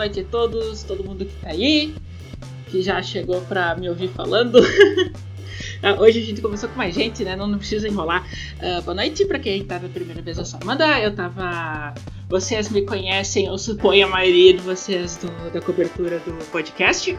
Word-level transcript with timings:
Noite 0.00 0.20
a 0.20 0.24
todos, 0.24 0.82
todo 0.82 1.04
mundo 1.04 1.26
que 1.26 1.34
tá 1.42 1.50
aí, 1.50 1.94
que 2.70 2.80
já 2.80 3.02
chegou 3.02 3.38
pra 3.42 3.76
me 3.76 3.86
ouvir 3.86 4.08
falando. 4.08 4.58
Ah, 5.82 5.94
hoje 5.98 6.20
a 6.20 6.22
gente 6.22 6.42
começou 6.42 6.68
com 6.68 6.76
mais 6.76 6.94
gente, 6.94 7.24
né? 7.24 7.34
Não, 7.34 7.46
não 7.46 7.56
precisa 7.56 7.88
enrolar. 7.88 8.26
Uh, 8.58 8.82
boa 8.82 8.94
noite 8.94 9.24
pra 9.24 9.38
quem 9.38 9.64
tá 9.64 9.78
pela 9.78 9.90
primeira 9.90 10.20
vez, 10.20 10.36
eu 10.36 10.44
sou 10.44 10.58
Amanda. 10.62 10.98
Eu 11.00 11.14
tava. 11.14 11.94
Vocês 12.28 12.68
me 12.68 12.82
conhecem, 12.82 13.46
eu 13.46 13.56
suponho 13.56 14.06
a 14.06 14.10
maioria 14.10 14.52
de 14.54 14.60
vocês 14.60 15.16
do, 15.16 15.50
da 15.50 15.60
cobertura 15.60 16.18
do 16.18 16.32
podcast. 16.50 17.18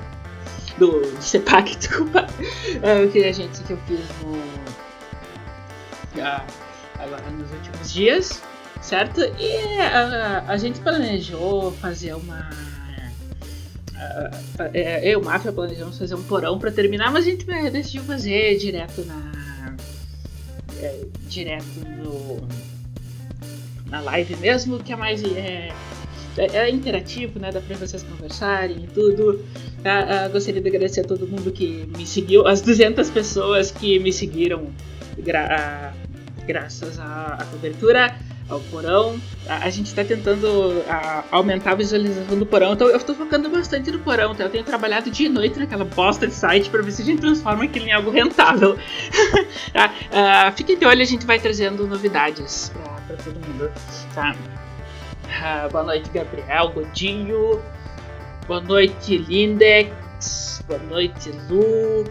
Do, 0.78 1.04
CEPAC, 1.20 1.76
desculpa. 1.78 2.28
Uh, 2.78 3.12
que 3.12 3.24
a 3.24 3.32
gente 3.32 3.62
que 3.64 3.74
eu 3.74 3.78
fiz 3.88 4.00
no. 4.22 4.34
Uh, 6.20 6.44
agora 7.00 7.32
nos 7.32 7.52
últimos 7.52 7.92
dias, 7.92 8.44
certo? 8.80 9.22
E 9.40 9.80
a, 9.80 10.46
a 10.48 10.58
gente 10.58 10.80
planejou 10.82 11.72
fazer 11.74 12.14
uma 12.14 12.71
eu 14.74 15.12
e 15.12 15.16
o 15.16 15.24
Máfia 15.24 15.52
planejamos 15.52 15.98
fazer 15.98 16.16
um 16.16 16.24
porão 16.24 16.58
para 16.58 16.72
terminar, 16.72 17.12
mas 17.12 17.26
a 17.26 17.30
gente 17.30 17.46
decidiu 17.46 18.04
fazer 18.04 18.58
direto 18.58 19.06
na. 19.06 19.76
É, 20.80 21.06
direto 21.28 21.80
no. 22.04 22.42
na 23.88 24.02
live 24.02 24.36
mesmo, 24.38 24.80
que 24.80 24.94
é 24.94 24.96
mais. 24.96 25.24
É, 25.24 25.72
é, 26.38 26.58
é 26.58 26.70
interativo, 26.70 27.40
né? 27.40 27.52
Dá 27.52 27.62
pra 27.62 27.78
vocês 27.78 28.04
conversarem 28.04 28.84
e 28.84 28.88
tudo. 28.88 29.44
Ah, 29.84 30.26
ah, 30.26 30.28
gostaria 30.30 30.62
de 30.62 30.68
agradecer 30.68 31.02
a 31.02 31.04
todo 31.04 31.28
mundo 31.28 31.52
que 31.52 31.88
me 31.98 32.06
seguiu, 32.06 32.48
as 32.48 32.62
200 32.62 33.10
pessoas 33.10 33.72
que 33.72 33.98
me 34.00 34.14
seguiram 34.14 34.68
gra 35.18 35.94
ah, 35.94 35.94
graças 36.46 37.00
à 37.00 37.46
cobertura 37.52 38.16
ao 38.52 38.60
porão. 38.60 39.20
A, 39.48 39.66
a 39.66 39.70
gente 39.70 39.88
está 39.88 40.04
tentando 40.04 40.84
a, 40.88 41.24
aumentar 41.32 41.72
a 41.72 41.76
visualização 41.76 42.38
do 42.38 42.46
porão, 42.46 42.74
então 42.74 42.88
eu 42.88 42.98
estou 42.98 43.16
focando 43.16 43.50
bastante 43.50 43.90
no 43.92 44.00
porão. 44.00 44.36
Tá? 44.36 44.44
Eu 44.44 44.50
tenho 44.50 44.64
trabalhado 44.64 45.10
dia 45.10 45.28
e 45.28 45.30
noite 45.30 45.58
naquela 45.58 45.86
bosta 45.86 46.28
de 46.28 46.34
site 46.34 46.70
para 46.70 46.82
ver 46.82 46.92
se 46.92 47.02
a 47.02 47.06
gente 47.06 47.22
transforma 47.22 47.64
aquilo 47.64 47.88
em 47.88 47.94
algo 47.94 48.12
rentável. 48.12 48.78
tá? 49.74 49.94
uh, 50.12 50.52
fiquem 50.56 50.78
de 50.78 50.86
olho, 50.86 51.02
a 51.02 51.06
gente 51.06 51.26
vai 51.26 51.40
trazendo 51.40 51.88
novidades 51.88 52.72
para 53.08 53.16
todo 53.18 53.36
mundo. 53.48 53.72
Tá? 54.14 54.36
Uh, 55.26 55.72
boa 55.72 55.84
noite, 55.84 56.10
Gabriel 56.10 56.70
Godinho. 56.70 57.62
Boa 58.48 58.60
noite, 58.60 59.18
Lindex. 59.18 60.62
Boa 60.68 60.80
noite, 60.90 61.32
Lu. 61.50 62.04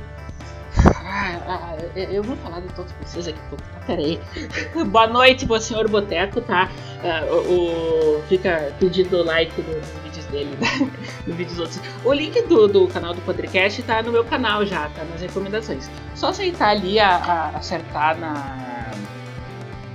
Ah, 1.12 1.40
ah, 1.48 1.76
eu 1.96 2.22
vou 2.22 2.36
falar 2.36 2.60
de 2.60 2.68
todos 2.68 2.92
vocês 3.02 3.26
aqui 3.26 3.40
tá? 3.50 3.56
Peraí. 3.84 4.20
Boa 4.86 5.08
noite, 5.08 5.44
meu 5.44 5.60
senhor 5.60 5.88
Boteco, 5.90 6.40
tá? 6.40 6.70
Ah, 7.02 7.26
o, 7.28 8.18
o, 8.18 8.22
fica 8.28 8.72
pedindo 8.78 9.24
like 9.24 9.60
nos 9.60 9.88
vídeos 10.04 10.24
dele, 10.26 10.56
né? 10.60 10.88
nos 11.26 11.36
vídeos 11.36 11.58
outros. 11.58 11.80
O 12.04 12.12
link 12.12 12.40
do, 12.42 12.68
do 12.68 12.86
canal 12.86 13.12
do 13.12 13.20
Podcast 13.22 13.82
tá 13.82 14.00
no 14.04 14.12
meu 14.12 14.24
canal 14.24 14.64
já, 14.64 14.88
tá? 14.90 15.02
Nas 15.02 15.20
recomendações. 15.20 15.90
Só 16.14 16.28
aceitar 16.28 16.68
ali, 16.68 17.00
a, 17.00 17.16
a 17.16 17.48
acertar 17.56 18.16
na. 18.16 18.92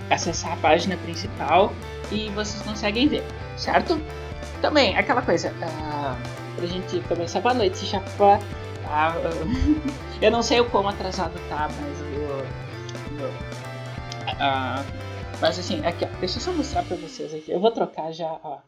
acessar 0.09 0.52
a 0.52 0.57
página 0.57 0.97
principal 0.97 1.72
e 2.11 2.27
vocês 2.31 2.61
conseguem 2.61 3.07
ver, 3.07 3.23
certo? 3.55 4.02
Também, 4.61 4.97
aquela 4.97 5.22
coisa, 5.22 5.53
uh, 5.61 6.17
pra 6.57 6.66
gente 6.67 7.00
começar, 7.07 7.39
boa 7.39 7.53
noite, 7.53 7.85
chapa. 7.85 8.38
Tá? 8.86 9.16
Eu 10.22 10.31
não 10.31 10.41
sei 10.41 10.59
o 10.61 10.69
quão 10.69 10.88
atrasado 10.88 11.33
tá, 11.50 11.67
mas 11.67 12.02
eu. 12.02 12.38
uh, 14.35 14.85
mas 15.41 15.59
assim, 15.59 15.84
aqui, 15.85 16.06
ó, 16.06 16.19
deixa 16.19 16.38
eu 16.38 16.41
só 16.41 16.53
mostrar 16.53 16.84
pra 16.84 16.96
vocês 16.96 17.34
aqui. 17.34 17.51
Eu 17.51 17.59
vou 17.59 17.72
trocar 17.72 18.12
já, 18.12 18.40
ó. 18.44 18.59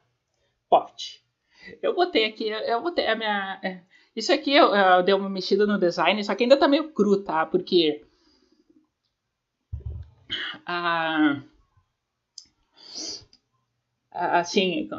Pote. 0.69 1.23
Eu 1.81 1.94
botei 1.95 2.25
aqui, 2.25 2.47
eu 2.50 2.81
botei 2.81 3.07
a 3.07 3.16
minha. 3.16 3.59
É, 3.63 3.79
isso 4.16 4.33
aqui 4.33 4.53
eu, 4.53 4.73
eu 4.73 5.03
dei 5.03 5.13
uma 5.13 5.29
mexida 5.29 5.66
no 5.66 5.79
design, 5.79 6.23
só 6.23 6.34
que 6.35 6.44
ainda 6.44 6.57
tá 6.57 6.67
meio 6.67 6.91
cru, 6.91 7.23
tá? 7.23 7.45
Porque. 7.45 8.03
Ah, 10.66 11.41
assim. 14.11 14.89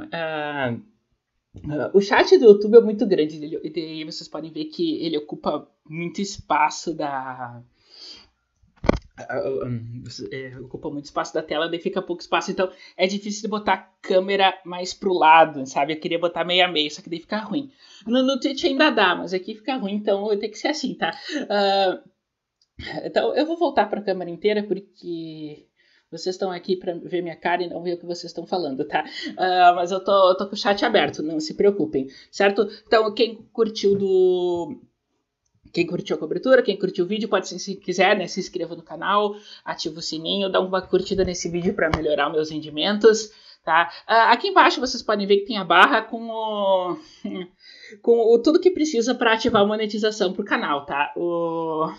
Uh, 1.65 1.97
o 1.97 2.01
chat 2.01 2.37
do 2.39 2.47
YouTube 2.47 2.77
é 2.77 2.81
muito 2.81 3.07
grande 3.07 3.37
e 3.63 3.71
daí 3.71 4.05
vocês 4.05 4.29
podem 4.29 4.51
ver 4.51 4.67
que 4.67 5.03
ele 5.05 5.19
ocupa 5.19 5.69
muito 5.89 6.21
espaço 6.21 6.95
da. 6.95 7.63
Uh, 9.19 9.67
um, 9.67 10.05
é, 10.31 10.59
ocupa 10.61 10.89
muito 10.91 11.07
espaço 11.07 11.35
da 11.35 11.43
tela, 11.43 11.69
daí 11.69 11.81
fica 11.81 12.01
pouco 12.01 12.23
espaço, 12.23 12.51
então 12.51 12.71
é 12.97 13.07
difícil 13.07 13.43
de 13.43 13.49
botar 13.49 13.73
a 13.73 13.89
câmera 14.01 14.57
mais 14.65 14.95
pro 14.95 15.13
lado, 15.13 15.67
sabe? 15.67 15.93
Eu 15.93 16.01
queria 16.01 16.19
botar 16.19 16.45
meio 16.45 16.65
a 16.65 16.69
meio, 16.69 16.91
só 16.91 17.03
que 17.03 17.11
daí 17.11 17.21
fica 17.21 17.39
ruim. 17.39 17.71
No, 18.07 18.23
no 18.23 18.39
Twitch 18.39 18.65
ainda 18.65 18.91
dá, 18.91 19.17
mas 19.17 19.35
aqui 19.35 19.55
fica 19.55 19.77
ruim, 19.77 19.95
então 19.95 20.29
ter 20.39 20.49
que 20.49 20.59
ser 20.59 20.69
assim, 20.69 20.95
tá? 20.95 21.11
Uh, 21.35 22.09
então 23.05 23.35
eu 23.35 23.45
vou 23.45 23.59
voltar 23.59 23.91
pra 23.91 24.03
câmera 24.03 24.31
inteira 24.31 24.63
porque 24.63 25.68
vocês 26.11 26.35
estão 26.35 26.51
aqui 26.51 26.77
para 26.77 26.95
ver 26.95 27.23
minha 27.23 27.37
cara 27.37 27.63
e 27.63 27.69
não 27.69 27.83
ver 27.83 27.95
o 27.95 27.99
que 27.99 28.07
vocês 28.07 28.31
estão 28.31 28.47
falando, 28.47 28.85
tá? 28.85 29.05
Uh, 29.31 29.75
mas 29.75 29.91
eu 29.91 30.03
tô, 30.03 30.31
eu 30.31 30.37
tô 30.37 30.47
com 30.47 30.55
o 30.55 30.59
chat 30.59 30.85
aberto, 30.85 31.23
não 31.23 31.39
se 31.39 31.55
preocupem, 31.55 32.09
certo? 32.31 32.69
Então, 32.87 33.13
quem 33.13 33.37
curtiu 33.53 33.97
do. 33.97 34.81
Quem 35.71 35.87
curtiu 35.87 36.17
a 36.17 36.19
cobertura, 36.19 36.63
quem 36.63 36.79
curtiu 36.79 37.05
o 37.05 37.09
vídeo, 37.09 37.29
pode, 37.29 37.47
se 37.47 37.77
quiser, 37.77 38.17
né, 38.17 38.27
se 38.27 38.41
inscreva 38.41 38.75
no 38.75 38.83
canal, 38.83 39.35
ativa 39.63 39.99
o 39.99 40.03
sininho, 40.03 40.51
dá 40.51 40.61
uma 40.61 40.81
curtida 40.81 41.25
nesse 41.25 41.51
vídeo 41.51 41.75
para 41.75 41.91
melhorar 41.95 42.31
meus 42.31 42.51
rendimentos, 42.51 43.31
tá? 43.63 43.91
Uh, 44.09 44.33
aqui 44.33 44.49
embaixo 44.49 44.81
vocês 44.81 45.03
podem 45.03 45.27
ver 45.27 45.41
que 45.41 45.47
tem 45.47 45.59
a 45.59 45.65
barra 45.65 46.01
com 46.01 46.27
o, 46.31 46.97
com 48.01 48.35
o 48.35 48.39
tudo 48.43 48.59
que 48.59 48.71
precisa 48.71 49.15
para 49.15 49.35
ativar 49.35 49.61
a 49.61 49.67
monetização 49.67 50.33
pro 50.33 50.43
canal, 50.43 50.87
tá? 50.87 51.13
O 51.15 51.93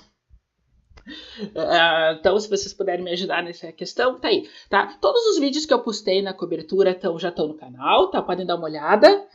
Uh, 1.39 2.17
então, 2.19 2.39
se 2.39 2.49
vocês 2.49 2.73
puderem 2.73 3.03
me 3.03 3.11
ajudar 3.11 3.43
nessa 3.43 3.71
questão, 3.71 4.19
tá 4.19 4.27
aí, 4.27 4.49
tá? 4.69 4.97
Todos 5.01 5.21
os 5.27 5.39
vídeos 5.39 5.65
que 5.65 5.73
eu 5.73 5.81
postei 5.81 6.21
na 6.21 6.33
cobertura 6.33 6.93
tão, 6.93 7.17
já 7.17 7.29
estão 7.29 7.47
no 7.47 7.57
canal, 7.57 8.09
tá? 8.09 8.21
Podem 8.21 8.45
dar 8.45 8.55
uma 8.55 8.65
olhada. 8.65 9.27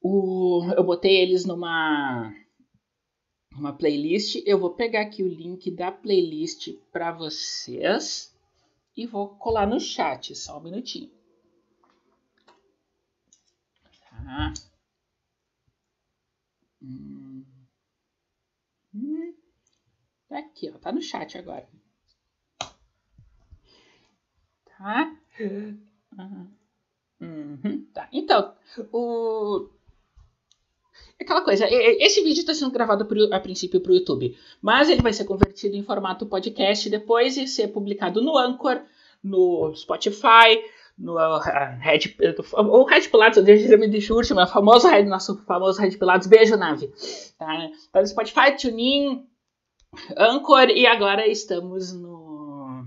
O, 0.00 0.62
eu 0.76 0.84
botei 0.84 1.16
eles 1.16 1.44
numa 1.44 2.32
uma 3.58 3.72
playlist. 3.72 4.42
Eu 4.46 4.58
vou 4.58 4.74
pegar 4.74 5.02
aqui 5.02 5.22
o 5.22 5.28
link 5.28 5.70
da 5.70 5.90
playlist 5.90 6.68
para 6.92 7.12
vocês 7.12 8.34
e 8.96 9.06
vou 9.06 9.28
colar 9.36 9.66
no 9.66 9.80
chat, 9.80 10.34
só 10.34 10.58
um 10.58 10.62
minutinho. 10.62 11.10
Tá. 14.10 14.52
Hum. 16.82 17.44
Hum. 18.94 19.27
Tá 20.28 20.38
aqui, 20.38 20.70
ó. 20.74 20.78
Tá 20.78 20.92
no 20.92 21.00
chat 21.00 21.38
agora. 21.38 21.66
Tá? 24.78 25.16
Uhum. 27.20 27.86
Tá. 27.92 28.08
Então, 28.12 28.54
o. 28.92 29.68
Aquela 31.20 31.42
coisa, 31.42 31.66
esse 31.68 32.22
vídeo 32.22 32.40
está 32.40 32.54
sendo 32.54 32.70
gravado 32.70 33.06
a 33.32 33.40
princípio 33.40 33.80
para 33.80 33.90
o 33.90 33.94
YouTube, 33.94 34.36
mas 34.62 34.88
ele 34.88 35.02
vai 35.02 35.12
ser 35.12 35.24
convertido 35.24 35.74
em 35.74 35.82
formato 35.82 36.26
podcast 36.26 36.88
depois 36.88 37.36
e 37.36 37.46
ser 37.48 37.68
publicado 37.68 38.22
no 38.22 38.38
Anchor, 38.38 38.80
no 39.22 39.74
Spotify, 39.74 40.62
no 40.96 41.14
uh, 41.14 41.40
Red, 41.80 42.14
o 42.52 42.84
Red 42.84 43.08
Pilatos, 43.08 43.46
eu 43.46 43.78
me 43.78 43.88
deixa 43.88 44.14
o 44.14 44.46
famoso 44.46 44.88
Red, 44.88 45.04
nosso 45.04 45.36
famoso 45.44 45.80
Red 45.80 45.96
Pilatos, 45.96 46.28
beijo 46.28 46.56
nave. 46.56 46.92
Tá? 47.36 47.68
Tá 47.92 48.00
no 48.00 48.06
Spotify, 48.06 48.56
TuneIn, 48.56 49.27
Anchor 50.16 50.70
e 50.70 50.86
agora 50.86 51.26
estamos 51.26 51.92
no 51.92 52.86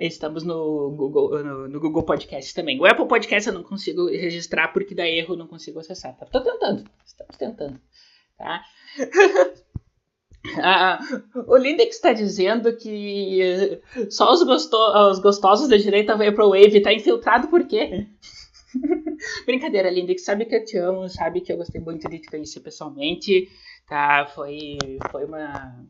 estamos 0.00 0.44
no 0.44 0.94
Google 0.96 1.42
no, 1.42 1.68
no, 1.68 1.80
Google 1.80 2.04
Podcast 2.04 2.54
também. 2.54 2.80
O 2.80 2.86
Apple 2.86 3.06
Podcast 3.06 3.48
eu 3.48 3.54
não 3.54 3.62
consigo 3.62 4.06
registrar 4.06 4.68
porque 4.68 4.94
dá 4.94 5.08
erro, 5.08 5.36
não 5.36 5.48
consigo 5.48 5.80
acessar. 5.80 6.16
Tá? 6.16 6.26
Tô 6.26 6.40
tentando, 6.40 6.84
estamos 7.04 7.36
tentando, 7.36 7.80
tá? 8.36 8.62
Ah, 10.60 10.98
o 11.46 11.56
Lindex 11.56 11.94
está 11.94 12.12
dizendo 12.12 12.76
que 12.76 13.80
só 14.10 14.32
os, 14.32 14.42
os 14.42 15.18
gostosos 15.20 15.68
da 15.68 15.76
direita 15.76 16.16
veio 16.16 16.34
pro 16.34 16.50
Wave. 16.50 16.82
Tá 16.82 16.92
infiltrado 16.92 17.46
por 17.46 17.64
quê? 17.64 18.08
Brincadeira, 19.46 19.88
Lindex. 19.88 20.24
Sabe 20.24 20.44
que 20.46 20.56
eu 20.56 20.64
te 20.64 20.76
amo, 20.78 21.08
sabe 21.08 21.40
que 21.42 21.52
eu 21.52 21.56
gostei 21.56 21.80
muito 21.80 22.08
de 22.08 22.18
te 22.18 22.28
conhecer 22.28 22.58
pessoalmente. 22.60 23.48
Tá? 23.86 24.26
Foi, 24.34 24.78
foi 25.12 25.24
uma 25.24 25.86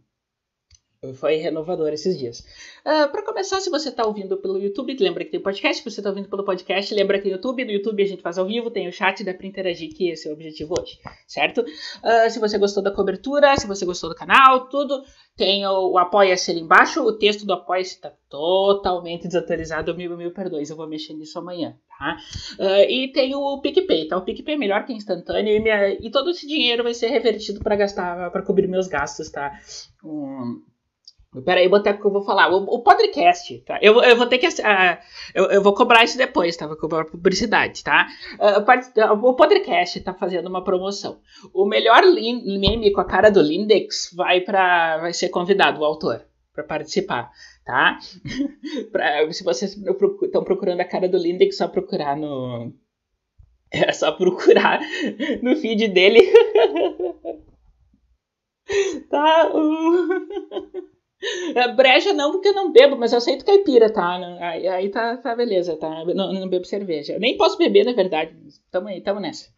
foi 1.14 1.36
renovador 1.36 1.92
esses 1.92 2.16
dias. 2.16 2.40
Uh, 2.86 3.02
ah, 3.02 3.08
para 3.08 3.24
começar, 3.24 3.60
se 3.60 3.68
você 3.68 3.88
está 3.88 4.06
ouvindo 4.06 4.36
pelo 4.36 4.56
YouTube, 4.56 4.96
lembra 5.00 5.24
que 5.24 5.32
tem 5.32 5.40
podcast. 5.40 5.82
Se 5.82 5.90
você 5.90 5.98
está 5.98 6.10
ouvindo 6.10 6.28
pelo 6.28 6.44
podcast, 6.44 6.94
lembra 6.94 7.18
que 7.18 7.24
no 7.24 7.32
YouTube, 7.32 7.64
no 7.64 7.72
YouTube 7.72 8.02
a 8.02 8.06
gente 8.06 8.22
faz 8.22 8.38
ao 8.38 8.46
vivo, 8.46 8.70
tem 8.70 8.86
o 8.86 8.92
chat, 8.92 9.24
dá 9.24 9.34
para 9.34 9.46
interagir, 9.46 9.92
que 9.92 10.10
esse 10.10 10.28
é 10.28 10.30
o 10.30 10.34
objetivo 10.34 10.74
hoje, 10.78 11.00
certo? 11.26 11.62
Uh, 11.62 12.30
se 12.30 12.38
você 12.38 12.56
gostou 12.56 12.82
da 12.82 12.92
cobertura, 12.92 13.56
se 13.56 13.66
você 13.66 13.84
gostou 13.84 14.10
do 14.10 14.14
canal, 14.14 14.68
tudo, 14.68 15.02
tem 15.36 15.66
o, 15.66 15.90
o 15.90 15.98
Apoia-se 15.98 16.52
ali 16.52 16.60
embaixo. 16.60 17.02
O 17.02 17.18
texto 17.18 17.44
do 17.44 17.52
Apoia-se 17.52 17.96
está 17.96 18.12
totalmente 18.28 19.26
desatualizado, 19.26 19.96
mil, 19.96 20.16
mil 20.16 20.32
perdões, 20.32 20.70
eu 20.70 20.76
vou 20.76 20.86
mexer 20.86 21.14
nisso 21.14 21.36
amanhã? 21.36 21.76
Tá? 21.98 22.16
Uh, 22.60 22.88
e 22.88 23.12
tem 23.12 23.34
o 23.34 23.60
PicPay, 23.60 24.06
tá? 24.06 24.16
O 24.16 24.24
PicPay 24.24 24.54
é 24.54 24.58
melhor 24.58 24.84
que 24.84 24.92
instantâneo 24.92 25.52
e, 25.52 25.58
minha, 25.58 25.88
e 25.94 26.10
todo 26.12 26.30
esse 26.30 26.46
dinheiro 26.46 26.84
vai 26.84 26.94
ser 26.94 27.08
revertido 27.08 27.58
para 27.58 27.74
gastar, 27.74 28.30
para 28.30 28.42
cobrir 28.42 28.68
meus 28.68 28.86
gastos, 28.86 29.30
tá? 29.30 29.52
Um, 30.04 30.62
Peraí, 31.40 31.66
Boteco, 31.66 31.98
que 31.98 32.06
eu 32.06 32.12
vou 32.12 32.22
falar. 32.22 32.52
O, 32.52 32.62
o 32.64 32.82
podcast, 32.82 33.58
tá? 33.60 33.78
Eu, 33.80 34.02
eu 34.02 34.16
vou 34.16 34.26
ter 34.26 34.36
que. 34.36 34.46
Uh, 34.46 34.98
eu, 35.34 35.44
eu 35.46 35.62
vou 35.62 35.72
cobrar 35.72 36.04
isso 36.04 36.18
depois, 36.18 36.54
tá? 36.54 36.66
Vou 36.66 36.76
cobrar 36.76 37.06
publicidade, 37.06 37.82
tá? 37.82 38.06
Uh, 38.38 39.26
o 39.26 39.34
podcast 39.34 39.98
tá 40.00 40.12
fazendo 40.12 40.48
uma 40.48 40.62
promoção. 40.62 41.20
O 41.54 41.64
melhor 41.64 42.02
meme 42.02 42.92
com 42.92 43.00
a 43.00 43.06
cara 43.06 43.30
do 43.30 43.40
Lindex 43.40 44.12
vai 44.14 44.42
para 44.42 44.98
vai 44.98 45.14
ser 45.14 45.30
convidado, 45.30 45.80
o 45.80 45.84
autor, 45.86 46.22
para 46.52 46.64
participar, 46.64 47.30
tá? 47.64 47.98
pra, 48.92 49.32
se 49.32 49.42
vocês 49.42 49.74
estão 49.74 50.44
procurando 50.44 50.80
a 50.82 50.84
cara 50.84 51.08
do 51.08 51.16
Lindex, 51.16 51.56
só 51.56 51.66
procurar 51.66 52.14
no. 52.14 52.74
É 53.70 53.90
só 53.90 54.12
procurar 54.12 54.80
no 55.40 55.56
feed 55.56 55.88
dele. 55.88 56.30
tá? 59.08 59.50
Uh... 59.54 60.92
É, 61.54 61.68
breja 61.72 62.12
não, 62.12 62.32
porque 62.32 62.48
eu 62.48 62.54
não 62.54 62.72
bebo, 62.72 62.96
mas 62.96 63.12
eu 63.12 63.18
aceito 63.18 63.44
caipira, 63.44 63.92
tá? 63.92 64.16
Aí, 64.40 64.66
aí 64.66 64.88
tá, 64.88 65.16
tá 65.16 65.36
beleza, 65.36 65.76
tá? 65.76 66.04
Não, 66.06 66.32
não 66.32 66.48
bebo 66.48 66.64
cerveja. 66.64 67.18
Nem 67.18 67.36
posso 67.36 67.56
beber, 67.56 67.84
na 67.84 67.92
verdade. 67.92 68.34
Tamo 68.70 68.88
aí, 68.88 69.00
tamo 69.00 69.20
nessa. 69.20 69.48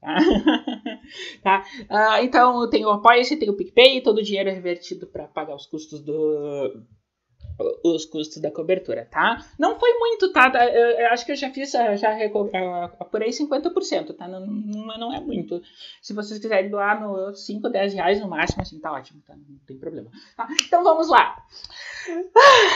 Tá? 0.00 0.18
tá? 1.42 1.64
Uh, 1.90 2.24
então 2.24 2.68
tem 2.68 2.84
o 2.84 2.90
Apoia-se, 2.90 3.36
tem 3.36 3.48
o 3.48 3.56
PicPay, 3.56 4.02
todo 4.02 4.18
o 4.18 4.22
dinheiro 4.22 4.50
é 4.50 4.52
revertido 4.52 5.06
para 5.06 5.26
pagar 5.26 5.54
os 5.54 5.66
custos 5.66 6.02
do, 6.02 6.82
os 7.84 8.04
custos 8.04 8.40
da 8.40 8.50
cobertura, 8.50 9.06
tá? 9.10 9.44
Não 9.58 9.78
foi 9.78 9.92
muito, 9.98 10.32
tá? 10.32 10.50
Eu, 10.72 10.98
eu 10.98 11.06
acho 11.08 11.24
que 11.24 11.32
eu 11.32 11.36
já 11.36 11.50
fiz, 11.50 11.70
já 11.70 12.16
apurei 12.98 13.30
50%, 13.30 14.16
tá? 14.16 14.26
Não, 14.26 14.40
não, 14.40 14.98
não, 14.98 15.14
é 15.14 15.20
muito. 15.20 15.62
Se 16.02 16.12
vocês 16.12 16.40
quiserem 16.40 16.70
doar 16.70 17.00
no 17.00 17.34
5, 17.34 17.68
10 17.68 17.94
reais 17.94 18.20
no 18.20 18.28
máximo, 18.28 18.62
assim, 18.62 18.80
tá 18.80 18.92
ótimo, 18.92 19.22
tá? 19.26 19.34
Não 19.36 19.58
tem 19.66 19.78
problema. 19.78 20.10
Tá? 20.36 20.48
Então 20.66 20.82
vamos 20.82 21.08
lá. 21.08 21.36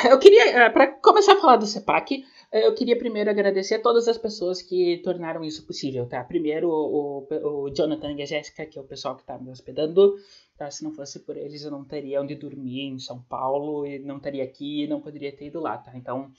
Eu 0.08 0.19
queria, 0.19 0.44
eh, 0.44 0.70
para 0.70 0.86
começar 0.86 1.34
a 1.34 1.40
falar 1.40 1.56
do 1.56 1.66
CEPAC, 1.66 2.24
eh, 2.50 2.66
eu 2.66 2.74
queria 2.74 2.96
primeiro 2.96 3.28
agradecer 3.28 3.76
a 3.76 3.82
todas 3.82 4.08
as 4.08 4.16
pessoas 4.16 4.62
que 4.62 4.98
tornaram 5.04 5.44
isso 5.44 5.66
possível, 5.66 6.06
tá? 6.06 6.22
Primeiro 6.24 6.69
o, 6.70 7.26
o, 7.31 7.70
Jonathan 7.70 8.12
e 8.12 8.22
a 8.22 8.26
Jéssica, 8.26 8.64
que 8.64 8.78
é 8.78 8.82
o 8.82 8.86
pessoal 8.86 9.16
que 9.16 9.22
está 9.22 9.38
me 9.38 9.50
hospedando. 9.50 10.14
Tá? 10.58 10.69
Se 10.72 10.82
não 10.82 10.90
fosse 10.93 11.20
por 11.20 11.37
eles, 11.37 11.62
eu 11.62 11.70
não 11.70 11.84
teria 11.84 12.20
onde 12.20 12.34
dormir 12.34 12.81
em 12.81 12.99
São 12.99 13.22
Paulo 13.22 13.87
e 13.87 14.00
não 14.00 14.16
estaria 14.16 14.43
aqui 14.43 14.82
e 14.82 14.88
não 14.88 15.00
poderia 15.00 15.31
ter 15.31 15.46
ido 15.46 15.60
lá, 15.60 15.78
tá? 15.78 15.96
Então, 15.96 16.32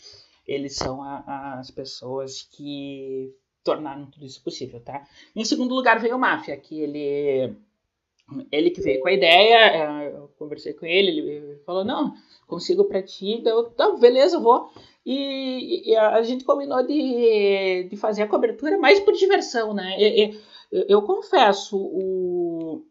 eles 0.45 0.75
são 0.75 1.01
a, 1.01 1.57
as 1.57 1.71
pessoas 1.71 2.43
que 2.43 3.33
tornaram 3.63 4.07
tudo 4.07 4.25
isso 4.25 4.43
possível, 4.43 4.81
tá? 4.81 5.07
Em 5.33 5.45
segundo 5.45 5.73
lugar 5.73 5.99
veio 6.01 6.17
o 6.17 6.19
Máfia, 6.19 6.57
que 6.57 6.81
ele 6.81 7.55
ele 8.51 8.69
que 8.71 8.81
veio 8.81 8.99
com 8.99 9.07
a 9.07 9.13
ideia, 9.13 9.57
é, 9.57 10.07
eu 10.15 10.29
conversei 10.37 10.73
com 10.73 10.85
ele, 10.85 11.19
ele 11.19 11.55
falou, 11.65 11.83
não, 11.85 12.13
consigo 12.45 12.83
pra 12.85 13.01
ti, 13.01 13.41
eu, 13.45 13.71
tá, 13.71 13.91
beleza, 13.93 14.35
eu 14.35 14.41
vou. 14.41 14.69
E, 15.05 15.91
e, 15.91 15.95
a 15.95 16.21
gente 16.21 16.43
combinou 16.43 16.85
de, 16.85 17.87
de 17.89 17.97
fazer 17.97 18.23
a 18.23 18.27
cobertura 18.27 18.77
mais 18.77 18.99
por 18.99 19.13
diversão, 19.13 19.73
né? 19.73 19.95
Eu, 19.97 20.33
eu, 20.71 20.85
eu 20.89 21.01
confesso, 21.01 21.77
o, 21.77 22.85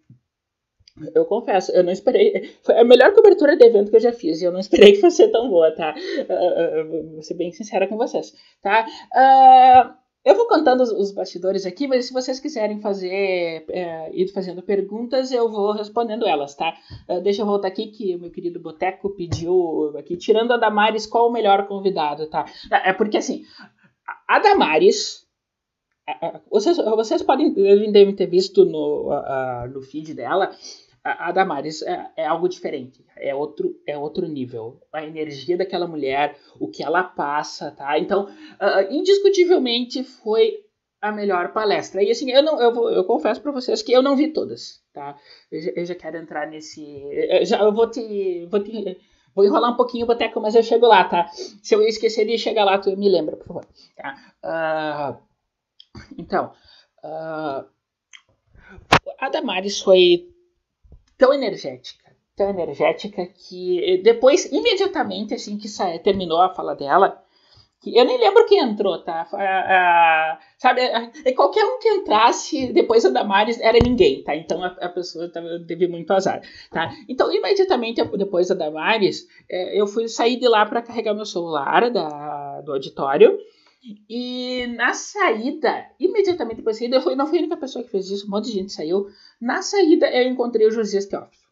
eu 1.15 1.25
confesso, 1.25 1.73
eu 1.73 1.83
não 1.83 1.93
esperei. 1.93 2.55
Foi 2.63 2.79
a 2.79 2.85
melhor 2.85 3.15
cobertura 3.15 3.57
de 3.57 3.65
evento 3.65 3.91
que 3.91 3.97
eu 3.97 4.01
já 4.01 4.13
fiz 4.13 4.41
e 4.41 4.45
eu 4.45 4.53
não 4.53 4.61
esperei 4.61 4.93
que 4.93 5.01
fosse 5.01 5.27
tão 5.29 5.49
boa, 5.49 5.71
tá? 5.73 5.95
Uh, 5.95 7.13
vou 7.15 7.23
ser 7.23 7.35
bem 7.35 7.53
sincera 7.53 7.87
com 7.87 7.97
vocês, 7.97 8.33
tá? 8.63 8.87
Uh, 9.15 9.95
eu 10.25 10.35
vou 10.35 10.47
contando 10.47 10.83
os, 10.83 11.13
bastidores 11.13 11.65
aqui, 11.65 11.87
mas 11.87 12.07
se 12.07 12.13
vocês 12.13 12.39
quiserem 12.39 12.81
fazer, 12.81 13.65
é, 13.71 14.11
ir 14.13 14.29
fazendo 14.29 14.61
perguntas, 14.61 15.33
eu 15.33 15.49
vou 15.49 15.73
respondendo 15.73 16.27
elas, 16.27 16.55
tá? 16.55 16.77
Deixa 17.23 17.41
eu 17.41 17.47
voltar 17.47 17.69
aqui 17.69 17.87
que 17.87 18.15
o 18.15 18.19
meu 18.19 18.31
querido 18.31 18.61
Boteco 18.61 19.11
pediu 19.11 19.97
aqui, 19.97 20.17
tirando 20.19 20.53
a 20.53 20.59
Damares, 20.59 21.07
qual 21.07 21.29
o 21.29 21.33
melhor 21.33 21.67
convidado, 21.67 22.29
tá? 22.29 22.45
É 22.71 22.93
porque 22.93 23.17
assim, 23.17 23.45
a 24.27 24.39
Damares, 24.39 25.27
vocês, 26.51 26.77
vocês 26.77 27.23
podem 27.23 27.53
devem 27.53 28.15
ter 28.15 28.27
visto 28.27 28.65
no, 28.65 29.11
uh, 29.11 29.69
no 29.73 29.81
feed 29.83 30.15
dela 30.15 30.51
a, 31.03 31.33
Damares 31.33 31.83
é, 31.83 32.11
é, 32.17 32.27
algo 32.27 32.49
diferente, 32.49 33.05
é 33.17 33.35
outro, 33.35 33.81
é 33.87 33.97
outro 33.97 34.27
nível. 34.27 34.81
A 34.93 35.05
energia 35.05 35.57
daquela 35.57 35.87
mulher, 35.87 36.37
o 36.59 36.69
que 36.69 36.83
ela 36.83 37.03
passa, 37.03 37.71
tá? 37.71 37.99
Então, 37.99 38.25
uh, 38.25 38.93
indiscutivelmente 38.93 40.03
foi 40.05 40.65
a 41.01 41.13
melhor 41.13 41.53
palestra. 41.53 42.03
E 42.03 42.11
assim, 42.11 42.31
eu 42.31 42.43
não, 42.43 42.61
eu, 42.61 42.75
vou, 42.75 42.91
eu 42.91 43.05
confesso 43.05 43.41
para 43.41 43.53
vocês 43.53 43.83
que 43.83 43.93
eu 43.93 44.03
não 44.03 44.17
vi 44.17 44.29
todas, 44.29 44.83
tá? 44.93 45.17
Eu 45.51 45.61
já, 45.61 45.71
eu 45.77 45.85
já 45.87 45.95
quero 45.95 46.17
entrar 46.17 46.47
nesse, 46.47 46.85
eu 47.13 47.45
já 47.45 47.61
eu 47.61 47.73
vou 47.73 47.89
te, 47.89 48.47
vou 48.51 48.63
te 48.63 48.99
Vou 49.39 49.45
enrolar 49.45 49.71
um 49.71 49.77
pouquinho, 49.77 50.05
Boteco, 50.05 50.41
mas 50.41 50.57
eu 50.57 50.65
chego 50.65 50.89
lá, 50.89 51.05
tá? 51.05 51.29
Se 51.63 51.73
eu 51.73 51.81
esquecer 51.83 52.27
de 52.27 52.37
chegar 52.37 52.65
lá, 52.65 52.77
tu 52.77 52.97
me 52.97 53.09
lembra, 53.09 53.37
por 53.37 53.47
favor. 53.47 53.67
Tá? 53.97 54.17
Uh, 54.43 55.23
então, 56.19 56.53
uh, 57.05 57.65
a 59.17 59.29
Damares 59.31 59.81
foi 59.81 60.29
tão 61.19 61.35
energética, 61.35 62.11
tão 62.37 62.49
energética 62.49 63.27
que 63.27 64.01
depois, 64.03 64.47
imediatamente 64.51 65.35
assim 65.35 65.59
que 65.59 65.69
terminou 66.03 66.41
a 66.41 66.55
fala 66.55 66.75
dela, 66.75 67.23
que 67.81 67.97
eu 67.97 68.05
nem 68.05 68.19
lembro 68.19 68.47
quem 68.47 68.59
entrou, 68.59 68.99
tá? 69.03 69.27
sabe, 70.59 70.81
qualquer 71.35 71.65
um 71.65 71.79
que 71.79 71.89
entrasse 71.89 72.73
depois 72.73 73.05
da 73.05 73.11
Damares 73.11 73.61
era 73.61 73.79
ninguém, 73.83 74.23
tá? 74.25 74.35
Então 74.35 74.63
a, 74.63 74.69
a 74.81 74.89
pessoa 74.89 75.31
tava, 75.31 75.61
teve 75.67 75.87
muito 75.87 76.13
azar, 76.13 76.43
tá? 76.71 76.93
Então 77.09 77.33
imediatamente 77.33 78.03
depois 78.17 78.49
da 78.49 78.55
Damares, 78.55 79.29
é, 79.49 79.81
eu 79.81 79.87
fui 79.87 80.09
sair 80.09 80.37
de 80.37 80.49
lá 80.49 80.67
para 80.67 80.83
carregar 80.83 81.15
meu 81.15 81.25
celular 81.25 81.91
da, 81.91 82.61
do 82.63 82.73
auditório. 82.73 83.39
E 84.09 84.67
na 84.77 84.93
saída, 84.93 85.91
imediatamente 85.99 86.59
depois 86.59 86.77
da 86.77 86.81
saída, 86.81 86.97
eu 86.97 87.01
fui, 87.01 87.15
não 87.15 87.27
fui 87.27 87.39
a 87.39 87.41
única 87.41 87.57
pessoa 87.57 87.85
que 87.85 87.91
fez 87.91 88.11
isso, 88.11 88.27
um 88.27 88.31
monte 88.31 88.47
de 88.47 88.53
gente 88.53 88.73
saiu. 88.73 89.09
Na 89.41 89.63
saída, 89.63 90.11
eu 90.11 90.29
encontrei 90.29 90.67
o 90.67 90.71
Josias 90.71 91.07
Teófilo. 91.07 91.49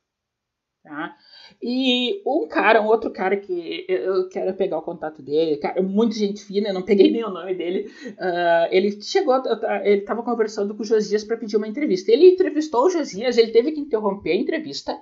Tá? 0.82 1.16
E 1.62 2.22
um 2.26 2.46
cara, 2.46 2.82
um 2.82 2.86
outro 2.86 3.10
cara 3.10 3.36
que 3.36 3.86
eu 3.88 4.28
quero 4.28 4.54
pegar 4.54 4.78
o 4.78 4.82
contato 4.82 5.22
dele, 5.22 5.56
cara, 5.56 5.82
muita 5.82 6.14
gente 6.14 6.44
fina, 6.44 6.68
eu 6.68 6.74
não 6.74 6.82
peguei 6.82 7.10
nem 7.12 7.24
o 7.24 7.30
nome 7.30 7.54
dele. 7.54 7.90
Uh, 8.06 8.68
ele 8.70 9.00
chegou, 9.02 9.34
ele 9.82 10.00
estava 10.00 10.22
conversando 10.22 10.74
com 10.74 10.82
o 10.82 10.86
Josias 10.86 11.24
para 11.24 11.36
pedir 11.36 11.56
uma 11.56 11.68
entrevista. 11.68 12.12
Ele 12.12 12.30
entrevistou 12.30 12.84
o 12.84 12.90
Josias, 12.90 13.38
ele 13.38 13.50
teve 13.50 13.72
que 13.72 13.80
interromper 13.80 14.32
a 14.32 14.36
entrevista, 14.36 14.96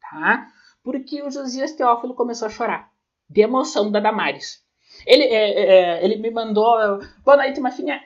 tá? 0.00 0.48
Porque 0.82 1.22
o 1.22 1.30
Josias 1.30 1.72
Teófilo 1.72 2.14
começou 2.14 2.46
a 2.46 2.50
chorar 2.50 2.90
de 3.28 3.40
emoção 3.40 3.90
da 3.90 4.00
Damares. 4.00 4.65
Ele, 5.06 5.24
é, 5.24 5.50
é, 5.50 6.00
é 6.00 6.04
ele 6.04 6.16
me 6.16 6.30
mandou, 6.30 6.98
boa 7.24 7.36
noite, 7.36 7.60
Mafinha, 7.60 8.00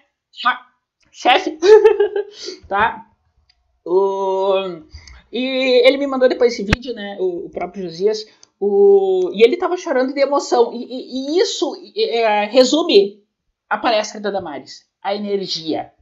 chefe, 1.10 1.58
tá? 2.68 3.06
O, 3.84 4.82
e 5.32 5.86
ele 5.86 5.96
me 5.96 6.06
mandou 6.06 6.28
depois 6.28 6.52
esse 6.52 6.64
vídeo, 6.64 6.94
né? 6.94 7.16
O, 7.20 7.46
o 7.46 7.50
próprio 7.50 7.84
Josias. 7.84 8.26
O, 8.58 9.30
e 9.32 9.42
ele 9.42 9.56
tava 9.56 9.76
chorando 9.76 10.12
de 10.12 10.20
emoção. 10.20 10.72
E, 10.72 10.84
e, 10.84 11.36
e 11.36 11.40
isso 11.40 11.74
é, 11.96 12.44
resume 12.46 13.24
a 13.68 13.78
palestra 13.78 14.20
da 14.20 14.30
Damares. 14.30 14.88
A 15.02 15.14
energia. 15.14 15.92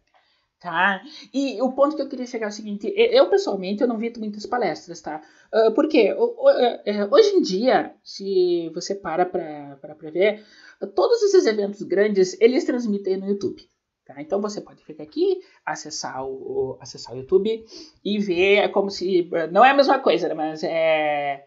Tá? 0.61 1.01
E 1.33 1.63
o 1.63 1.71
ponto 1.71 1.95
que 1.95 2.03
eu 2.03 2.09
queria 2.09 2.27
chegar 2.27 2.47
é 2.47 2.49
o 2.49 2.53
seguinte: 2.53 2.93
eu 2.97 3.31
pessoalmente 3.31 3.81
eu 3.81 3.87
não 3.87 3.97
vi 3.97 4.13
muitas 4.19 4.45
palestras, 4.45 5.01
tá? 5.01 5.23
Uh, 5.55 5.73
por 5.73 5.89
quê? 5.89 6.13
Hoje 7.13 7.37
em 7.37 7.41
dia, 7.41 7.95
se 8.03 8.69
você 8.75 8.93
para 8.93 9.25
para 9.25 10.11
ver, 10.11 10.45
todos 10.87 11.23
esses 11.23 11.47
eventos 11.47 11.83
grandes 11.83 12.37
eles 12.41 12.65
transmitem 12.65 13.17
no 13.17 13.29
YouTube. 13.29 13.69
Tá? 14.09 14.23
Então 14.23 14.41
você 14.41 14.61
pode 14.61 14.83
ficar 14.85 15.03
aqui, 15.03 15.41
acessar 15.67 16.25
o, 16.25 16.79
acessar 16.81 17.15
o 17.15 17.19
YouTube 17.19 17.65
e 18.05 18.19
ver 18.19 18.57
é 18.57 18.69
como 18.69 18.91
se. 18.91 19.29
Não 19.53 19.65
é 19.65 19.71
a 19.71 19.77
mesma 19.77 19.99
coisa, 19.99 20.29
né? 20.29 20.35
mas 20.35 20.63
é, 20.63 21.45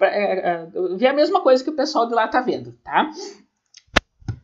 é, 0.00 0.50
é. 0.50 0.66
Ver 0.96 1.08
a 1.08 1.12
mesma 1.12 1.42
coisa 1.42 1.62
que 1.62 1.70
o 1.70 1.76
pessoal 1.76 2.06
de 2.06 2.14
lá 2.14 2.26
tá 2.26 2.40
vendo, 2.40 2.72
tá? 2.82 3.10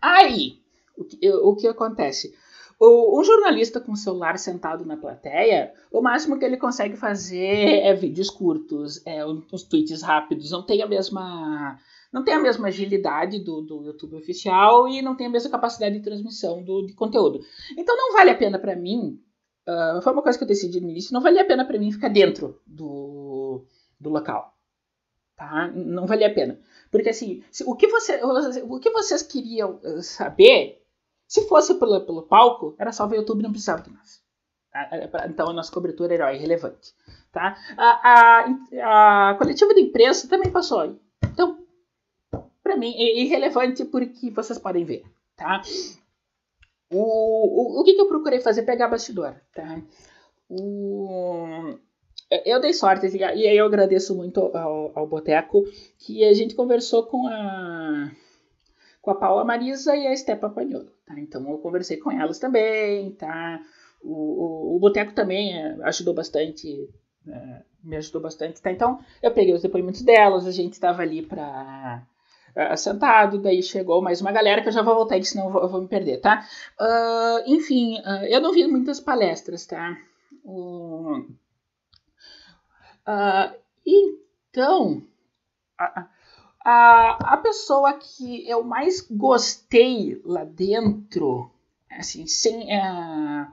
Aí, 0.02 0.58
o 0.96 1.04
que, 1.04 1.30
o 1.30 1.56
que 1.56 1.66
acontece? 1.66 2.34
O, 2.78 3.18
um 3.18 3.24
jornalista 3.24 3.80
com 3.80 3.92
o 3.92 3.96
celular 3.96 4.38
sentado 4.38 4.84
na 4.84 4.98
plateia, 4.98 5.72
o 5.90 6.02
máximo 6.02 6.38
que 6.38 6.44
ele 6.44 6.58
consegue 6.58 6.96
fazer 6.96 7.80
é 7.82 7.94
vídeos 7.94 8.28
curtos, 8.28 9.00
é 9.06 9.24
uns 9.24 9.62
tweets 9.62 10.02
rápidos, 10.02 10.50
não 10.50 10.62
tem 10.62 10.82
a 10.82 10.86
mesma 10.86 11.78
não 12.14 12.22
tem 12.22 12.32
a 12.32 12.38
mesma 12.38 12.68
agilidade 12.68 13.40
do, 13.40 13.60
do 13.60 13.86
YouTube 13.86 14.14
oficial 14.14 14.86
e 14.86 15.02
não 15.02 15.16
tem 15.16 15.26
a 15.26 15.30
mesma 15.30 15.50
capacidade 15.50 15.96
de 15.96 16.00
transmissão 16.00 16.62
do, 16.62 16.86
de 16.86 16.94
conteúdo. 16.94 17.40
Então 17.76 17.96
não 17.96 18.12
vale 18.12 18.30
a 18.30 18.36
pena 18.36 18.56
para 18.56 18.76
mim, 18.76 19.20
uh, 19.68 20.00
foi 20.00 20.12
uma 20.12 20.22
coisa 20.22 20.38
que 20.38 20.44
eu 20.44 20.48
decidi 20.48 20.80
no 20.80 20.88
início, 20.88 21.12
não 21.12 21.20
vale 21.20 21.40
a 21.40 21.44
pena 21.44 21.64
para 21.64 21.76
mim 21.76 21.90
ficar 21.90 22.06
dentro 22.06 22.62
do, 22.64 23.66
do 23.98 24.10
local. 24.10 24.54
Tá? 25.34 25.66
Não 25.74 26.06
vale 26.06 26.24
a 26.24 26.32
pena. 26.32 26.60
Porque 26.88 27.08
assim, 27.08 27.42
se, 27.50 27.64
o, 27.64 27.74
que 27.74 27.88
você, 27.88 28.20
o 28.22 28.78
que 28.78 28.90
vocês 28.90 29.20
queriam 29.20 29.80
saber 30.00 30.80
Se 31.26 31.48
fosse 31.48 31.74
pelo, 31.80 32.06
pelo 32.06 32.22
palco, 32.22 32.76
era 32.78 32.92
só 32.92 33.08
ver 33.08 33.16
o 33.16 33.20
YouTube, 33.22 33.42
não 33.42 33.50
precisava 33.50 33.82
de 33.82 33.90
nós. 33.90 34.22
Tá? 34.70 34.88
Então 35.28 35.50
a 35.50 35.52
nossa 35.52 35.72
cobertura 35.72 36.14
era 36.14 36.32
irrelevante. 36.32 36.94
Tá? 37.32 37.56
A, 37.76 38.44
a, 38.84 39.30
a 39.30 39.34
coletiva 39.34 39.74
de 39.74 39.80
imprensa 39.80 40.28
também 40.28 40.52
passou 40.52 40.96
para 42.74 42.76
mim, 42.76 42.92
é 42.96 43.20
irrelevante 43.20 43.84
porque 43.84 44.30
vocês 44.30 44.58
podem 44.58 44.84
ver. 44.84 45.04
Tá? 45.36 45.62
O, 46.90 47.78
o, 47.78 47.80
o 47.80 47.84
que, 47.84 47.94
que 47.94 48.00
eu 48.00 48.08
procurei 48.08 48.40
fazer? 48.40 48.64
Pegar 48.64 48.88
bastidor. 48.88 49.34
Tá? 49.54 49.80
O, 50.48 51.78
eu 52.44 52.60
dei 52.60 52.72
sorte, 52.72 53.06
e 53.16 53.22
aí 53.24 53.56
eu 53.56 53.66
agradeço 53.66 54.14
muito 54.16 54.40
ao, 54.56 54.92
ao 54.94 55.06
Boteco, 55.06 55.64
que 55.98 56.24
a 56.24 56.34
gente 56.34 56.54
conversou 56.54 57.06
com 57.06 57.26
a 57.28 58.10
com 59.00 59.10
a 59.10 59.14
Paula 59.14 59.44
Marisa 59.44 59.94
e 59.94 60.06
a 60.06 60.14
Estepa 60.14 60.48
Pagnolo, 60.48 60.90
tá? 61.04 61.20
Então 61.20 61.46
eu 61.50 61.58
conversei 61.58 61.98
com 61.98 62.10
elas 62.10 62.38
também, 62.38 63.12
tá? 63.12 63.60
O, 64.02 64.14
o, 64.14 64.76
o 64.76 64.78
Boteco 64.78 65.12
também 65.12 65.52
é, 65.52 65.76
ajudou 65.82 66.14
bastante, 66.14 66.88
é, 67.28 67.62
me 67.82 67.96
ajudou 67.96 68.22
bastante, 68.22 68.62
tá? 68.62 68.72
Então 68.72 68.98
eu 69.22 69.30
peguei 69.30 69.52
os 69.52 69.60
depoimentos 69.60 70.00
delas, 70.00 70.46
a 70.46 70.50
gente 70.50 70.72
estava 70.72 71.02
ali 71.02 71.20
para 71.20 72.02
uh, 72.56 72.76
sentado, 72.76 73.38
daí 73.38 73.62
chegou 73.62 74.02
mais 74.02 74.20
uma 74.20 74.32
galera 74.32 74.62
que 74.62 74.68
eu 74.68 74.72
já 74.72 74.82
vou 74.82 74.94
voltar 74.94 75.16
aqui, 75.16 75.26
senão 75.26 75.46
eu 75.46 75.52
vou, 75.52 75.62
eu 75.62 75.68
vou 75.68 75.82
me 75.82 75.88
perder, 75.88 76.20
tá? 76.20 76.46
Uh, 76.80 77.42
enfim, 77.46 77.98
uh, 78.00 78.24
eu 78.28 78.40
não 78.40 78.52
vi 78.52 78.66
muitas 78.66 79.00
palestras, 79.00 79.66
tá? 79.66 79.96
Uh, 80.44 81.34
então, 83.84 85.02
a, 85.78 86.08
a, 86.64 87.34
a 87.34 87.36
pessoa 87.36 87.92
que 87.94 88.48
eu 88.48 88.62
mais 88.62 89.00
gostei 89.00 90.20
lá 90.24 90.44
dentro, 90.44 91.50
assim, 91.90 92.26
sem, 92.26 92.68
uh, 92.76 93.46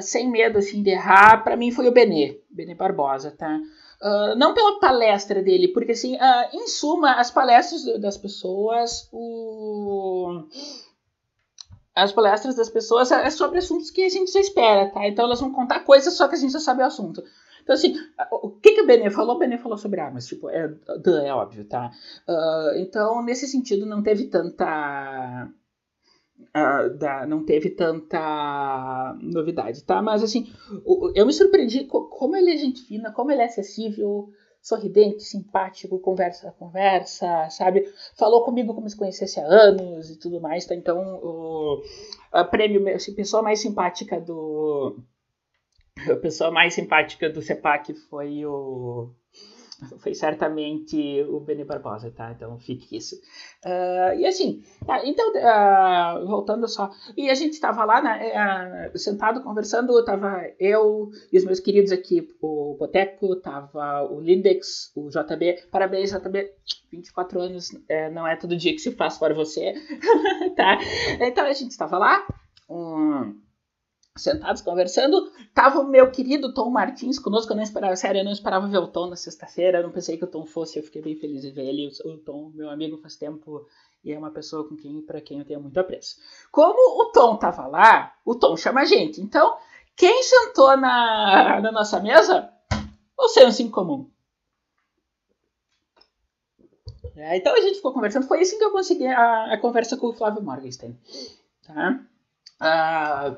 sem 0.00 0.30
medo 0.30 0.58
assim, 0.58 0.82
de 0.82 0.90
errar, 0.90 1.42
para 1.42 1.56
mim 1.56 1.72
foi 1.72 1.88
o 1.88 1.92
Benê, 1.92 2.40
Benê 2.48 2.74
Barbosa, 2.74 3.30
tá? 3.32 3.60
Uh, 4.02 4.34
não 4.34 4.54
pela 4.54 4.80
palestra 4.80 5.42
dele, 5.42 5.68
porque 5.68 5.92
assim, 5.92 6.16
uh, 6.16 6.56
em 6.56 6.66
suma, 6.66 7.14
as 7.14 7.30
palestras 7.30 7.84
das 8.00 8.16
pessoas, 8.16 9.06
o... 9.12 10.44
as 11.94 12.10
palestras 12.10 12.54
das 12.56 12.70
pessoas 12.70 13.12
é 13.12 13.28
sobre 13.28 13.58
assuntos 13.58 13.90
que 13.90 14.02
a 14.02 14.08
gente 14.08 14.32
já 14.32 14.40
espera, 14.40 14.90
tá? 14.90 15.06
Então 15.06 15.26
elas 15.26 15.40
vão 15.40 15.52
contar 15.52 15.80
coisas 15.80 16.14
só 16.14 16.28
que 16.28 16.34
a 16.34 16.38
gente 16.38 16.52
já 16.52 16.60
sabe 16.60 16.82
o 16.82 16.86
assunto. 16.86 17.22
Então, 17.62 17.74
assim, 17.74 17.94
o 18.42 18.50
que, 18.50 18.72
que 18.72 18.80
o 18.80 18.86
Benê 18.86 19.10
falou? 19.10 19.36
O 19.36 19.38
Benê 19.38 19.58
falou 19.58 19.76
sobre 19.76 20.00
armas, 20.00 20.26
tipo, 20.26 20.48
é, 20.48 20.74
é 21.24 21.34
óbvio, 21.34 21.64
tá? 21.66 21.90
Uh, 22.26 22.78
então, 22.78 23.22
nesse 23.22 23.46
sentido, 23.46 23.84
não 23.84 24.02
teve 24.02 24.28
tanta 24.28 25.46
Uh, 26.50 26.96
da, 26.98 27.26
não 27.26 27.44
teve 27.44 27.70
tanta 27.70 29.16
novidade, 29.22 29.84
tá? 29.84 30.02
Mas 30.02 30.22
assim, 30.22 30.52
eu 31.14 31.24
me 31.24 31.32
surpreendi 31.32 31.84
como 31.84 32.34
ele 32.34 32.52
é 32.52 32.56
gente 32.56 32.82
fina, 32.82 33.12
como 33.12 33.30
ele 33.30 33.42
é 33.42 33.44
acessível, 33.44 34.28
sorridente, 34.60 35.22
simpático, 35.22 35.98
conversa, 36.00 36.52
conversa, 36.58 37.48
sabe? 37.50 37.88
Falou 38.18 38.44
comigo 38.44 38.74
como 38.74 38.88
se 38.88 38.96
conhecesse 38.96 39.38
há 39.38 39.44
anos 39.44 40.10
e 40.10 40.18
tudo 40.18 40.40
mais, 40.40 40.66
tá? 40.66 40.74
Então, 40.74 40.98
o 41.22 41.82
prêmio, 42.50 42.94
assim, 42.94 43.14
pessoa 43.14 43.42
mais 43.42 43.60
simpática 43.60 44.20
do 44.20 44.98
a 46.08 46.16
pessoa 46.16 46.50
mais 46.50 46.74
simpática 46.74 47.28
do 47.28 47.42
CEPAC 47.42 47.94
foi 47.94 48.44
o 48.46 49.10
foi 49.98 50.14
certamente 50.14 51.22
o 51.28 51.40
Beni 51.40 51.64
Barbosa, 51.64 52.10
tá? 52.10 52.32
Então 52.32 52.58
fique 52.58 52.96
isso. 52.96 53.16
Uh, 53.64 54.18
e 54.18 54.26
assim, 54.26 54.62
tá, 54.86 55.04
então, 55.04 55.30
uh, 55.30 56.26
voltando 56.26 56.66
só. 56.68 56.90
E 57.16 57.30
a 57.30 57.34
gente 57.34 57.52
estava 57.52 57.84
lá, 57.84 58.02
né, 58.02 58.90
uh, 58.92 58.98
sentado 58.98 59.42
conversando, 59.42 60.04
tava 60.04 60.42
eu 60.58 61.10
e 61.32 61.38
os 61.38 61.44
meus 61.44 61.60
queridos 61.60 61.92
aqui, 61.92 62.28
o 62.40 62.76
Boteco, 62.78 63.36
tava 63.36 64.02
o 64.10 64.20
Lindex, 64.20 64.92
o 64.94 65.08
JB. 65.08 65.64
Parabéns, 65.70 66.10
JB, 66.10 66.50
24 66.90 67.40
anos, 67.40 67.70
é, 67.88 68.10
não 68.10 68.26
é 68.26 68.36
todo 68.36 68.56
dia 68.56 68.72
que 68.72 68.78
se 68.80 68.92
faz 68.92 69.18
para 69.18 69.34
você, 69.34 69.74
tá? 70.56 70.78
Então 71.20 71.46
a 71.46 71.52
gente 71.52 71.70
estava 71.70 71.98
lá. 71.98 72.26
Um, 72.68 73.49
sentados 74.22 74.62
conversando. 74.62 75.30
Tava 75.54 75.80
o 75.80 75.88
meu 75.88 76.10
querido 76.10 76.54
Tom 76.54 76.70
Martins 76.70 77.18
conosco. 77.18 77.52
Eu 77.52 77.56
não 77.56 77.62
esperava, 77.62 77.96
sério, 77.96 78.20
eu 78.20 78.24
não 78.24 78.32
esperava 78.32 78.68
ver 78.68 78.78
o 78.78 78.88
Tom 78.88 79.08
na 79.08 79.16
sexta-feira. 79.16 79.82
Não 79.82 79.90
pensei 79.90 80.16
que 80.16 80.24
o 80.24 80.28
Tom 80.28 80.46
fosse. 80.46 80.78
Eu 80.78 80.82
fiquei 80.82 81.02
bem 81.02 81.16
feliz 81.16 81.42
de 81.42 81.50
ver 81.50 81.66
ele. 81.66 81.90
O 82.04 82.18
Tom, 82.18 82.50
meu 82.54 82.70
amigo, 82.70 82.98
faz 82.98 83.16
tempo 83.16 83.66
e 84.02 84.12
é 84.12 84.18
uma 84.18 84.30
pessoa 84.30 84.66
com 84.66 84.76
quem, 84.76 85.02
para 85.02 85.20
quem 85.20 85.38
eu 85.38 85.44
tenho 85.44 85.60
muito 85.60 85.78
apreço. 85.78 86.16
Como 86.50 87.02
o 87.02 87.12
Tom 87.12 87.36
tava 87.36 87.66
lá, 87.66 88.14
o 88.24 88.34
Tom 88.34 88.56
chama 88.56 88.80
a 88.80 88.84
gente. 88.84 89.20
Então, 89.20 89.56
quem 89.94 90.22
sentou 90.22 90.76
na, 90.76 91.60
na 91.60 91.72
nossa 91.72 92.00
mesa? 92.00 92.50
O 93.16 93.28
senso 93.28 93.62
em 93.62 93.70
comum. 93.70 94.08
É, 97.14 97.36
então 97.36 97.54
a 97.54 97.60
gente 97.60 97.76
ficou 97.76 97.92
conversando. 97.92 98.26
Foi 98.26 98.40
assim 98.40 98.56
que 98.56 98.64
eu 98.64 98.72
consegui 98.72 99.06
a, 99.06 99.52
a 99.52 99.58
conversa 99.58 99.96
com 99.96 100.06
o 100.06 100.14
Flávio 100.14 100.42
Morgenstern. 100.42 100.98
Tá? 101.66 102.00
Uh, 102.62 103.36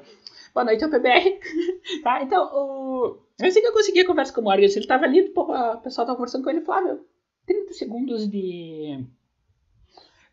Boa 0.55 0.65
noite, 0.65 0.87
PBR. 0.87 1.41
tá? 2.05 2.23
Então, 2.23 2.45
o... 2.53 3.19
assim 3.41 3.61
que 3.61 3.67
eu 3.67 3.73
consegui 3.73 4.01
a 4.01 4.07
conversa 4.07 4.33
com 4.33 4.43
o 4.43 4.45
Morgan, 4.45 4.67
ele 4.67 4.87
tava 4.87 5.05
ali, 5.05 5.31
pô, 5.31 5.45
o 5.45 5.79
pessoal 5.79 6.07
tava 6.07 6.17
conversando 6.17 6.45
com 6.45 6.51
ele, 6.51 6.61
Flávio, 6.61 7.05
30 7.47 7.73
segundos 7.73 8.29
de... 8.29 9.03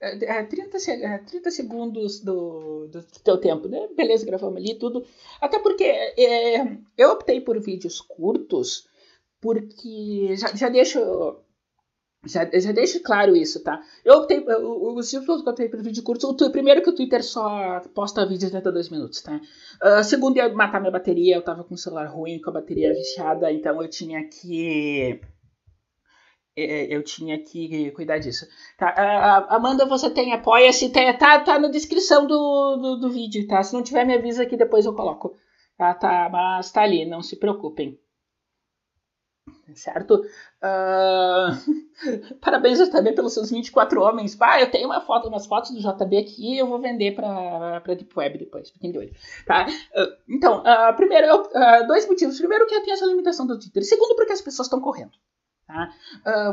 É, 0.01 0.43
30, 0.43 0.77
é, 0.91 1.17
30 1.17 1.47
é, 1.47 1.51
segundos 1.51 2.21
do, 2.21 2.87
do 2.87 3.01
teu 3.23 3.37
tempo, 3.37 3.67
né? 3.67 3.87
Beleza, 3.95 4.25
gravamos 4.25 4.57
ali 4.57 4.75
tudo. 4.75 5.05
Até 5.41 5.59
porque 5.59 5.83
é, 5.83 6.77
eu 6.97 7.11
optei 7.11 7.41
por 7.41 7.59
vídeos 7.59 7.99
curtos, 7.99 8.87
porque 9.41 10.35
já, 10.37 10.55
já 10.55 10.69
deixo 10.69 10.99
já, 12.25 12.49
já 12.51 12.71
deixo 12.73 13.01
claro 13.01 13.35
isso, 13.35 13.63
tá? 13.63 13.81
Eu 14.03 14.15
optei, 14.15 14.43
os 14.45 15.09
títulos 15.09 15.41
que 15.41 15.47
eu 15.47 15.51
optei 15.51 15.69
pelo 15.69 15.83
vídeo 15.83 16.03
curto, 16.03 16.27
o, 16.29 16.51
primeiro 16.51 16.81
que 16.81 16.89
o 16.89 16.95
Twitter 16.95 17.23
só 17.23 17.79
posta 17.95 18.25
vídeos 18.25 18.51
dentro 18.51 18.69
de 18.69 18.73
dois 18.73 18.89
minutos, 18.89 19.21
tá? 19.21 19.39
Uh, 19.81 20.03
segundo, 20.03 20.35
ia 20.35 20.53
matar 20.53 20.81
minha 20.81 20.91
bateria, 20.91 21.35
eu 21.35 21.41
tava 21.41 21.63
com 21.63 21.75
o 21.75 21.77
celular 21.77 22.07
ruim, 22.07 22.41
com 22.41 22.49
a 22.49 22.53
bateria 22.53 22.93
viciada, 22.93 23.51
então 23.51 23.81
eu 23.81 23.89
tinha 23.89 24.27
que 24.27 25.21
é, 26.57 26.93
eu 26.93 27.01
tinha 27.03 27.41
que 27.41 27.91
cuidar 27.91 28.17
disso. 28.19 28.45
Tá, 28.77 29.47
uh, 29.49 29.55
Amanda, 29.55 29.85
você 29.85 30.09
tem 30.09 30.33
apoia-se, 30.33 30.89
tá, 30.91 31.39
tá 31.39 31.57
na 31.57 31.69
descrição 31.69 32.27
do, 32.27 32.75
do, 32.75 32.95
do, 32.97 33.09
vídeo, 33.09 33.47
tá? 33.47 33.63
Se 33.63 33.73
não 33.73 33.81
tiver, 33.81 34.05
me 34.05 34.15
avisa 34.15 34.45
que 34.45 34.57
depois 34.57 34.85
eu 34.85 34.93
coloco. 34.93 35.37
Tá, 35.77 35.93
tá, 35.93 36.29
mas 36.29 36.69
tá 36.71 36.81
ali, 36.81 37.05
não 37.05 37.21
se 37.21 37.37
preocupem 37.37 37.97
certo? 39.75 40.23
Uh... 40.63 41.89
Parabéns 42.39 42.87
também 42.89 43.13
pelos 43.13 43.33
seus 43.33 43.49
24 43.49 44.01
homens. 44.01 44.37
Ah, 44.39 44.61
eu 44.61 44.71
tenho 44.71 44.87
uma 44.87 45.01
foto, 45.01 45.27
umas 45.27 45.45
fotos 45.45 45.71
do 45.71 45.79
JB 45.79 46.17
aqui 46.17 46.57
eu 46.57 46.67
vou 46.67 46.79
vender 46.79 47.15
para 47.15 47.81
para 47.81 47.93
Deep 47.93 48.11
Web 48.17 48.37
depois, 48.37 48.69
fiquem 48.69 48.91
de 48.91 48.97
olho. 48.97 49.13
Tá? 49.45 49.65
Uh, 49.67 50.33
então, 50.35 50.61
uh, 50.63 50.95
primeiro, 50.95 51.27
eu, 51.27 51.87
dois 51.87 52.07
motivos. 52.07 52.37
Primeiro, 52.37 52.65
que 52.65 52.79
tenho 52.81 52.93
essa 52.93 53.05
limitação 53.05 53.45
do 53.45 53.59
Twitter. 53.59 53.83
Segundo, 53.83 54.15
porque 54.15 54.33
as 54.33 54.41
pessoas 54.41 54.67
estão 54.67 54.81
correndo. 54.81 55.11
Tá? 55.67 55.93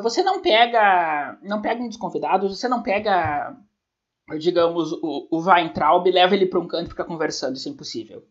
você 0.02 0.22
não 0.22 0.42
pega 0.42 1.38
não 1.42 1.62
pega 1.62 1.82
um 1.82 1.88
dos 1.88 1.96
convidados, 1.96 2.58
você 2.58 2.68
não 2.68 2.82
pega, 2.82 3.56
digamos, 4.38 4.92
o, 4.92 5.26
o 5.30 5.40
Weintraub 5.40 6.06
e 6.06 6.12
leva 6.12 6.34
ele 6.34 6.44
para 6.44 6.60
um 6.60 6.68
canto 6.68 6.88
e 6.88 6.90
fica 6.90 7.04
conversando. 7.04 7.56
Isso 7.56 7.66
é 7.68 7.72
impossível. 7.72 8.22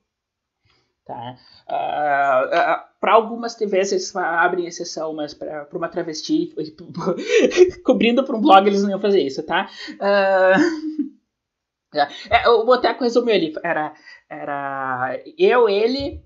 Tá? 1.05 1.37
Uh, 1.69 2.47
uh, 2.47 2.83
para 2.99 3.13
algumas 3.13 3.53
TVs 3.53 3.91
eles 3.91 4.15
abrem 4.15 4.65
exceção, 4.65 5.13
mas 5.13 5.35
para 5.35 5.67
uma 5.73 5.87
travesti 5.87 6.51
cobrindo 7.85 8.23
para 8.23 8.35
um 8.35 8.41
blog 8.41 8.65
eles 8.65 8.81
não 8.81 8.89
iam 8.89 8.99
fazer 8.99 9.21
isso, 9.21 9.43
tá? 9.43 9.69
Uh, 9.99 11.13
é, 12.31 12.49
o 12.49 12.65
Boteco 12.65 13.03
resumiu 13.03 13.35
ali, 13.35 13.53
era, 13.63 13.93
era 14.27 15.21
eu, 15.37 15.69
ele, 15.69 16.23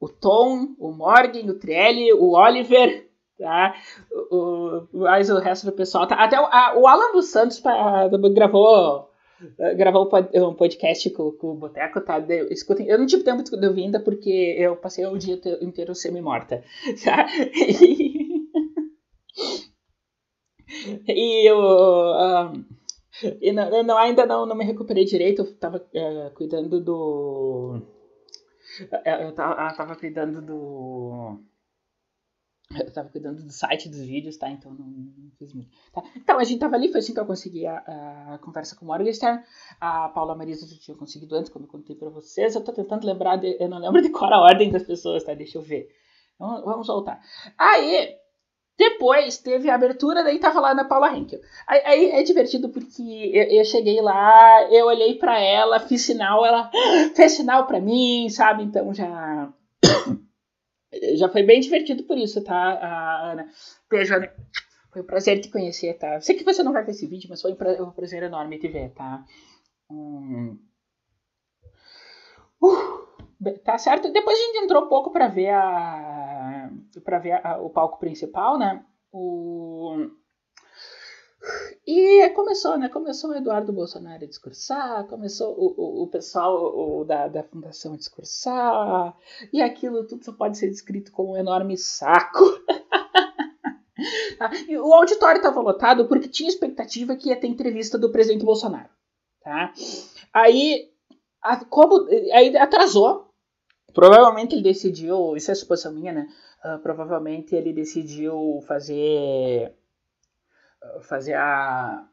o 0.00 0.08
Tom, 0.08 0.74
o 0.78 0.90
Morgan, 0.90 1.50
o 1.50 1.58
Trielli, 1.58 2.10
o 2.14 2.30
Oliver, 2.30 3.10
tá? 3.38 3.74
O, 4.30 4.86
o, 4.90 4.98
mais 5.00 5.28
o 5.28 5.38
resto 5.38 5.66
do 5.66 5.72
pessoal. 5.72 6.06
Tá? 6.06 6.14
Até 6.14 6.40
o, 6.40 6.46
a, 6.46 6.78
o 6.78 6.86
Alan 6.86 7.12
dos 7.12 7.26
Santos 7.26 7.60
pra, 7.60 8.08
gravou 8.32 9.07
gravar 9.76 10.00
um 10.00 10.54
podcast 10.54 11.10
com, 11.10 11.32
com 11.32 11.52
o 11.52 11.54
Boteco, 11.54 12.00
tá? 12.00 12.18
De, 12.18 12.52
escutem, 12.52 12.86
eu 12.88 12.98
não 12.98 13.06
tive 13.06 13.22
tempo 13.22 13.42
de 13.42 13.66
ouvir 13.66 13.84
ainda 13.84 14.00
porque 14.00 14.56
eu 14.58 14.76
passei 14.76 15.06
o 15.06 15.16
dia 15.16 15.40
inteiro 15.60 15.94
semi-morta, 15.94 16.62
tá? 17.04 17.26
E, 21.06 21.46
eu, 21.48 21.58
um, 21.58 22.64
e 23.40 23.52
não, 23.52 23.82
não, 23.82 23.98
ainda 23.98 24.26
não, 24.26 24.46
não 24.46 24.56
me 24.56 24.64
recuperei 24.64 25.04
direito, 25.04 25.42
eu 25.42 25.56
tava 25.56 25.78
uh, 25.78 26.34
cuidando 26.34 26.80
do... 26.80 27.82
Eu 29.04 29.32
tava, 29.32 29.70
eu 29.70 29.76
tava 29.76 29.96
cuidando 29.96 30.40
do 30.40 31.42
Eu 32.76 32.92
tava 32.92 33.08
cuidando 33.08 33.42
do 33.42 33.50
site 33.50 33.88
dos 33.88 34.00
vídeos, 34.00 34.36
tá? 34.36 34.50
Então 34.50 34.70
não, 34.72 34.86
não 34.86 35.30
fiz 35.38 35.54
muito. 35.54 35.70
Tá? 35.90 36.02
Então 36.14 36.38
a 36.38 36.44
gente 36.44 36.60
tava 36.60 36.76
ali, 36.76 36.90
foi 36.90 37.00
assim 37.00 37.14
que 37.14 37.20
eu 37.20 37.24
consegui 37.24 37.66
a, 37.66 37.78
a 38.34 38.38
conversa 38.42 38.76
com 38.76 38.84
o 38.84 38.88
Morgenstern. 38.88 39.42
A 39.80 40.10
Paula 40.10 40.34
Marisa 40.34 40.66
já 40.66 40.76
tinha 40.76 40.96
conseguido 40.96 41.34
antes, 41.34 41.50
quando 41.50 41.64
eu 41.64 41.70
contei 41.70 41.96
pra 41.96 42.10
vocês. 42.10 42.54
Eu 42.54 42.62
tô 42.62 42.72
tentando 42.72 43.06
lembrar, 43.06 43.36
de, 43.36 43.56
eu 43.58 43.68
não 43.68 43.78
lembro 43.78 44.02
de 44.02 44.10
qual 44.10 44.32
a 44.32 44.42
ordem 44.42 44.70
das 44.70 44.82
pessoas, 44.82 45.24
tá? 45.24 45.32
Deixa 45.32 45.56
eu 45.56 45.62
ver. 45.62 45.88
Vamos, 46.38 46.62
vamos 46.62 46.86
voltar. 46.86 47.20
Aí, 47.56 48.14
depois 48.76 49.38
teve 49.38 49.70
a 49.70 49.74
abertura, 49.74 50.22
daí 50.22 50.38
tava 50.38 50.60
lá 50.60 50.74
na 50.74 50.84
Paula 50.84 51.16
Henkel. 51.16 51.40
Aí, 51.66 51.80
aí 51.86 52.10
é 52.10 52.22
divertido 52.22 52.68
porque 52.68 53.02
eu, 53.02 53.44
eu, 53.44 53.64
cheguei 53.64 54.02
lá, 54.02 54.70
eu 54.70 54.86
olhei 54.86 55.14
para 55.14 55.40
ela, 55.40 55.80
fiz 55.80 56.02
sinal, 56.02 56.44
ela 56.44 56.70
fez 57.16 57.32
sinal 57.32 57.66
para 57.66 57.80
mim, 57.80 58.28
sabe? 58.28 58.62
Então 58.62 58.92
já 58.92 59.52
já 61.16 61.28
foi 61.28 61.42
bem 61.42 61.60
divertido 61.60 62.04
por 62.04 62.16
isso, 62.16 62.42
tá, 62.42 63.30
Ana? 63.32 63.48
Beijo, 63.90 64.14
Ana. 64.14 64.32
Foi 64.90 65.02
um 65.02 65.06
prazer 65.06 65.40
te 65.40 65.50
conhecer, 65.50 65.94
tá? 65.94 66.20
Sei 66.20 66.34
que 66.34 66.44
você 66.44 66.62
não 66.62 66.72
vai 66.72 66.84
ver 66.84 66.92
esse 66.92 67.06
vídeo, 67.06 67.28
mas 67.28 67.42
foi 67.42 67.52
um 67.52 67.90
prazer 67.90 68.22
enorme 68.22 68.58
te 68.58 68.68
ver, 68.68 68.90
tá? 68.94 69.24
Hum. 69.90 70.58
Uh, 72.62 73.06
tá 73.64 73.78
certo? 73.78 74.10
Depois 74.12 74.38
a 74.38 74.42
gente 74.42 74.64
entrou 74.64 74.84
um 74.84 74.88
pouco 74.88 75.10
para 75.12 75.28
ver 75.28 75.50
a 75.50 76.70
para 77.04 77.18
ver 77.18 77.46
a, 77.46 77.58
o 77.58 77.70
palco 77.70 77.98
principal, 77.98 78.58
né? 78.58 78.84
O 79.12 80.08
e 81.86 82.28
começou, 82.30 82.76
né? 82.76 82.88
Começou 82.88 83.30
o 83.30 83.34
Eduardo 83.34 83.72
Bolsonaro 83.72 84.24
a 84.24 84.28
discursar, 84.28 85.06
começou 85.06 85.54
o, 85.56 85.74
o, 85.76 86.02
o 86.02 86.06
pessoal 86.08 86.54
o, 86.54 87.04
da, 87.04 87.28
da 87.28 87.42
fundação 87.42 87.94
a 87.94 87.96
discursar, 87.96 89.16
e 89.52 89.62
aquilo 89.62 90.06
tudo 90.06 90.24
só 90.24 90.32
pode 90.32 90.58
ser 90.58 90.68
descrito 90.68 91.12
como 91.12 91.32
um 91.32 91.36
enorme 91.36 91.76
saco. 91.76 92.44
O 94.80 94.94
auditório 94.94 95.38
estava 95.38 95.60
lotado 95.60 96.06
porque 96.06 96.28
tinha 96.28 96.48
expectativa 96.48 97.16
que 97.16 97.30
ia 97.30 97.40
ter 97.40 97.48
entrevista 97.48 97.98
do 97.98 98.12
presidente 98.12 98.44
Bolsonaro. 98.44 98.88
Tá? 99.42 99.72
Aí, 100.32 100.90
a, 101.42 101.64
como, 101.64 102.06
aí 102.32 102.56
atrasou. 102.56 103.28
Provavelmente 103.92 104.54
ele 104.54 104.62
decidiu, 104.62 105.36
isso 105.36 105.50
é 105.50 105.54
suposição 105.54 105.92
minha, 105.92 106.12
né? 106.12 106.28
Uh, 106.64 106.78
provavelmente 106.80 107.54
ele 107.54 107.72
decidiu 107.72 108.60
fazer 108.68 109.72
fazer 111.02 111.34
a, 111.34 112.06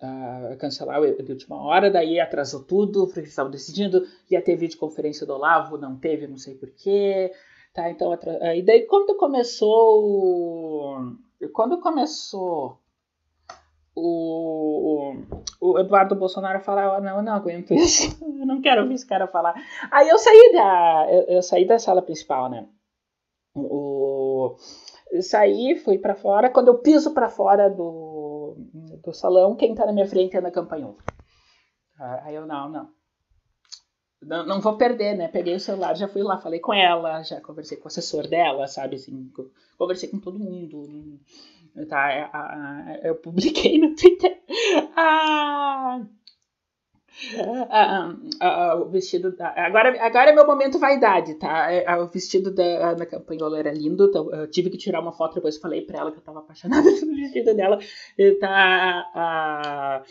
a 0.00 0.56
cancelar 0.56 1.00
de 1.00 1.32
última 1.32 1.62
hora, 1.62 1.90
daí 1.90 2.18
atrasou 2.18 2.62
tudo, 2.62 3.06
porque 3.06 3.20
estavam 3.20 3.50
decidindo, 3.50 4.06
ia 4.30 4.42
ter 4.42 4.56
videoconferência 4.56 5.26
do 5.26 5.34
Olavo, 5.34 5.78
não 5.78 5.96
teve, 5.96 6.26
não 6.26 6.36
sei 6.36 6.54
porquê, 6.54 7.32
tá, 7.72 7.90
então, 7.90 8.12
e 8.54 8.62
daí 8.62 8.82
quando 8.86 9.16
começou, 9.16 10.96
quando 11.52 11.80
começou 11.80 12.78
o, 13.94 15.14
o 15.60 15.78
Eduardo 15.78 16.16
Bolsonaro 16.16 16.60
falar, 16.60 17.00
não, 17.00 17.18
eu 17.18 17.22
não 17.22 17.34
aguento 17.34 17.72
isso, 17.72 18.18
eu 18.22 18.46
não 18.46 18.60
quero 18.60 18.82
ouvir 18.82 18.94
esse 18.94 19.06
cara 19.06 19.26
falar, 19.26 19.54
aí 19.90 20.08
eu 20.08 20.18
saí 20.18 20.52
da, 20.52 21.06
eu, 21.10 21.36
eu 21.36 21.42
saí 21.42 21.64
da 21.64 21.78
sala 21.78 22.02
principal, 22.02 22.50
né, 22.50 22.66
o 23.54 24.56
saí, 25.20 25.76
fui 25.76 25.98
para 25.98 26.14
fora. 26.14 26.50
Quando 26.50 26.68
eu 26.68 26.78
piso 26.78 27.12
para 27.12 27.28
fora 27.28 27.68
do, 27.68 28.56
do 29.04 29.12
salão, 29.12 29.56
quem 29.56 29.74
tá 29.74 29.86
na 29.86 29.92
minha 29.92 30.06
frente 30.06 30.34
é 30.34 30.38
Ana 30.38 30.50
Campanhol. 30.50 30.96
Aí 31.98 32.34
eu, 32.34 32.46
não, 32.46 32.68
não. 32.68 32.96
Não, 34.22 34.46
não 34.46 34.60
vou 34.60 34.76
perder, 34.76 35.16
né? 35.16 35.28
Peguei 35.28 35.54
o 35.54 35.60
celular, 35.60 35.94
já 35.94 36.08
fui 36.08 36.22
lá, 36.22 36.38
falei 36.38 36.58
com 36.58 36.72
ela, 36.72 37.22
já 37.22 37.40
conversei 37.40 37.76
com 37.76 37.84
o 37.84 37.88
assessor 37.88 38.26
dela, 38.26 38.66
sabe? 38.66 38.96
Assim, 38.96 39.30
conversei 39.78 40.08
com 40.08 40.18
todo 40.18 40.38
mundo. 40.38 41.20
Tá, 41.88 42.98
eu 43.02 43.14
publiquei 43.16 43.78
no 43.78 43.94
Twitter. 43.94 44.42
Ah, 44.96 45.06
ah, 45.06 46.00
ah, 46.00 46.06
o 48.80 48.88
vestido 48.88 49.34
da. 49.34 49.48
Agora, 49.56 49.88
agora 50.04 50.30
é 50.30 50.34
meu 50.34 50.46
momento 50.46 50.78
vaidade, 50.78 51.34
tá? 51.34 51.70
É, 51.72 51.96
o 51.96 52.06
vestido 52.06 52.54
da 52.54 52.90
Ana 52.90 53.06
Campanhola 53.06 53.58
era 53.58 53.72
lindo, 53.72 54.06
então 54.06 54.30
eu 54.32 54.50
tive 54.50 54.70
que 54.70 54.76
tirar 54.76 55.00
uma 55.00 55.12
foto, 55.12 55.34
depois 55.36 55.56
falei 55.56 55.82
pra 55.82 56.00
ela 56.00 56.12
que 56.12 56.18
eu 56.18 56.22
tava 56.22 56.40
apaixonada 56.40 56.82
pelo 57.00 57.14
vestido 57.14 57.54
dela. 57.54 57.78
E 58.18 58.32
tá 58.32 60.02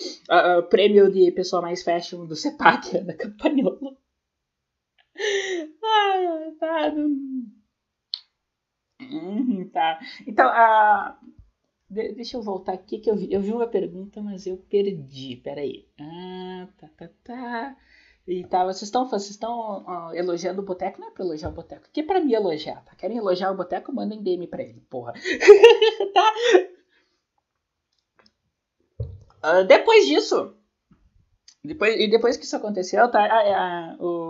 o 0.60 0.64
prêmio 0.64 1.12
de 1.12 1.32
pessoa 1.32 1.62
mais 1.62 1.84
fashion 1.84 2.26
do 2.26 2.36
CEPAC, 2.36 2.98
Ana 2.98 3.14
Campanhola. 3.18 3.96
Ai, 5.84 6.52
tá. 6.60 6.94
Hum, 9.02 9.70
tá. 9.72 10.00
Então, 10.28 10.48
a. 10.48 11.18
De 11.90 12.14
deixa 12.14 12.38
eu 12.38 12.42
voltar 12.42 12.74
aqui 12.74 13.00
que 13.00 13.10
eu 13.10 13.16
vi, 13.16 13.32
eu 13.32 13.42
vi 13.42 13.52
uma 13.52 13.68
pergunta, 13.68 14.22
mas 14.22 14.46
eu 14.48 14.58
perdi. 14.58 15.36
Peraí. 15.38 15.88
Ah, 16.00 16.68
tá, 16.78 16.90
tá, 16.98 17.10
tá. 17.24 17.78
E 18.28 18.44
tá, 18.44 18.64
vocês 18.64 18.84
estão 18.84 19.08
vocês 19.08 19.30
estão 19.30 19.86
elogiando 20.14 20.62
o 20.62 20.66
Boteco? 20.66 21.00
Não 21.00 21.10
é 21.10 21.12
pra 21.12 21.24
elogiar 21.24 21.50
o 21.50 21.54
Boteco, 21.54 21.88
que 21.94 22.00
é 22.00 22.04
pra 22.04 22.20
me 22.20 22.34
elogiar, 22.34 22.84
tá? 22.84 22.96
Querem 22.96 23.18
elogiar 23.18 23.52
o 23.52 23.56
Boteco? 23.56 23.94
Mandem 23.94 24.24
DM 24.24 24.48
pra 24.48 24.64
ele, 24.64 24.82
porra. 24.90 25.14
tá? 26.14 26.34
Uh, 29.44 29.64
depois 29.68 30.08
disso, 30.08 30.56
depois, 31.64 32.00
e 32.00 32.08
depois 32.08 32.38
que 32.38 32.46
isso 32.46 32.56
aconteceu, 32.56 33.10
tá? 33.12 33.24
Ah, 33.26 33.96
o 34.00 34.25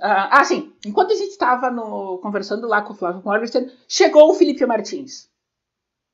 ah, 0.00 0.44
sim. 0.44 0.72
Enquanto 0.84 1.12
a 1.12 1.16
gente 1.16 1.30
estava 1.30 1.70
conversando 2.20 2.66
lá 2.66 2.82
com 2.82 2.92
o 2.92 2.96
Flávio 2.96 3.22
Morgenstern, 3.24 3.70
chegou 3.88 4.30
o 4.30 4.34
Felipe 4.34 4.66
Martins. 4.66 5.30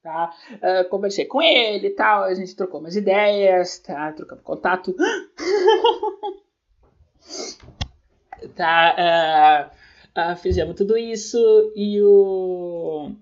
Tá? 0.02 0.32
Uh, 0.54 0.88
conversei 0.88 1.26
com 1.26 1.42
ele 1.42 1.88
e 1.88 1.94
tal, 1.94 2.22
a 2.22 2.32
gente 2.32 2.56
trocou 2.56 2.80
umas 2.80 2.96
ideias, 2.96 3.80
tá? 3.80 4.10
trocamos 4.12 4.42
contato. 4.42 4.96
tá? 8.56 9.70
Uh, 10.16 10.32
uh, 10.32 10.36
fizemos 10.36 10.74
tudo 10.74 10.96
isso 10.96 11.38
e 11.76 12.00
o. 12.00 13.12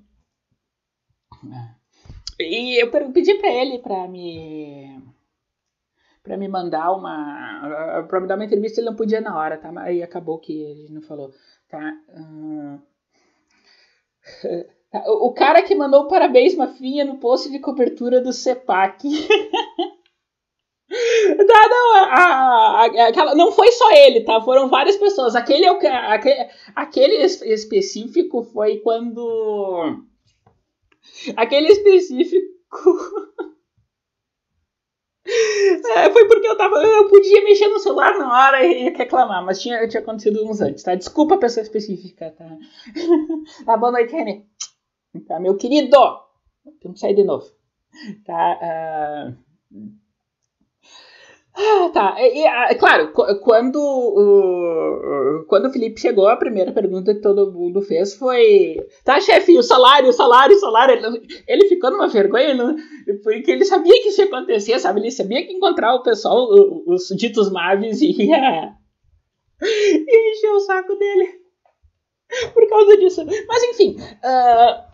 E 2.38 2.80
eu 2.80 2.88
pedi 3.12 3.34
para 3.34 3.50
ele 3.50 3.80
para 3.80 4.06
me 4.06 5.02
para 6.28 6.36
me 6.36 6.46
mandar 6.46 6.92
uma. 6.92 8.04
para 8.06 8.20
me 8.20 8.26
dar 8.26 8.34
uma 8.34 8.44
entrevista, 8.44 8.80
ele 8.80 8.90
não 8.90 8.96
podia 8.96 9.18
na 9.18 9.36
hora, 9.36 9.56
tá? 9.56 9.72
Aí 9.80 10.02
acabou 10.02 10.38
que 10.38 10.52
ele 10.52 10.92
não 10.92 11.00
falou, 11.00 11.32
tá? 11.68 11.92
Uh... 14.44 14.78
O 15.22 15.32
cara 15.32 15.62
que 15.62 15.74
mandou 15.74 16.06
parabéns, 16.06 16.54
Mafinha, 16.54 17.04
no 17.04 17.18
post 17.18 17.50
de 17.50 17.58
cobertura 17.58 18.20
do 18.20 18.32
CEPAC. 18.32 19.08
Não, 20.90 21.68
não, 21.68 21.96
a, 21.96 22.84
a, 22.84 23.08
aquela, 23.08 23.34
não 23.34 23.52
foi 23.52 23.70
só 23.72 23.92
ele, 23.92 24.22
tá? 24.22 24.40
Foram 24.40 24.70
várias 24.70 24.96
pessoas. 24.96 25.36
Aquele, 25.36 25.66
é 25.66 25.68
aquele, 25.68 26.50
aquele 26.74 27.14
específico 27.16 28.42
foi 28.42 28.78
quando. 28.78 30.02
Aquele 31.36 31.68
específico 31.68 32.48
É, 35.28 36.10
foi 36.10 36.26
porque 36.26 36.48
eu 36.48 36.56
tava. 36.56 36.76
Eu 36.76 37.08
podia 37.08 37.44
mexer 37.44 37.68
no 37.68 37.78
celular 37.78 38.16
na 38.18 38.32
hora 38.32 38.64
e 38.64 38.90
reclamar, 38.90 39.44
mas 39.44 39.60
tinha, 39.60 39.86
tinha 39.86 40.02
acontecido 40.02 40.48
uns 40.48 40.60
antes, 40.60 40.82
tá? 40.82 40.94
Desculpa 40.94 41.34
a 41.34 41.38
pessoa 41.38 41.62
específica, 41.62 42.34
tá? 42.36 42.46
tá 43.66 43.76
boa 43.76 43.92
noite, 43.92 44.12
René. 44.12 44.44
Tá, 45.26 45.38
meu 45.38 45.56
querido! 45.56 45.96
Temos 46.80 46.94
que 46.94 47.00
sair 47.00 47.14
de 47.14 47.24
novo. 47.24 47.46
Tá? 48.24 49.36
Uh... 49.72 50.07
Ah, 51.60 51.90
tá. 51.92 52.14
E, 52.20 52.46
é 52.46 52.74
claro, 52.76 53.12
quando 53.42 53.80
o, 53.80 55.44
quando 55.48 55.66
o 55.66 55.72
Felipe 55.72 56.00
chegou, 56.00 56.28
a 56.28 56.36
primeira 56.36 56.70
pergunta 56.70 57.12
que 57.12 57.20
todo 57.20 57.52
mundo 57.52 57.82
fez 57.82 58.14
foi: 58.14 58.76
tá, 59.04 59.20
chefe, 59.20 59.58
o 59.58 59.62
salário, 59.62 60.08
o 60.08 60.12
salário, 60.12 60.54
o 60.54 60.60
salário. 60.60 60.94
Ele, 60.94 61.20
ele 61.48 61.68
ficou 61.68 61.90
numa 61.90 62.06
vergonha, 62.06 62.54
não, 62.54 62.76
porque 63.24 63.50
ele 63.50 63.64
sabia 63.64 64.00
que 64.00 64.08
isso 64.08 64.20
ia 64.20 64.28
acontecer, 64.28 64.78
sabe? 64.78 65.00
Ele 65.00 65.10
sabia 65.10 65.44
que 65.44 65.52
encontrar 65.52 65.96
o 65.96 66.02
pessoal, 66.04 66.46
os 66.86 67.08
ditos 67.08 67.50
Maves, 67.50 68.00
ia, 68.02 68.72
ia 69.60 70.30
encher 70.30 70.50
o 70.52 70.60
saco 70.60 70.94
dele 70.94 71.40
por 72.54 72.68
causa 72.68 72.96
disso. 72.98 73.26
Mas 73.48 73.62
enfim. 73.64 73.96
Uh, 74.22 74.86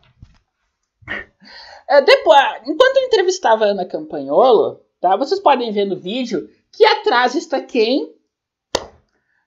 depois, 2.07 2.41
enquanto 2.67 2.97
eu 2.97 3.03
entrevistava 3.03 3.67
a 3.67 3.69
Ana 3.69 3.85
Campanholo 3.87 4.84
Tá? 5.05 5.17
Vocês 5.17 5.39
podem 5.39 5.71
ver 5.71 5.85
no 5.85 6.01
vídeo 6.01 6.49
que 6.73 6.83
atrás 6.83 7.35
está 7.35 7.61
quem? 7.61 8.17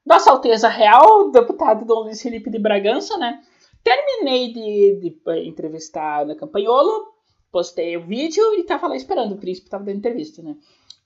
Nossa 0.06 0.30
Alteza 0.30 0.68
Real, 0.68 1.32
deputado 1.32 1.84
Dom 1.84 2.02
Luiz 2.02 2.22
Felipe 2.22 2.52
de 2.52 2.60
Bragança, 2.60 3.18
né? 3.18 3.44
Terminei 3.84 4.54
de, 4.54 5.00
de 5.00 5.48
entrevistar 5.48 6.04
a 6.04 6.22
Ana 6.22 6.36
Campanholo, 6.36 7.12
postei 7.52 7.98
o 7.98 8.06
vídeo 8.06 8.54
e 8.54 8.66
tava 8.66 8.86
lá 8.86 8.96
esperando, 8.96 9.34
o 9.34 9.40
príncipe 9.40 9.68
tava 9.68 9.84
dando 9.84 9.98
entrevista, 9.98 10.44
né? 10.44 10.56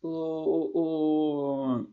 O, 0.03 0.71
o, 0.73 1.85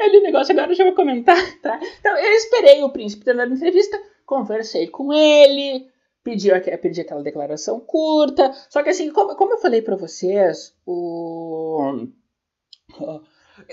ali 0.00 0.20
negócio 0.24 0.52
agora 0.52 0.72
eu 0.72 0.74
já 0.74 0.84
vou 0.84 0.94
comentar, 0.94 1.36
tá? 1.60 1.78
Então 1.98 2.16
eu 2.16 2.32
esperei 2.32 2.82
o 2.82 2.88
príncipe 2.88 3.26
dado 3.26 3.52
entrevista, 3.52 4.02
conversei 4.24 4.88
com 4.88 5.12
ele, 5.12 5.89
pedi, 6.22 6.48
pedi 6.78 7.00
aquela 7.00 7.22
declaração 7.22 7.80
curta. 7.80 8.52
Só 8.68 8.82
que 8.82 8.90
assim, 8.90 9.12
como, 9.12 9.34
como 9.36 9.54
eu 9.54 9.58
falei 9.58 9.82
para 9.82 9.96
vocês, 9.96 10.76
o, 10.86 12.06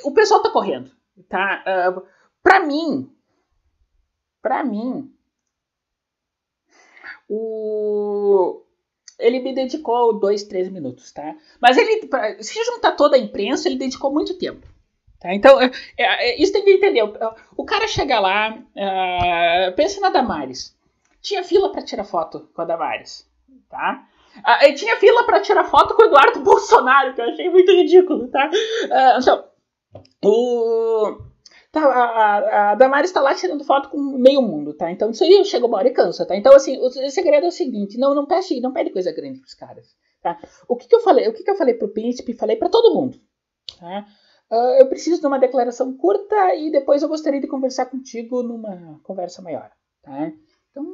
o 0.03 0.11
pessoal 0.11 0.41
tá 0.41 0.49
correndo, 0.49 0.91
tá? 1.29 1.63
Uh, 1.65 2.01
pra 2.41 2.59
mim, 2.59 3.11
pra 4.41 4.63
mim, 4.63 5.13
o 7.29 8.63
ele 9.19 9.39
me 9.39 9.53
dedicou 9.53 10.19
dois, 10.19 10.43
três 10.43 10.69
minutos, 10.69 11.11
tá? 11.11 11.35
Mas 11.59 11.75
ele, 11.77 12.05
pra, 12.05 12.41
se 12.41 12.63
juntar 12.63 12.91
toda 12.91 13.15
a 13.15 13.19
imprensa, 13.19 13.67
ele 13.67 13.77
dedicou 13.77 14.13
muito 14.13 14.37
tempo. 14.37 14.67
Tá? 15.19 15.33
Então, 15.33 15.59
é, 15.59 15.71
é, 15.97 16.41
isso 16.41 16.53
tem 16.53 16.63
que 16.63 16.71
entender. 16.71 17.01
O, 17.03 17.13
o 17.57 17.65
cara 17.65 17.87
chega 17.87 18.19
lá, 18.19 18.55
uh, 18.55 19.75
pensa 19.75 19.99
na 19.99 20.09
Damares. 20.09 20.76
Tinha 21.21 21.43
fila 21.43 21.71
para 21.71 21.83
tirar 21.83 22.03
foto 22.03 22.49
com 22.53 22.61
a 22.61 22.65
Damares. 22.65 23.29
Tá? 23.69 24.07
Uh, 24.37 24.75
tinha 24.75 24.97
fila 24.97 25.25
para 25.25 25.41
tirar 25.41 25.65
foto 25.65 25.95
com 25.95 26.03
o 26.03 26.05
Eduardo 26.05 26.39
Bolsonaro, 26.43 27.13
que 27.13 27.21
eu 27.21 27.25
achei 27.25 27.49
muito 27.49 27.71
ridículo. 27.71 28.27
Tá? 28.29 28.49
Uh, 28.49 29.19
então, 29.19 29.45
o, 30.23 31.17
tá, 31.71 31.81
a, 31.81 32.71
a 32.71 32.75
Damares 32.75 33.09
está 33.09 33.21
lá 33.21 33.33
tirando 33.33 33.63
foto 33.63 33.89
com 33.89 33.97
meio 33.97 34.41
mundo. 34.41 34.73
Tá? 34.73 34.91
Então, 34.91 35.09
isso 35.09 35.23
aí 35.23 35.43
chega 35.45 35.65
uma 35.65 35.77
hora 35.77 35.87
e 35.87 35.93
cansa. 35.93 36.25
Tá? 36.25 36.35
Então, 36.35 36.53
assim, 36.53 36.77
o, 36.77 36.85
o 36.85 37.09
segredo 37.09 37.45
é 37.45 37.49
o 37.49 37.51
seguinte: 37.51 37.97
não, 37.97 38.13
não, 38.13 38.25
pede, 38.25 38.61
não 38.61 38.71
pede 38.71 38.91
coisa 38.91 39.11
grande 39.11 39.39
pros 39.39 39.53
caras. 39.53 39.87
Tá? 40.21 40.37
O 40.67 40.75
que, 40.75 40.87
que 40.87 40.95
eu 40.95 41.01
falei? 41.01 41.27
O 41.27 41.33
que, 41.33 41.43
que 41.43 41.51
eu 41.51 41.55
falei 41.57 41.73
pro 41.73 41.93
príncipe? 41.93 42.33
Falei 42.33 42.55
para 42.55 42.69
todo 42.69 42.93
mundo. 42.93 43.19
Tá? 43.79 44.05
Uh, 44.49 44.79
eu 44.79 44.87
preciso 44.87 45.19
de 45.19 45.27
uma 45.27 45.39
declaração 45.39 45.95
curta 45.97 46.55
e 46.55 46.71
depois 46.71 47.03
eu 47.03 47.09
gostaria 47.09 47.41
de 47.41 47.47
conversar 47.47 47.87
contigo 47.87 48.41
numa 48.41 48.97
conversa 49.03 49.41
maior, 49.41 49.69
tá? 50.01 50.31
Então, 50.71 50.85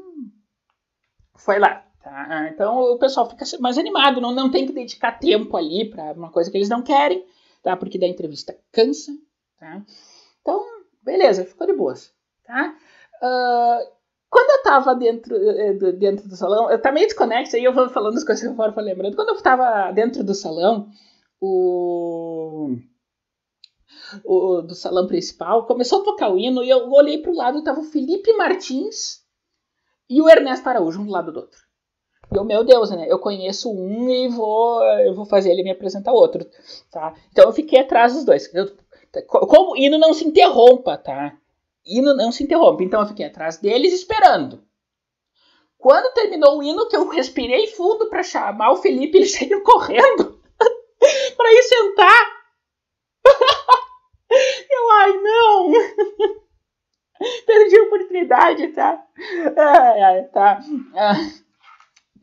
foi 1.36 1.60
lá, 1.60 1.86
tá? 2.02 2.50
Então 2.54 2.94
o 2.94 2.98
pessoal 2.98 3.30
fica 3.30 3.46
mais 3.60 3.78
animado, 3.78 4.22
não, 4.22 4.32
não 4.32 4.52
tem 4.52 4.66
que 4.66 4.74
dedicar 4.74 5.20
tempo 5.20 5.56
ali 5.58 5.90
para 5.90 6.14
uma 6.14 6.32
coisa 6.32 6.50
que 6.50 6.58
eles 6.58 6.70
não 6.70 6.82
querem, 6.82 7.26
tá? 7.62 7.76
Porque 7.76 8.00
da 8.00 8.08
entrevista 8.08 8.58
cansa, 8.72 9.12
tá? 9.58 9.84
Então, 10.42 10.64
beleza, 11.02 11.46
ficou 11.46 11.68
de 11.68 11.74
boas, 11.74 12.14
tá? 12.44 12.76
Uh, 13.22 13.94
quando 14.30 14.50
eu 14.50 14.64
tava 14.64 14.96
dentro, 14.96 15.36
eh, 15.36 15.74
dentro 15.94 16.28
do 16.28 16.36
salão, 16.36 16.70
eu 16.72 16.82
também 16.82 17.06
desconexo, 17.06 17.56
aí 17.56 17.64
eu 17.64 17.74
vou 17.74 17.88
falando 17.90 18.18
as 18.18 18.24
coisas 18.24 18.44
que 18.44 18.50
eu 18.50 18.56
falo 18.56 18.74
lembrando. 18.82 19.16
Quando 19.16 19.30
eu 19.30 19.42
tava 19.42 19.92
dentro 19.92 20.24
do 20.24 20.34
salão, 20.34 20.90
o 21.40 22.76
o, 24.24 24.62
do 24.62 24.76
salão 24.76 25.08
principal, 25.08 25.66
começou 25.66 26.02
a 26.02 26.06
tocar 26.06 26.32
o 26.32 26.38
hino 26.38 26.64
e 26.64 26.70
eu 26.70 26.92
olhei 26.92 27.20
para 27.20 27.32
o 27.32 27.36
lado 27.36 27.60
e 27.60 27.64
tava 27.64 27.80
o 27.80 27.84
Felipe 27.84 28.34
Martins 28.34 29.23
e 30.18 30.22
o 30.22 30.30
Ernesto 30.30 30.68
Araújo, 30.68 31.02
um 31.02 31.06
do 31.06 31.12
lado 31.12 31.32
do 31.32 31.40
outro. 31.42 31.60
E 32.32 32.38
eu, 32.38 32.44
meu 32.44 32.64
Deus, 32.64 32.92
né? 32.92 33.06
Eu 33.08 33.20
conheço 33.20 33.72
um 33.72 34.10
e 34.10 34.28
vou, 34.28 34.84
eu 35.00 35.14
vou 35.14 35.26
fazer 35.26 35.52
ele 35.52 35.64
me 35.64 35.72
apresentar 35.72 36.12
outro, 36.12 36.46
tá? 36.92 37.14
Então 37.32 37.46
eu 37.46 37.54
fiquei 37.54 37.80
atrás 37.80 38.14
dos 38.14 38.24
dois. 38.24 38.54
Eu, 38.54 38.72
como 39.28 39.78
hino 39.78 39.98
não 39.98 40.14
se 40.14 40.26
interrompa, 40.26 40.98
tá? 40.98 41.38
Hino 41.86 42.14
não 42.16 42.32
se 42.32 42.44
interrompe. 42.44 42.84
Então 42.84 43.02
eu 43.02 43.08
fiquei 43.08 43.26
atrás 43.26 43.58
deles 43.58 43.94
esperando. 43.94 44.64
Quando 45.78 46.14
terminou 46.14 46.60
o 46.60 46.64
hino, 46.64 46.88
que 46.88 46.96
eu 46.96 47.10
respirei 47.10 47.68
fundo 47.68 48.10
para 48.10 48.24
chamar 48.24 48.72
o 48.72 48.78
Felipe, 48.78 49.18
ele 49.18 49.26
saiu 49.28 49.62
correndo 49.64 50.40
para 51.38 51.54
ir 51.54 51.64
sentar 51.64 52.34
eu, 54.70 54.92
ai, 54.92 55.14
não! 55.14 55.72
Perdi 57.46 57.80
a 57.80 57.84
oportunidade, 57.84 58.68
tá? 58.70 59.04
Ai, 59.58 60.02
ai, 60.02 60.24
tá. 60.26 60.60
Ah, 60.96 61.16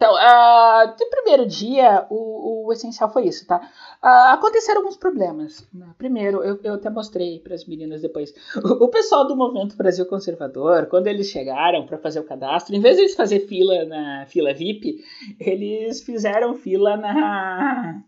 então, 0.00 0.14
uh, 0.14 0.96
no 0.98 1.10
primeiro 1.10 1.46
dia, 1.46 2.06
o, 2.08 2.66
o, 2.66 2.72
essencial 2.72 3.12
foi 3.12 3.26
isso, 3.26 3.46
tá? 3.46 3.58
Uh, 4.02 4.32
aconteceram 4.32 4.80
alguns 4.80 4.96
problemas. 4.96 5.68
Né? 5.74 5.86
Primeiro, 5.98 6.42
eu, 6.42 6.58
eu 6.64 6.74
até 6.74 6.88
mostrei 6.88 7.38
para 7.38 7.54
as 7.54 7.66
meninas 7.66 8.00
depois. 8.00 8.32
O, 8.64 8.84
o, 8.84 8.88
pessoal 8.88 9.28
do 9.28 9.36
Movimento 9.36 9.76
Brasil 9.76 10.06
Conservador, 10.06 10.86
quando 10.86 11.06
eles 11.06 11.26
chegaram 11.26 11.84
para 11.84 11.98
fazer 11.98 12.18
o 12.18 12.24
cadastro, 12.24 12.74
em 12.74 12.80
vez 12.80 12.96
de 12.96 13.02
eles 13.02 13.14
fazer 13.14 13.40
fila 13.40 13.84
na 13.84 14.24
fila 14.26 14.54
VIP, 14.54 15.04
eles 15.38 16.00
fizeram 16.00 16.54
fila 16.54 16.96
na 16.96 18.02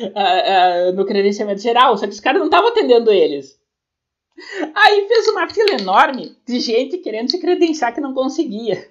uh, 0.00 0.92
no 0.92 1.06
credenciamento 1.06 1.60
geral, 1.60 1.96
só 1.96 2.04
que 2.04 2.12
os 2.12 2.20
caras 2.20 2.40
não 2.40 2.46
estavam 2.46 2.70
atendendo 2.70 3.12
eles. 3.12 3.56
Aí 4.74 5.08
fez 5.08 5.28
uma 5.28 5.48
fila 5.48 5.80
enorme 5.80 6.36
de 6.46 6.60
gente 6.60 6.98
querendo 6.98 7.30
se 7.30 7.40
credenciar 7.40 7.94
que 7.94 8.00
não 8.00 8.14
conseguia. 8.14 8.90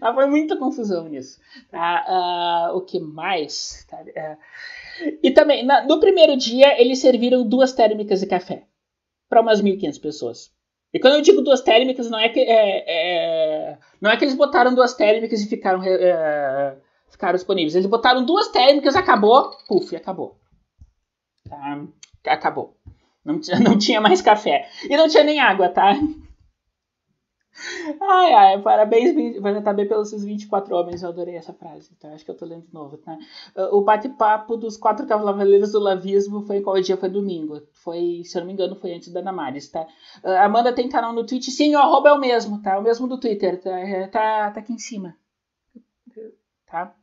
Ah, 0.00 0.14
foi 0.14 0.26
muita 0.26 0.56
confusão 0.56 1.08
nisso. 1.08 1.40
Tá? 1.70 2.70
Uh, 2.72 2.76
o 2.76 2.80
que 2.82 3.00
mais? 3.00 3.84
Tá? 3.88 4.00
Uh, 4.02 4.38
e 5.22 5.30
também, 5.32 5.64
na, 5.64 5.84
no 5.84 5.98
primeiro 5.98 6.36
dia, 6.36 6.80
eles 6.80 7.00
serviram 7.00 7.46
duas 7.46 7.72
térmicas 7.72 8.20
de 8.20 8.26
café 8.26 8.64
para 9.28 9.40
umas 9.40 9.60
1.500 9.60 10.00
pessoas. 10.00 10.52
E 10.92 11.00
quando 11.00 11.14
eu 11.14 11.22
digo 11.22 11.42
duas 11.42 11.60
térmicas, 11.60 12.08
não 12.08 12.20
é 12.20 12.28
que, 12.28 12.38
é, 12.38 12.84
é, 12.86 13.78
não 14.00 14.10
é 14.10 14.16
que 14.16 14.24
eles 14.24 14.36
botaram 14.36 14.72
duas 14.72 14.94
térmicas 14.94 15.40
e 15.40 15.48
ficaram 15.48 15.82
é, 15.82 16.76
ficaram 17.10 17.34
disponíveis. 17.34 17.74
Eles 17.74 17.88
botaram 17.88 18.24
duas 18.24 18.48
térmicas, 18.48 18.94
acabou, 18.94 19.50
puf, 19.66 19.96
acabou. 19.96 20.38
Tá? 21.48 21.84
Acabou. 22.26 22.76
Não 23.24 23.40
não 23.62 23.78
tinha 23.78 24.00
mais 24.00 24.20
café. 24.20 24.68
E 24.88 24.96
não 24.96 25.08
tinha 25.08 25.24
nem 25.24 25.40
água, 25.40 25.68
tá? 25.68 25.94
Ai, 28.00 28.32
ai, 28.32 28.62
parabéns, 28.62 29.14
bem 29.14 29.88
pelos 29.88 30.10
seus 30.10 30.24
24 30.24 30.74
homens. 30.74 31.02
Eu 31.02 31.10
adorei 31.10 31.36
essa 31.36 31.52
frase, 31.52 31.94
tá? 31.96 32.08
Acho 32.12 32.24
que 32.24 32.30
eu 32.30 32.36
tô 32.36 32.44
lendo 32.44 32.66
de 32.66 32.74
novo, 32.74 32.98
tá? 32.98 33.16
O 33.70 33.80
bate-papo 33.80 34.56
dos 34.56 34.76
quatro 34.76 35.06
cavaleiros 35.06 35.72
do 35.72 35.78
lavismo 35.78 36.42
foi 36.42 36.60
qual 36.60 36.80
dia? 36.80 36.96
Foi 36.96 37.08
domingo. 37.08 37.62
Foi, 37.72 38.22
se 38.24 38.36
eu 38.36 38.40
não 38.40 38.48
me 38.48 38.52
engano, 38.52 38.74
foi 38.74 38.92
antes 38.92 39.12
da 39.12 39.22
Namares, 39.22 39.68
tá? 39.68 39.86
Amanda 40.42 40.74
tem 40.74 40.88
canal 40.88 41.12
no 41.12 41.24
Twitch. 41.24 41.48
Sim, 41.48 41.76
o 41.76 41.78
arroba 41.78 42.08
é 42.08 42.12
o 42.12 42.20
mesmo, 42.20 42.60
tá? 42.60 42.78
O 42.78 42.82
mesmo 42.82 43.06
do 43.06 43.18
Twitter, 43.18 43.60
tá? 43.62 43.78
É, 43.78 44.08
tá, 44.08 44.50
tá 44.50 44.60
aqui 44.60 44.72
em 44.72 44.78
cima. 44.78 45.16
Tá? 46.66 46.94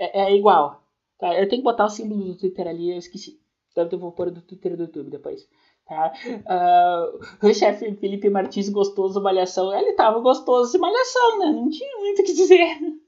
é, 0.00 0.22
é 0.22 0.36
igual. 0.36 0.82
Tá? 1.18 1.34
Eu 1.34 1.48
tenho 1.48 1.60
que 1.60 1.64
botar 1.64 1.84
o 1.84 1.90
símbolo 1.90 2.24
do 2.24 2.36
Twitter 2.36 2.66
ali, 2.66 2.90
eu 2.90 2.98
esqueci. 2.98 3.38
Tanto 3.74 3.94
eu 3.94 3.98
vou 4.00 4.10
pôr 4.10 4.30
do 4.30 4.40
Twitter 4.40 4.72
e 4.72 4.76
do 4.76 4.84
YouTube 4.84 5.10
depois. 5.10 5.46
Tá? 5.90 6.12
Uh, 6.24 7.48
o 7.48 7.52
chefe 7.52 7.92
Felipe 7.96 8.30
Martins 8.30 8.68
gostoso 8.68 9.20
malhação. 9.20 9.76
Ele 9.76 9.94
tava 9.94 10.20
gostoso 10.20 10.70
de 10.70 10.78
malhação, 10.78 11.40
né? 11.40 11.46
Não 11.46 11.68
tinha 11.68 11.96
muito 11.98 12.22
o 12.22 12.24
que 12.24 12.32
dizer. 12.32 12.78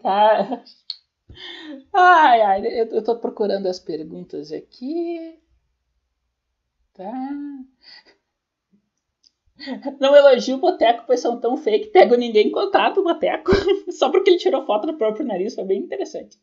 Tá. 0.00 0.62
Ai, 1.92 2.40
ai, 2.42 2.66
eu, 2.80 2.86
eu 2.86 3.02
tô 3.02 3.18
procurando 3.18 3.66
as 3.66 3.80
perguntas 3.80 4.52
aqui. 4.52 5.36
Tá. 6.92 7.12
Não 9.98 10.14
elogio 10.14 10.54
o 10.56 10.60
Boteco, 10.60 11.02
pois 11.08 11.18
são 11.18 11.40
tão 11.40 11.56
fake, 11.56 11.88
pego 11.88 12.14
ninguém 12.14 12.52
contrata 12.52 13.00
o 13.00 13.02
Boteco. 13.02 13.50
Só 13.90 14.10
porque 14.10 14.30
ele 14.30 14.38
tirou 14.38 14.64
foto 14.64 14.86
do 14.86 14.96
próprio 14.96 15.26
nariz, 15.26 15.56
foi 15.56 15.64
bem 15.64 15.80
interessante. 15.80 16.38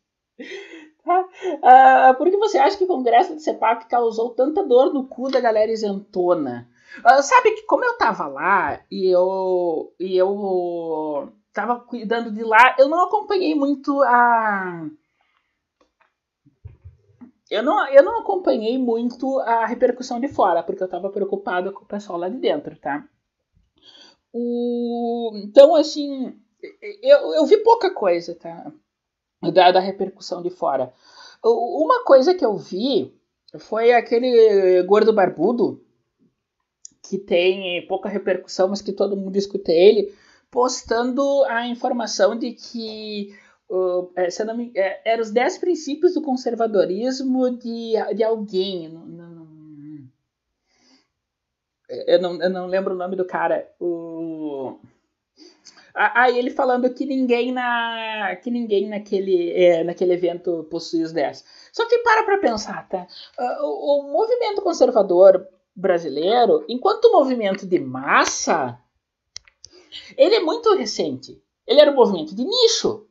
Uh, 1.04 2.14
por 2.18 2.30
que 2.30 2.36
você 2.36 2.58
acha 2.58 2.76
que 2.76 2.84
o 2.84 2.88
congresso 2.88 3.34
de 3.34 3.42
CEPAC 3.42 3.88
causou 3.88 4.30
tanta 4.30 4.62
dor 4.62 4.92
no 4.92 5.06
cu 5.06 5.30
da 5.30 5.40
galera 5.40 5.72
isentona? 5.72 6.68
Uh, 6.98 7.22
sabe 7.22 7.52
que 7.52 7.62
como 7.62 7.84
eu 7.84 7.96
tava 7.96 8.26
lá 8.26 8.80
e 8.90 9.06
eu, 9.06 9.92
e 9.98 10.16
eu 10.16 11.32
tava 11.52 11.80
cuidando 11.80 12.30
de 12.30 12.44
lá, 12.44 12.76
eu 12.78 12.88
não 12.88 13.04
acompanhei 13.04 13.54
muito 13.54 14.02
a 14.02 14.86
eu 17.52 17.62
não, 17.62 17.86
eu 17.88 18.02
não 18.02 18.20
acompanhei 18.20 18.78
muito 18.78 19.38
a 19.40 19.66
repercussão 19.66 20.18
de 20.18 20.26
fora, 20.26 20.62
porque 20.62 20.82
eu 20.82 20.86
estava 20.86 21.10
preocupado 21.10 21.70
com 21.70 21.84
o 21.84 21.86
pessoal 21.86 22.18
lá 22.18 22.30
de 22.30 22.38
dentro, 22.38 22.74
tá? 22.76 23.06
O, 24.32 25.32
então, 25.34 25.74
assim, 25.74 26.34
eu, 27.02 27.34
eu 27.34 27.44
vi 27.44 27.58
pouca 27.58 27.92
coisa, 27.92 28.34
tá? 28.34 28.72
Da, 29.50 29.72
da 29.72 29.80
repercussão 29.80 30.42
de 30.42 30.50
fora. 30.50 30.92
Uma 31.44 32.04
coisa 32.04 32.34
que 32.34 32.44
eu 32.44 32.56
vi 32.56 33.12
foi 33.58 33.92
aquele 33.92 34.82
gordo 34.84 35.12
barbudo, 35.12 35.84
que 37.02 37.18
tem 37.18 37.86
pouca 37.88 38.08
repercussão, 38.08 38.68
mas 38.68 38.80
que 38.80 38.92
todo 38.92 39.16
mundo 39.16 39.36
escuta 39.36 39.72
ele, 39.72 40.14
postando 40.50 41.44
a 41.44 41.66
informação 41.66 42.38
de 42.38 42.52
que 42.52 43.34
uh, 43.68 44.12
se 44.30 44.44
não 44.44 44.56
me, 44.56 44.70
é, 44.76 45.12
eram 45.12 45.22
os 45.22 45.30
10 45.30 45.58
princípios 45.58 46.14
do 46.14 46.22
conservadorismo 46.22 47.50
de, 47.58 47.94
de 48.14 48.22
alguém. 48.22 48.88
Não, 48.88 49.06
não, 49.06 49.32
eu, 51.88 52.20
não, 52.20 52.42
eu 52.42 52.50
não 52.50 52.66
lembro 52.66 52.94
o 52.94 52.98
nome 52.98 53.16
do 53.16 53.24
cara. 53.24 53.68
O, 53.80 54.78
Aí 55.94 56.38
ele 56.38 56.50
falando 56.50 56.92
que 56.92 57.04
ninguém 57.04 57.52
na 57.52 58.36
que 58.42 58.50
ninguém 58.50 58.88
naquele, 58.88 59.52
é, 59.52 59.84
naquele 59.84 60.14
evento 60.14 60.66
possui 60.70 61.02
os 61.02 61.12
10. 61.12 61.44
Só 61.72 61.86
que 61.86 61.98
para 61.98 62.24
para 62.24 62.38
pensar, 62.38 62.88
tá? 62.88 63.06
Ah, 63.38 63.58
o, 63.62 64.00
o 64.00 64.12
movimento 64.12 64.62
conservador 64.62 65.46
brasileiro, 65.74 66.64
enquanto 66.68 67.12
movimento 67.12 67.66
de 67.66 67.78
massa, 67.78 68.78
ele 70.16 70.36
é 70.36 70.40
muito 70.40 70.74
recente. 70.74 71.42
Ele 71.66 71.80
era 71.80 71.90
um 71.90 71.94
movimento 71.94 72.34
de 72.34 72.44
nicho. 72.44 73.06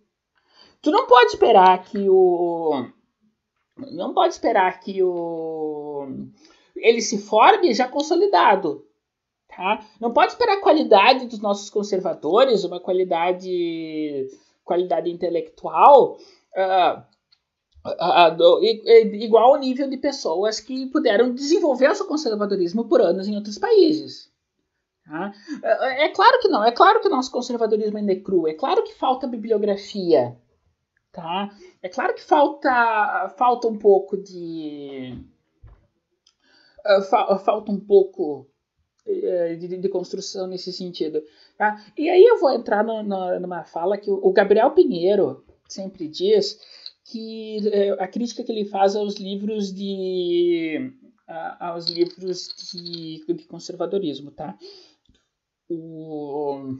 Tu 0.81 0.89
não 0.89 1.05
pode 1.05 1.31
esperar 1.31 1.83
que 1.83 2.09
o 2.09 2.87
não 3.77 4.13
pode 4.13 4.33
esperar 4.33 4.79
que 4.79 5.01
o 5.01 6.07
ele 6.75 7.01
se 7.01 7.19
forme 7.19 7.73
já 7.73 7.87
consolidado. 7.87 8.85
Tá? 9.55 9.85
Não 9.99 10.13
pode 10.13 10.31
esperar 10.31 10.53
a 10.53 10.61
qualidade 10.61 11.27
dos 11.27 11.41
nossos 11.41 11.69
conservadores, 11.69 12.63
uma 12.63 12.79
qualidade, 12.79 14.27
qualidade 14.63 15.11
intelectual 15.11 16.17
uh, 16.55 17.01
uh, 17.85 18.59
uh, 18.59 18.63
igual 19.13 19.53
ao 19.53 19.59
nível 19.59 19.89
de 19.89 19.97
pessoas 19.97 20.61
que 20.61 20.87
puderam 20.87 21.33
desenvolver 21.33 21.89
o 21.89 21.95
seu 21.95 22.07
conservadorismo 22.07 22.87
por 22.87 23.01
anos 23.01 23.27
em 23.27 23.35
outros 23.35 23.57
países. 23.57 24.31
Tá? 25.03 25.33
É, 25.61 26.05
é 26.05 26.09
claro 26.09 26.39
que 26.39 26.47
não, 26.47 26.63
é 26.63 26.71
claro 26.71 27.01
que 27.01 27.07
o 27.07 27.11
nosso 27.11 27.29
conservadorismo 27.29 27.97
ainda 27.97 28.13
é 28.13 28.19
cru, 28.21 28.47
é 28.47 28.53
claro 28.53 28.83
que 28.83 28.93
falta 28.93 29.27
bibliografia, 29.27 30.37
tá? 31.11 31.49
É 31.81 31.89
claro 31.89 32.13
que 32.13 32.21
falta, 32.21 33.33
falta 33.37 33.67
um 33.67 33.77
pouco 33.77 34.15
de. 34.15 35.21
Falta 37.43 37.71
um 37.71 37.79
pouco 37.79 38.50
de, 39.05 39.77
de, 39.77 39.89
construção 39.89 40.47
nesse 40.47 40.71
sentido. 40.71 41.21
Tá? 41.57 41.83
E 41.97 42.09
aí 42.09 42.23
eu 42.23 42.39
vou 42.39 42.51
entrar 42.51 42.83
no, 42.83 43.03
no, 43.03 43.39
numa 43.39 43.63
fala 43.63 43.97
que 43.97 44.09
o, 44.09 44.31
Gabriel 44.31 44.71
Pinheiro 44.71 45.43
sempre 45.67 46.07
diz 46.07 46.59
que 47.05 47.57
uh, 47.67 48.01
a 48.01 48.07
crítica 48.07 48.43
que 48.43 48.51
ele 48.51 48.65
faz 48.65 48.95
aos 48.95 49.15
livros 49.15 49.73
de 49.73 50.93
aos 51.59 51.87
livros 51.87 52.49
de, 52.73 53.23
de 53.25 53.45
conservadorismo, 53.45 54.31
tá? 54.31 54.57
O, 55.69 56.75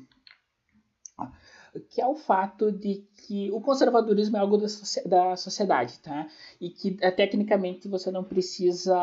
que 1.80 2.02
é 2.02 2.08
o 2.08 2.16
fato 2.16 2.72
de 2.72 3.06
que 3.16 3.50
o 3.52 3.62
conservadorismo 3.62 4.36
é 4.36 4.40
algo 4.40 4.58
da, 4.58 4.68
da 5.06 5.36
sociedade, 5.38 6.00
tá? 6.00 6.28
E 6.60 6.70
que 6.70 6.98
é, 7.00 7.10
tecnicamente 7.10 7.88
você 7.88 8.12
não 8.12 8.24
precisa 8.24 8.94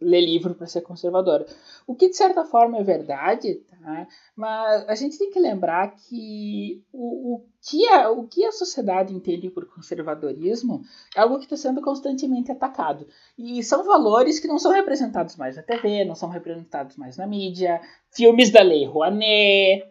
ler 0.00 0.20
livro 0.20 0.54
para 0.54 0.66
ser 0.66 0.80
conservador. 0.80 1.46
O 1.86 1.94
que 1.94 2.08
de 2.08 2.16
certa 2.16 2.44
forma 2.44 2.78
é 2.78 2.82
verdade, 2.82 3.54
tá? 3.54 4.08
Mas 4.34 4.88
a 4.88 4.94
gente 4.94 5.18
tem 5.18 5.30
que 5.30 5.38
lembrar 5.38 5.94
que 5.94 6.82
o, 6.92 7.34
o, 7.34 7.44
que, 7.62 7.88
a, 7.88 8.10
o 8.10 8.26
que 8.26 8.44
a 8.44 8.52
sociedade 8.52 9.14
entende 9.14 9.48
por 9.48 9.66
conservadorismo 9.66 10.82
é 11.16 11.20
algo 11.20 11.38
que 11.38 11.44
está 11.44 11.56
sendo 11.56 11.80
constantemente 11.80 12.50
atacado. 12.50 13.06
E 13.36 13.62
são 13.62 13.84
valores 13.84 14.40
que 14.40 14.48
não 14.48 14.58
são 14.58 14.72
representados 14.72 15.36
mais 15.36 15.56
na 15.56 15.62
TV, 15.62 16.04
não 16.04 16.16
são 16.16 16.28
representados 16.28 16.96
mais 16.96 17.16
na 17.16 17.26
mídia, 17.26 17.80
filmes 18.10 18.50
da 18.50 18.62
Lei 18.62 18.84
Rouanet, 18.86 19.84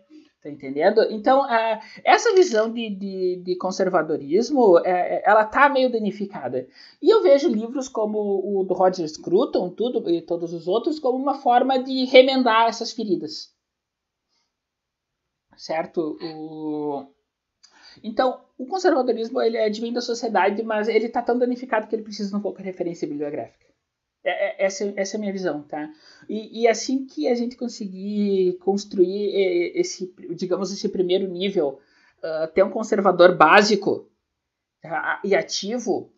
Tá 0.47 0.51
entendendo? 0.51 1.01
Então, 1.09 1.45
essa 2.05 2.33
visão 2.33 2.71
de, 2.71 2.89
de, 2.89 3.41
de 3.43 3.55
conservadorismo, 3.57 4.79
é, 4.79 5.21
ela 5.25 5.43
tá 5.43 5.67
meio 5.67 5.91
danificada. 5.91 6.65
E 7.01 7.09
eu 7.09 7.21
vejo 7.21 7.49
livros 7.49 7.89
como 7.89 8.17
o 8.17 8.63
do 8.63 8.73
Roger 8.73 9.05
Scruton 9.09 9.69
tudo, 9.71 10.09
e 10.09 10.21
todos 10.21 10.53
os 10.53 10.65
outros 10.65 10.99
como 10.99 11.21
uma 11.21 11.35
forma 11.35 11.77
de 11.83 12.05
remendar 12.05 12.69
essas 12.69 12.93
feridas. 12.93 13.53
Certo? 15.57 16.17
O... 16.23 17.05
Então, 18.01 18.39
o 18.57 18.65
conservadorismo 18.67 19.41
ele 19.41 19.57
é 19.57 19.69
divino 19.69 19.95
da 19.95 20.01
sociedade, 20.01 20.63
mas 20.63 20.87
ele 20.87 21.09
tá 21.09 21.21
tão 21.21 21.37
danificado 21.37 21.87
que 21.87 21.95
ele 21.95 22.03
precisa 22.03 22.29
de 22.29 22.35
um 22.37 22.41
pouco 22.41 22.59
de 22.59 22.63
referência 22.63 23.05
bibliográfica. 23.05 23.66
É, 24.27 24.63
é, 24.63 24.65
essa, 24.65 24.93
essa 24.97 25.15
é 25.15 25.17
a 25.17 25.19
minha 25.21 25.31
visão, 25.31 25.63
tá? 25.63 25.89
E, 26.27 26.63
e 26.63 26.67
assim 26.67 27.05
que 27.05 27.29
a 27.29 27.33
gente 27.33 27.55
conseguir 27.55 28.57
construir 28.59 29.31
esse, 29.73 30.13
digamos, 30.35 30.69
esse 30.73 30.89
primeiro 30.89 31.29
nível, 31.29 31.79
uh, 32.19 32.51
ter 32.53 32.61
um 32.61 32.69
conservador 32.69 33.37
básico 33.37 34.09
tá? 34.81 35.21
e 35.23 35.33
ativo, 35.33 36.11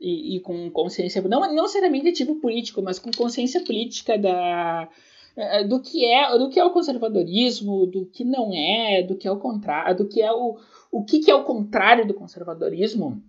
e, 0.00 0.36
e, 0.36 0.40
com 0.40 0.68
consciência, 0.70 1.22
não, 1.22 1.40
não 1.40 1.62
necessariamente 1.62 2.08
ativo 2.08 2.40
político, 2.40 2.82
mas 2.82 2.98
com 2.98 3.10
consciência 3.12 3.64
política 3.64 4.18
da, 4.18 4.88
eh, 5.36 5.64
do 5.64 5.80
que 5.80 6.04
é 6.04 6.36
do 6.36 6.48
que 6.48 6.58
é 6.58 6.64
o 6.64 6.72
conservadorismo, 6.72 7.86
do 7.86 8.06
que 8.06 8.24
não 8.24 8.52
é, 8.52 9.02
do 9.02 9.16
que 9.16 9.28
é 9.28 9.30
o 9.30 9.38
contrário, 9.38 9.96
do 9.96 10.08
que 10.08 10.20
é 10.20 10.32
o, 10.32 10.56
o 10.90 11.04
que, 11.04 11.20
que 11.20 11.30
é 11.30 11.34
o 11.34 11.44
contrário 11.44 12.06
do 12.06 12.14
conservadorismo, 12.14 13.22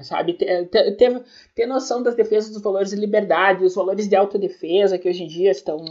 sabe? 0.00 0.34
Ter, 0.34 0.68
ter, 0.68 1.24
ter 1.54 1.66
noção 1.66 2.02
das 2.02 2.14
defesas 2.14 2.52
dos 2.52 2.62
valores 2.62 2.90
de 2.90 2.96
liberdade, 2.96 3.64
os 3.64 3.74
valores 3.74 4.08
de 4.08 4.16
autodefesa 4.16 4.98
que 4.98 5.08
hoje 5.08 5.24
em 5.24 5.26
dia 5.26 5.50
estão 5.50 5.84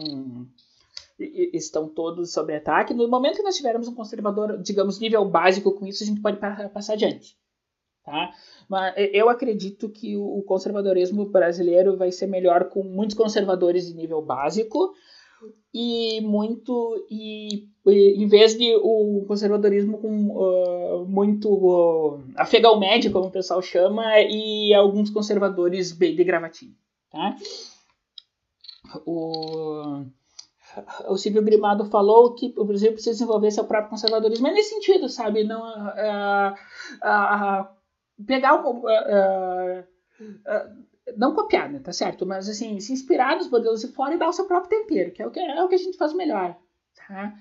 estão 1.20 1.88
todos 1.90 2.32
sob 2.32 2.54
ataque. 2.56 2.94
No 2.94 3.08
momento 3.08 3.38
que 3.38 3.44
nós 3.44 3.58
tivermos 3.58 3.88
um 3.88 3.96
conservador, 3.96 4.62
digamos, 4.62 5.00
nível 5.00 5.26
básico 5.26 5.72
com 5.72 5.86
isso, 5.88 6.04
a 6.04 6.06
gente 6.06 6.22
pode 6.22 6.38
passar 6.38 6.94
adiante. 6.94 7.36
Tá? 8.04 8.32
Mas 8.70 8.94
eu 9.12 9.28
acredito 9.28 9.90
que 9.90 10.16
o 10.16 10.42
conservadorismo 10.44 11.26
brasileiro 11.26 11.98
vai 11.98 12.12
ser 12.12 12.28
melhor 12.28 12.70
com 12.70 12.84
muitos 12.84 13.18
conservadores 13.18 13.88
de 13.88 13.96
nível 13.96 14.22
básico 14.22 14.94
e 15.74 16.22
muito 16.22 17.06
e, 17.10 17.68
e, 17.86 18.24
em 18.24 18.28
vez 18.28 18.58
de 18.58 18.76
o 18.76 19.26
conservadorismo 19.28 19.98
com 20.00 20.28
uh, 20.30 21.06
muito 21.06 21.50
uh, 21.50 22.24
afegão 22.36 22.80
médio 22.80 23.12
como 23.12 23.28
o 23.28 23.32
pessoal 23.32 23.62
chama 23.62 24.20
e 24.22 24.74
alguns 24.74 25.10
conservadores 25.10 25.92
bem 25.92 26.16
de 26.16 26.24
gravatinho 26.24 26.76
tá? 27.12 27.36
O 29.06 30.06
o 31.08 31.18
Silvio 31.18 31.42
Grimado 31.42 31.86
falou 31.86 32.36
que 32.36 32.54
o 32.58 32.66
Brasil 32.66 32.92
precisa 32.92 33.14
desenvolver 33.14 33.50
seu 33.52 33.66
próprio 33.66 33.90
conservadorismo. 33.90 34.48
É 34.48 34.54
nesse 34.54 34.76
sentido 34.76 35.10
sabe? 35.10 35.44
Não 35.44 35.62
uh, 35.68 36.54
pegar 38.26 38.64
o 38.64 38.84
não 41.16 41.34
copiar, 41.34 41.72
né? 41.72 41.80
Tá 41.80 41.94
certo? 41.94 42.26
Mas 42.26 42.50
assim, 42.50 42.80
se 42.80 42.92
inspirar 42.92 43.38
nos 43.38 43.50
modelos 43.50 43.82
de 43.82 43.88
fora 43.88 44.16
e 44.16 44.18
dar 44.18 44.28
o 44.28 44.34
seu 44.34 44.46
próprio 44.46 44.80
tempero, 44.80 45.12
que 45.12 45.22
é 45.22 45.28
o 45.28 45.32
que, 45.32 45.40
é 45.40 45.64
o 45.64 45.68
que 45.68 45.76
a 45.76 45.80
gente 45.80 45.98
faz 45.98 46.14
melhor, 46.14 46.58
tá? 47.08 47.34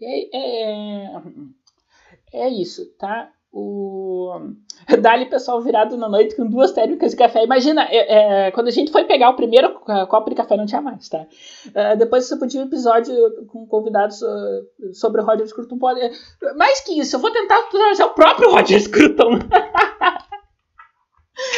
E 0.00 0.04
é, 0.04 1.08
é, 1.12 1.22
é 2.32 2.48
isso, 2.48 2.86
tá? 2.98 3.30
O 3.56 4.32
Dali 5.00 5.26
pessoal 5.26 5.62
virado 5.62 5.96
na 5.96 6.08
noite 6.08 6.34
com 6.34 6.44
duas 6.44 6.72
térmicas 6.72 7.12
de 7.12 7.16
café. 7.16 7.44
Imagina, 7.44 7.86
é, 7.88 8.46
é, 8.46 8.50
quando 8.50 8.66
a 8.66 8.72
gente 8.72 8.90
foi 8.90 9.04
pegar 9.04 9.30
o 9.30 9.36
primeiro 9.36 9.78
copo 10.08 10.28
de 10.28 10.34
café, 10.34 10.56
não 10.56 10.66
tinha 10.66 10.82
mais, 10.82 11.08
tá? 11.08 11.24
É, 11.72 11.94
depois 11.94 12.26
você 12.26 12.36
podia 12.36 12.60
um 12.60 12.66
episódio 12.66 13.14
com 13.46 13.64
convidados 13.64 14.20
uh, 14.22 14.92
sobre 14.92 15.20
o 15.20 15.24
Roger 15.24 15.46
Scruton. 15.46 15.78
Pode... 15.78 16.00
Mais 16.56 16.80
que 16.80 16.98
isso, 16.98 17.14
eu 17.14 17.20
vou 17.20 17.30
tentar 17.30 17.62
trazer 17.70 18.02
o 18.02 18.10
próprio 18.10 18.50
Roger 18.50 18.80
Scruton. 18.80 19.38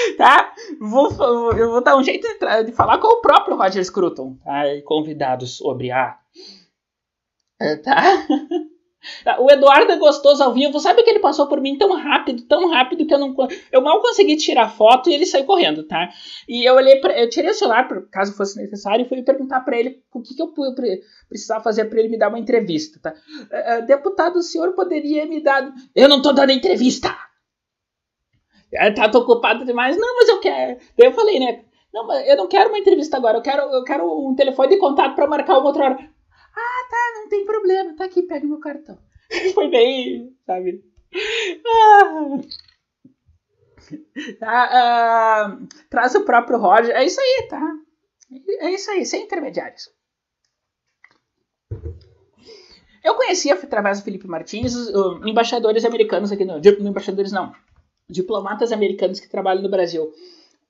tá? 0.17 0.53
Vou, 0.81 1.11
eu 1.53 1.71
vou 1.71 1.83
dar 1.83 1.97
um 1.97 2.03
jeito 2.03 2.27
de, 2.27 2.65
de 2.65 2.73
falar 2.73 2.99
com 2.99 3.09
o 3.09 3.21
próprio 3.21 3.57
Roger 3.57 3.85
Scruton, 3.85 4.37
tá? 4.45 4.63
Convidados 4.85 5.57
sobre 5.57 5.91
a. 5.91 6.19
É, 7.61 7.77
tá? 7.77 8.27
O 9.39 9.51
Eduardo 9.51 9.93
é 9.93 9.99
gostoso 9.99 10.43
ao 10.43 10.53
vivo. 10.53 10.81
Sabe 10.81 11.03
que 11.03 11.11
ele 11.11 11.21
passou 11.21 11.47
por 11.47 11.61
mim 11.61 11.79
tão 11.79 11.93
rápido, 11.93 12.43
tão 12.47 12.69
rápido 12.69 13.07
que 13.07 13.15
eu 13.15 13.19
não 13.19 13.35
eu 13.71 13.81
mal 13.81 14.01
consegui 14.01 14.37
tirar 14.37 14.69
foto 14.69 15.09
e 15.09 15.15
ele 15.15 15.27
saiu 15.27 15.45
correndo, 15.45 15.85
tá? 15.85 16.09
E 16.49 16.69
eu 16.69 16.75
olhei 16.75 16.97
pra, 17.01 17.19
eu 17.19 17.29
tirei 17.29 17.51
o 17.51 17.55
celular 17.55 17.89
caso 18.11 18.37
fosse 18.37 18.61
necessário 18.61 19.05
e 19.05 19.09
fui 19.09 19.23
perguntar 19.23 19.61
para 19.61 19.79
ele 19.79 20.03
o 20.13 20.21
que, 20.21 20.35
que 20.35 20.43
eu 20.43 20.53
precisava 21.29 21.63
fazer 21.63 21.85
para 21.85 22.01
ele 22.01 22.09
me 22.09 22.19
dar 22.19 22.29
uma 22.29 22.39
entrevista, 22.39 22.99
tá? 23.01 23.13
Uh, 23.13 23.87
deputado, 23.87 24.37
o 24.37 24.43
senhor 24.43 24.75
poderia 24.75 25.27
me 25.27 25.41
dar? 25.43 25.73
Eu 25.95 26.09
não 26.09 26.21
tô 26.21 26.33
dando 26.33 26.51
entrevista. 26.51 27.15
É, 28.77 28.91
tá, 28.91 29.09
tô 29.09 29.21
ocupado 29.21 29.65
demais. 29.65 29.97
Não, 29.97 30.17
mas 30.17 30.29
eu 30.29 30.41
quero. 30.41 30.79
Daí 30.97 31.09
eu 31.09 31.13
falei, 31.13 31.39
né? 31.39 31.65
Não, 31.93 32.07
mas 32.07 32.29
eu 32.29 32.37
não 32.37 32.47
quero 32.47 32.69
uma 32.69 32.79
entrevista 32.79 33.17
agora, 33.17 33.39
eu 33.39 33.43
quero, 33.43 33.63
eu 33.63 33.83
quero 33.83 34.29
um 34.29 34.35
telefone 34.35 34.69
de 34.69 34.79
contato 34.79 35.15
para 35.15 35.27
marcar 35.27 35.59
uma 35.59 35.69
outra 35.69 35.85
hora. 35.85 35.95
Ah, 35.95 36.89
tá, 36.91 37.21
não 37.21 37.29
tem 37.29 37.45
problema, 37.47 37.97
tá 37.97 38.05
aqui, 38.05 38.23
pega 38.23 38.47
meu 38.47 38.61
cartão. 38.61 38.99
Foi 39.55 39.69
bem, 39.69 40.37
sabe? 40.45 40.85
Ah. 41.67 42.39
Tá, 44.41 45.57
uh, 45.59 45.69
traz 45.89 46.15
o 46.15 46.25
próprio 46.25 46.59
Roger. 46.59 46.95
É 46.95 47.05
isso 47.05 47.21
aí, 47.21 47.47
tá? 47.49 47.63
É 48.61 48.71
isso 48.71 48.91
aí, 48.91 49.07
sem 49.07 49.25
intermediários. 49.25 49.89
Eu 53.03 53.15
conhecia 53.15 53.55
através 53.55 54.01
do 54.01 54.05
Felipe 54.05 54.27
Martins 54.27 54.75
embaixadores 55.25 55.85
americanos 55.85 56.33
aqui 56.33 56.45
no. 56.45 56.59
Embaixadores 56.59 57.31
não 57.31 57.55
diplomatas 58.09 58.73
americanos 58.73 59.21
que 59.21 59.29
trabalham 59.29 59.63
no 59.63 59.71
Brasil. 59.71 60.13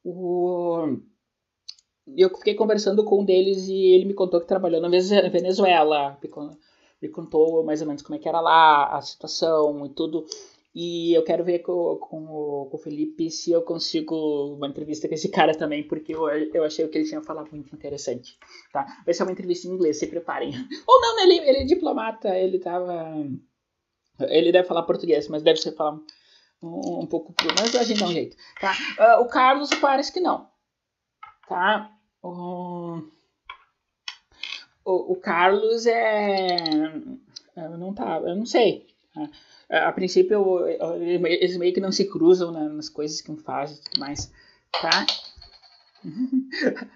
O... 0.05 0.99
Eu 2.17 2.31
fiquei 2.37 2.55
conversando 2.55 3.05
com 3.05 3.21
um 3.21 3.25
deles 3.25 3.67
e 3.67 3.95
ele 3.95 4.05
me 4.05 4.15
contou 4.15 4.41
que 4.41 4.47
trabalhou 4.47 4.81
na 4.81 4.89
Venezuela, 4.89 6.19
me 7.03 7.09
contou 7.09 7.65
mais 7.65 7.81
ou 7.81 7.87
menos 7.89 8.03
como 8.03 8.15
é 8.15 8.19
que 8.19 8.29
era 8.29 8.41
lá, 8.41 8.97
a 8.97 9.03
situação 9.03 9.85
e 9.85 9.89
tudo. 9.91 10.25
E 10.79 11.15
eu 11.15 11.25
quero 11.25 11.43
ver 11.43 11.61
com, 11.61 11.97
com, 11.97 12.69
com, 12.71 12.77
o 12.77 12.79
Felipe 12.79 13.31
se 13.31 13.51
eu 13.51 13.63
consigo 13.63 14.55
uma 14.55 14.69
entrevista 14.69 15.09
com 15.09 15.15
esse 15.15 15.31
cara 15.31 15.57
também, 15.57 15.83
porque 15.83 16.15
eu, 16.15 16.29
eu 16.29 16.65
achei 16.65 16.85
o 16.85 16.91
que 16.91 16.99
ele 16.99 17.09
tinha 17.09 17.23
falado 17.23 17.51
muito 17.51 17.75
interessante. 17.75 18.39
Tá? 18.71 18.85
Vai 19.03 19.15
ser 19.15 19.23
uma 19.23 19.33
entrevista 19.33 19.67
em 19.67 19.71
inglês, 19.71 19.99
se 19.99 20.07
preparem. 20.07 20.51
Ou 20.87 21.01
não, 21.01 21.21
ele, 21.21 21.39
ele 21.39 21.59
é 21.61 21.65
diplomata, 21.65 22.39
ele 22.39 22.59
tava. 22.59 23.27
Ele 24.21 24.53
deve 24.53 24.69
falar 24.69 24.83
português, 24.83 25.29
mas 25.29 25.43
deve 25.43 25.59
ser 25.59 25.73
falar 25.73 25.99
um, 26.67 27.01
um, 27.01 27.07
pouco. 27.07 27.35
Mas 27.59 27.75
a 27.75 27.83
gente 27.83 28.01
dá 28.01 28.07
um 28.07 28.13
jeito. 28.13 28.37
Tá? 28.61 28.75
Uh, 28.99 29.23
o 29.23 29.29
Carlos 29.29 29.71
parece 29.81 30.13
que 30.13 30.21
não. 30.21 30.49
Tá? 31.49 31.91
O, 32.23 33.03
o, 34.85 35.13
o 35.13 35.17
Carlos 35.17 35.87
é. 35.87 36.57
Não 37.79 37.95
tá. 37.95 38.19
Eu 38.19 38.37
não 38.37 38.47
sei. 38.47 38.87
Tá? 39.15 39.29
a 39.69 39.93
princípio 39.93 40.65
eles 41.27 41.57
meio 41.57 41.75
que 41.75 41.81
não 41.81 41.91
se 41.91 42.05
cruzam 42.09 42.53
né, 42.53 42.69
nas 42.69 42.89
coisas 42.89 43.21
que 43.21 43.33
um 43.33 43.37
faz 43.37 43.73
e 43.73 43.83
tudo 43.83 44.01
mais, 44.01 44.33
tá? 44.81 45.07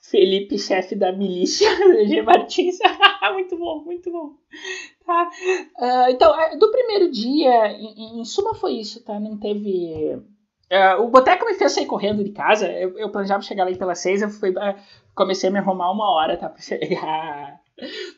Felipe, 0.00 0.58
chefe 0.58 0.94
da 0.94 1.12
milícia, 1.12 1.68
G. 2.08 2.22
Martins, 2.22 2.78
muito 3.32 3.56
bom, 3.56 3.84
muito 3.84 4.10
bom. 4.10 4.34
Tá? 5.06 5.30
Uh, 5.78 6.10
então, 6.10 6.38
é, 6.40 6.56
do 6.56 6.70
primeiro 6.70 7.10
dia, 7.10 7.68
em, 7.72 8.20
em, 8.20 8.24
suma 8.24 8.54
foi 8.54 8.74
isso, 8.74 9.04
tá? 9.04 9.18
Não 9.20 9.38
teve... 9.38 10.16
Uh, 10.72 11.02
o 11.02 11.10
Boteco 11.10 11.44
me 11.44 11.54
fez 11.54 11.72
sair 11.72 11.86
correndo 11.86 12.24
de 12.24 12.32
casa, 12.32 12.70
eu, 12.72 12.98
eu 12.98 13.10
planejava 13.10 13.42
chegar 13.42 13.68
lá 13.68 13.76
pelas 13.76 13.98
seis, 13.98 14.22
eu 14.22 14.30
fui, 14.30 14.50
uh, 14.50 14.74
comecei 15.14 15.50
a 15.50 15.52
me 15.52 15.58
arrumar 15.58 15.90
uma 15.90 16.10
hora, 16.10 16.36
tá? 16.36 16.48
Pra 16.50 16.62
chegar, 16.62 17.60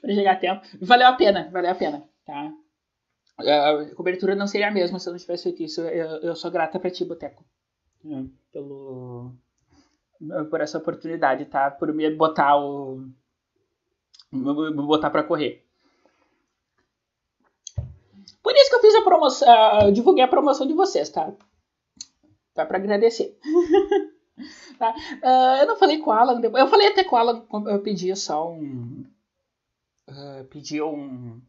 pra 0.01 0.14
chegar 0.14 0.33
a 0.33 0.37
tempo. 0.37 0.62
Valeu 0.81 1.09
a 1.09 1.12
pena, 1.14 1.49
valeu 1.53 1.71
a 1.71 1.75
pena, 1.75 2.09
tá? 2.25 2.53
a 3.38 3.95
cobertura 3.97 4.37
não 4.37 4.47
seria 4.47 4.69
a 4.69 4.71
mesma 4.71 4.99
se 4.99 5.09
eu 5.09 5.12
não 5.12 5.19
tivesse 5.19 5.45
feito 5.45 5.62
isso. 5.62 5.81
Eu, 5.81 6.21
eu 6.21 6.37
sou 6.37 6.51
grata 6.51 6.79
pra 6.79 6.90
ti, 6.90 7.05
Boteco. 7.05 7.45
Pelo, 8.53 9.33
por 10.51 10.61
essa 10.61 10.79
oportunidade, 10.79 11.47
tá? 11.47 11.71
Por 11.71 11.93
me 11.93 12.11
botar 12.11 12.57
o. 12.57 13.05
Me 14.35 14.83
botar 14.83 15.11
pra 15.11 15.23
correr. 15.23 15.64
Por 18.42 18.53
isso 18.55 18.68
que 18.68 18.77
eu 18.77 18.81
fiz 18.81 18.94
a 18.94 19.03
promoção. 19.03 19.92
Divulguei 19.92 20.25
a 20.25 20.29
promoção 20.29 20.66
de 20.66 20.75
vocês, 20.75 21.09
tá? 21.09 21.33
Tá 22.53 22.66
pra 22.66 22.79
agradecer. 22.79 23.38
tá? 24.79 24.94
Uh, 25.23 25.62
eu 25.62 25.66
não 25.66 25.77
falei 25.77 25.99
com 25.99 26.11
o 26.11 26.12
Alan. 26.12 26.40
Eu 26.42 26.68
falei 26.68 26.88
até 26.88 27.05
com 27.05 27.16
o 27.16 27.18
Alan. 27.18 27.47
Eu 27.66 27.81
pedi 27.81 28.14
só 28.14 28.51
um. 28.51 29.05
Uh, 30.09 30.44
pedi 30.51 30.83
um 30.83 31.40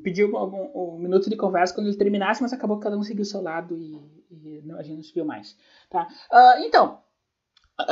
pediu 0.00 0.34
um, 0.34 0.94
um, 0.94 0.98
minuto 0.98 1.28
de 1.28 1.36
conversa 1.36 1.74
quando 1.74 1.86
ele 1.88 1.96
terminasse, 1.96 2.42
mas 2.42 2.52
acabou 2.52 2.78
que 2.78 2.84
cada 2.84 2.96
um 2.96 3.02
seguiu 3.02 3.22
o 3.22 3.26
seu 3.26 3.42
lado 3.42 3.76
e, 3.76 4.00
e 4.30 4.62
não, 4.64 4.78
a 4.78 4.82
gente 4.82 4.96
não 4.96 5.02
se 5.02 5.12
viu 5.12 5.24
mais. 5.24 5.56
Tá? 5.90 6.08
Uh, 6.30 6.64
então, 6.64 7.02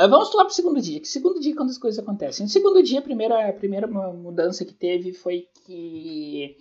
vamos 0.09 0.33
lá 0.33 0.43
para 0.43 0.51
o 0.51 0.55
segundo 0.55 0.81
dia. 0.81 0.99
Que 0.99 1.07
segundo 1.07 1.39
dia 1.39 1.55
quando 1.55 1.69
as 1.69 1.77
coisas 1.77 2.01
acontecem? 2.01 2.45
No 2.45 2.49
segundo 2.49 2.81
dia, 2.83 2.99
a 2.99 3.03
primeira, 3.03 3.49
a 3.49 3.53
primeira 3.53 3.87
mudança 3.87 4.65
que 4.65 4.73
teve 4.73 5.13
foi 5.13 5.47
que 5.65 6.57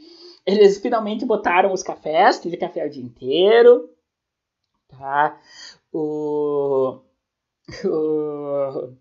eles 0.46 0.78
finalmente 0.78 1.24
botaram 1.24 1.72
os 1.72 1.82
cafés, 1.82 2.38
teve 2.38 2.56
café 2.56 2.86
o 2.86 2.90
dia 2.90 3.02
inteiro. 3.02 3.90
Tá? 4.88 5.40
O, 5.92 7.00
o, 7.84 8.92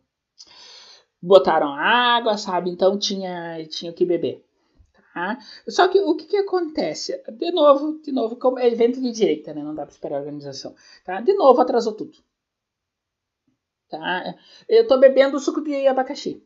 botaram 1.21 1.73
água, 1.73 2.37
sabe? 2.37 2.69
Então 2.69 2.97
tinha, 2.97 3.65
tinha 3.67 3.93
que 3.93 4.05
beber. 4.05 4.45
Tá? 5.13 5.37
Só 5.67 5.87
que 5.87 5.99
o 5.99 6.15
que, 6.15 6.25
que 6.25 6.37
acontece? 6.37 7.21
De 7.31 7.51
novo, 7.51 7.99
de 8.01 8.11
novo, 8.11 8.35
como 8.35 8.59
é 8.59 8.67
evento 8.67 9.01
de 9.01 9.11
direita, 9.11 9.53
né? 9.53 9.63
Não 9.63 9.73
dá 9.73 9.83
para 9.83 9.91
esperar 9.91 10.17
a 10.17 10.19
organização. 10.19 10.75
Tá? 11.03 11.19
De 11.21 11.33
novo, 11.33 11.59
atrasou 11.61 11.93
tudo. 11.93 12.17
Tá? 13.89 14.35
Eu 14.67 14.87
tô 14.87 14.99
bebendo 14.99 15.39
suco 15.39 15.61
de 15.61 15.87
abacaxi. 15.87 16.43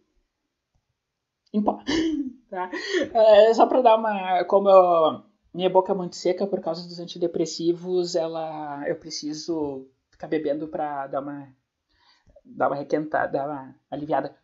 Em 1.53 1.61
pó. 1.61 1.83
Tá? 2.49 2.69
É, 3.11 3.51
só 3.55 3.65
para 3.65 3.81
dar 3.81 3.95
uma. 3.95 4.43
Como 4.43 4.69
eu, 4.69 5.23
minha 5.51 5.71
boca 5.71 5.91
é 5.91 5.95
muito 5.95 6.15
seca 6.15 6.45
por 6.45 6.61
causa 6.61 6.87
dos 6.87 6.99
antidepressivos, 6.99 8.13
ela, 8.15 8.87
eu 8.87 8.95
preciso 8.95 9.89
ficar 10.11 10.27
bebendo 10.27 10.67
para 10.67 11.07
dar 11.07 11.19
uma, 11.19 11.51
dar 12.45 12.67
uma 12.67 12.75
requentada, 12.75 13.31
dar 13.31 13.49
uma 13.49 13.75
aliviada. 13.89 14.37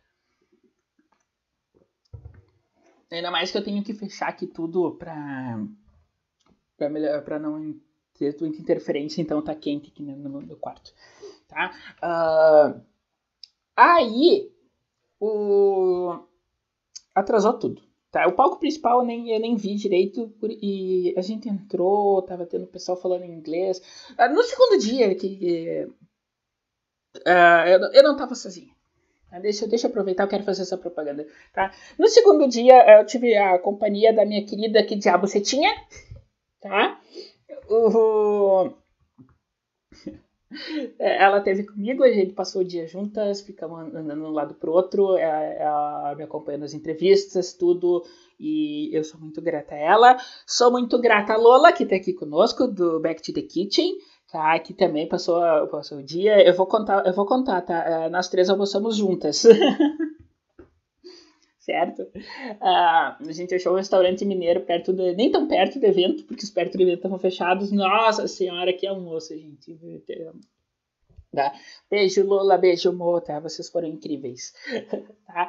Ainda 3.12 3.30
mais 3.30 3.52
que 3.52 3.58
eu 3.58 3.62
tenho 3.62 3.84
que 3.84 3.94
fechar 3.94 4.28
aqui 4.28 4.48
tudo 4.48 4.96
pra, 4.96 5.64
pra, 6.76 6.88
melhor, 6.88 7.22
pra 7.22 7.38
não 7.38 7.80
ter 8.14 8.36
muita 8.40 8.60
interferência, 8.60 9.22
então 9.22 9.40
tá 9.40 9.54
quente 9.54 9.90
aqui 9.90 10.02
no, 10.02 10.40
no 10.40 10.56
quarto. 10.56 10.92
Tá? 11.50 11.72
Uh, 12.00 12.80
aí, 13.76 14.52
o... 15.18 16.16
atrasou 17.14 17.58
tudo. 17.58 17.82
Tá? 18.10 18.26
O 18.26 18.32
palco 18.32 18.58
principal 18.58 19.00
eu 19.00 19.06
nem, 19.06 19.30
eu 19.30 19.40
nem 19.40 19.56
vi 19.56 19.74
direito 19.74 20.32
e 20.42 21.12
a 21.16 21.20
gente 21.20 21.48
entrou, 21.48 22.22
tava 22.22 22.46
tendo 22.46 22.66
pessoal 22.66 22.96
falando 22.96 23.24
em 23.24 23.32
inglês. 23.32 23.78
Uh, 24.12 24.32
no 24.32 24.42
segundo 24.44 24.78
dia, 24.78 25.14
que 25.14 25.88
uh, 27.16 27.68
eu, 27.68 27.80
eu 27.92 28.02
não 28.04 28.16
tava 28.16 28.34
sozinho. 28.36 28.72
Tá? 29.28 29.40
Deixa, 29.40 29.66
deixa 29.66 29.86
eu 29.86 29.90
aproveitar, 29.90 30.24
eu 30.24 30.28
quero 30.28 30.44
fazer 30.44 30.62
essa 30.62 30.78
propaganda. 30.78 31.26
Tá? 31.52 31.72
No 31.98 32.08
segundo 32.08 32.48
dia, 32.48 33.00
eu 33.00 33.06
tive 33.06 33.36
a 33.36 33.58
companhia 33.58 34.12
da 34.12 34.24
minha 34.24 34.44
querida 34.46 34.84
Que 34.84 34.96
Diabo 34.96 35.26
Você 35.26 35.40
Tinha. 35.40 35.70
Tá? 36.60 37.00
O... 37.68 38.72
Ela 40.98 41.40
teve 41.40 41.64
comigo, 41.64 42.02
a 42.02 42.10
gente 42.10 42.32
passou 42.32 42.62
o 42.62 42.64
dia 42.64 42.86
juntas, 42.86 43.40
ficamos 43.40 43.94
andando 43.94 44.20
de 44.20 44.26
um 44.26 44.32
lado 44.32 44.54
pro 44.54 44.72
outro, 44.72 45.16
ela 45.16 46.14
me 46.16 46.24
acompanhou 46.24 46.60
nas 46.60 46.74
entrevistas, 46.74 47.52
tudo, 47.52 48.04
e 48.38 48.90
eu 48.92 49.04
sou 49.04 49.20
muito 49.20 49.40
grata 49.40 49.74
a 49.74 49.78
ela. 49.78 50.16
Sou 50.46 50.72
muito 50.72 50.98
grata 51.00 51.34
a 51.34 51.36
Lola, 51.36 51.72
que 51.72 51.84
está 51.84 51.94
aqui 51.94 52.12
conosco, 52.12 52.66
do 52.66 52.98
Back 53.00 53.22
to 53.22 53.32
the 53.32 53.42
Kitchen, 53.42 53.94
Tá, 54.30 54.54
aqui 54.54 54.72
também 54.72 55.08
passou, 55.08 55.42
passou 55.66 55.98
o 55.98 56.02
dia. 56.04 56.40
Eu 56.46 56.54
vou 56.54 56.64
contar, 56.64 57.04
eu 57.04 57.12
vou 57.12 57.26
contar, 57.26 57.62
tá? 57.62 57.82
É, 57.82 58.08
nós 58.08 58.28
três 58.28 58.48
almoçamos 58.48 58.96
juntas. 58.96 59.42
certo? 61.70 62.02
Uh, 62.02 63.28
a 63.28 63.32
gente 63.32 63.54
achou 63.54 63.72
um 63.72 63.76
restaurante 63.76 64.24
mineiro 64.24 64.60
perto 64.62 64.92
do. 64.92 65.14
Nem 65.14 65.30
tão 65.30 65.46
perto 65.46 65.78
do 65.78 65.86
evento, 65.86 66.24
porque 66.24 66.42
os 66.42 66.50
perto 66.50 66.76
do 66.76 66.82
evento 66.82 66.96
estavam 66.96 67.18
fechados. 67.18 67.70
Nossa 67.70 68.26
senhora, 68.26 68.72
que 68.72 68.86
almoço, 68.86 69.36
gente. 69.36 69.78
Tá? 71.32 71.52
Beijo, 71.88 72.26
Lula, 72.26 72.58
beijo, 72.58 72.92
Mo, 72.92 73.20
tá? 73.20 73.38
Vocês 73.38 73.68
foram 73.68 73.86
incríveis. 73.86 74.52
tá? 75.26 75.48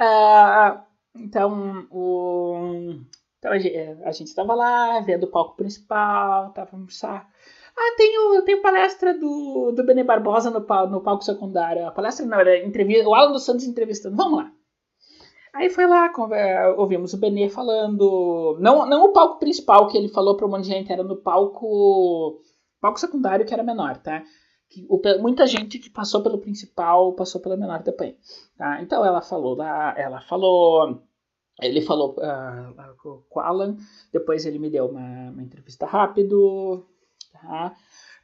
Uh, 0.00 1.20
então, 1.22 1.86
o. 1.90 3.00
Então 3.38 3.52
a 3.52 4.10
gente 4.10 4.28
estava 4.28 4.52
lá 4.52 5.00
vendo 5.00 5.24
o 5.24 5.30
palco 5.30 5.56
principal, 5.56 6.50
tava 6.52 6.70
almoçar. 6.72 7.30
Ah, 7.76 7.94
tem, 7.96 8.44
tem 8.44 8.60
palestra 8.60 9.16
do, 9.16 9.70
do 9.70 9.84
Benê 9.84 10.02
Barbosa 10.02 10.50
no, 10.50 10.58
no 10.88 11.00
palco 11.00 11.22
secundário. 11.22 11.86
A 11.86 11.92
palestra 11.92 12.26
não, 12.26 12.40
era 12.40 12.58
entrevista, 12.66 13.08
o 13.08 13.14
Alan 13.14 13.30
dos 13.30 13.44
Santos 13.44 13.64
entrevistando. 13.64 14.16
Vamos 14.16 14.38
lá. 14.38 14.52
Aí 15.54 15.70
foi 15.70 15.86
lá, 15.86 16.10
ouvimos 16.76 17.14
o 17.14 17.18
Benê 17.18 17.48
falando. 17.48 18.56
Não, 18.60 18.86
não 18.86 19.04
o 19.04 19.12
palco 19.12 19.38
principal 19.38 19.86
que 19.88 19.96
ele 19.96 20.08
falou 20.08 20.36
para 20.36 20.46
um 20.46 20.50
monte 20.50 20.64
de 20.64 20.70
gente, 20.70 20.92
era 20.92 21.02
no 21.02 21.16
palco. 21.16 22.40
Palco 22.80 23.00
secundário 23.00 23.44
que 23.44 23.52
era 23.52 23.62
menor, 23.62 23.96
tá? 23.98 24.22
Que, 24.70 24.86
o, 24.88 25.00
muita 25.20 25.46
gente 25.46 25.78
que 25.78 25.90
passou 25.90 26.22
pelo 26.22 26.38
principal 26.38 27.14
passou 27.14 27.40
pelo 27.40 27.56
menor 27.56 27.82
também. 27.82 28.16
Tá? 28.56 28.82
Então 28.82 29.04
ela 29.04 29.20
falou 29.22 29.56
lá, 29.56 29.94
ela 29.98 30.20
falou. 30.22 31.02
Ele 31.60 31.80
falou 31.80 32.14
uh, 32.18 32.96
com 32.98 33.24
o 33.34 33.40
Alan, 33.40 33.76
depois 34.12 34.46
ele 34.46 34.60
me 34.60 34.70
deu 34.70 34.86
uma, 34.86 35.30
uma 35.30 35.42
entrevista 35.42 35.86
rápido, 35.86 36.86
tá? 37.32 37.74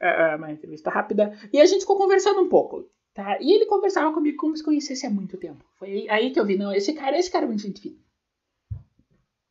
É, 0.00 0.32
é 0.32 0.36
uma 0.36 0.52
entrevista 0.52 0.88
rápida. 0.88 1.36
E 1.52 1.60
a 1.60 1.66
gente 1.66 1.80
ficou 1.80 1.96
conversando 1.96 2.40
um 2.40 2.48
pouco, 2.48 2.88
tá? 3.14 3.38
E 3.40 3.52
ele 3.52 3.66
conversava 3.66 4.12
comigo 4.12 4.36
como 4.36 4.56
se 4.56 4.62
conhecesse 4.62 5.06
há 5.06 5.10
muito 5.10 5.38
tempo. 5.38 5.64
Foi 5.78 6.06
aí 6.10 6.30
que 6.30 6.38
eu 6.38 6.44
vi, 6.44 6.58
não, 6.58 6.72
esse 6.72 6.92
cara, 6.92 7.16
esse 7.16 7.30
cara 7.30 7.44
é 7.44 7.48
muito 7.48 7.62
gente 7.62 7.80
fina. 7.80 7.96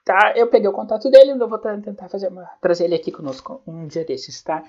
Tá? 0.04 0.34
Eu 0.36 0.48
peguei 0.48 0.68
o 0.68 0.74
contato 0.74 1.10
dele, 1.10 1.32
eu 1.32 1.48
vou 1.48 1.58
tentar 1.58 2.10
fazer 2.10 2.28
uma, 2.28 2.46
trazer 2.60 2.84
ele 2.84 2.96
aqui 2.96 3.12
conosco 3.12 3.64
um 3.66 3.88
dia 3.88 4.04
desses, 4.04 4.44
tá? 4.44 4.64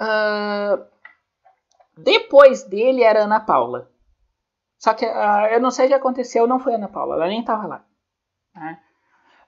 Uh, 0.00 0.84
depois 1.96 2.64
dele 2.64 3.04
era 3.04 3.22
Ana 3.24 3.38
Paula. 3.38 3.88
Só 4.76 4.92
que 4.92 5.06
uh, 5.06 5.46
eu 5.52 5.60
não 5.60 5.70
sei 5.70 5.86
o 5.86 5.88
que 5.88 5.94
aconteceu, 5.94 6.48
não 6.48 6.58
foi 6.58 6.74
Ana 6.74 6.88
Paula, 6.88 7.14
ela 7.14 7.28
nem 7.28 7.44
tava 7.44 7.66
lá. 7.66 7.86
Tá? 8.52 8.80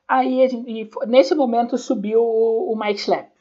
Aí, 0.06 0.48
gente, 0.48 0.90
nesse 1.06 1.34
momento, 1.34 1.76
subiu 1.76 2.22
o 2.22 2.76
Mike 2.76 3.00
Schlepp 3.00 3.32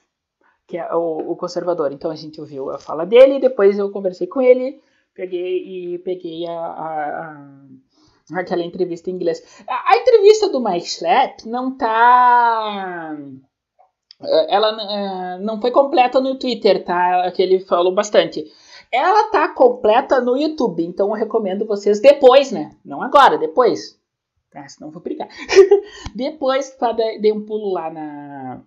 que 0.71 0.77
é 0.77 0.95
o, 0.95 1.31
o, 1.31 1.35
conservador. 1.35 1.91
Então 1.91 2.09
a 2.09 2.15
gente 2.15 2.39
ouviu 2.39 2.71
a 2.71 2.79
fala 2.79 3.05
dele, 3.05 3.41
depois 3.41 3.77
eu 3.77 3.91
conversei 3.91 4.25
com 4.25 4.41
ele, 4.41 4.81
peguei 5.13 5.93
e 5.93 5.99
peguei 5.99 6.47
a, 6.47 6.53
a, 6.53 8.39
aquela 8.39 8.63
entrevista 8.63 9.09
em 9.09 9.13
inglês. 9.13 9.63
A, 9.67 9.93
a 9.93 9.97
entrevista 9.97 10.49
do 10.49 10.63
Mike 10.63 10.87
Schlapp 10.87 11.47
não 11.47 11.77
tá 11.77 13.17
ela 14.49 15.39
não 15.39 15.59
foi 15.59 15.71
completa 15.71 16.19
no 16.19 16.37
Twitter, 16.37 16.83
tá? 16.83 17.31
Que 17.31 17.41
ele 17.41 17.59
falou 17.59 17.93
bastante. 17.93 18.45
Ela 18.91 19.29
tá 19.31 19.47
completa 19.49 20.19
no 20.19 20.37
YouTube, 20.37 20.83
então 20.83 21.07
eu 21.09 21.13
recomendo 21.13 21.65
vocês 21.65 21.99
depois, 21.99 22.51
né? 22.51 22.75
Não 22.83 23.01
agora, 23.01 23.37
depois. 23.37 23.99
Ah, 24.53 24.67
senão 24.67 24.91
vou 24.91 25.01
brigar. 25.01 25.29
depois, 26.13 26.69
tá, 26.75 26.91
dei 26.91 27.31
um 27.31 27.45
pulo 27.45 27.71
lá 27.71 27.89
na, 27.89 28.61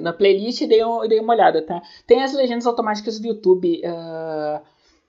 na 0.00 0.12
playlist 0.12 0.62
e 0.62 0.66
dei, 0.66 0.82
um, 0.82 1.06
dei 1.06 1.20
uma 1.20 1.34
olhada, 1.34 1.60
tá? 1.64 1.82
Tem 2.06 2.22
as 2.22 2.32
legendas 2.32 2.66
automáticas 2.66 3.20
do 3.20 3.28
YouTube. 3.28 3.82
Uh, 3.84 4.64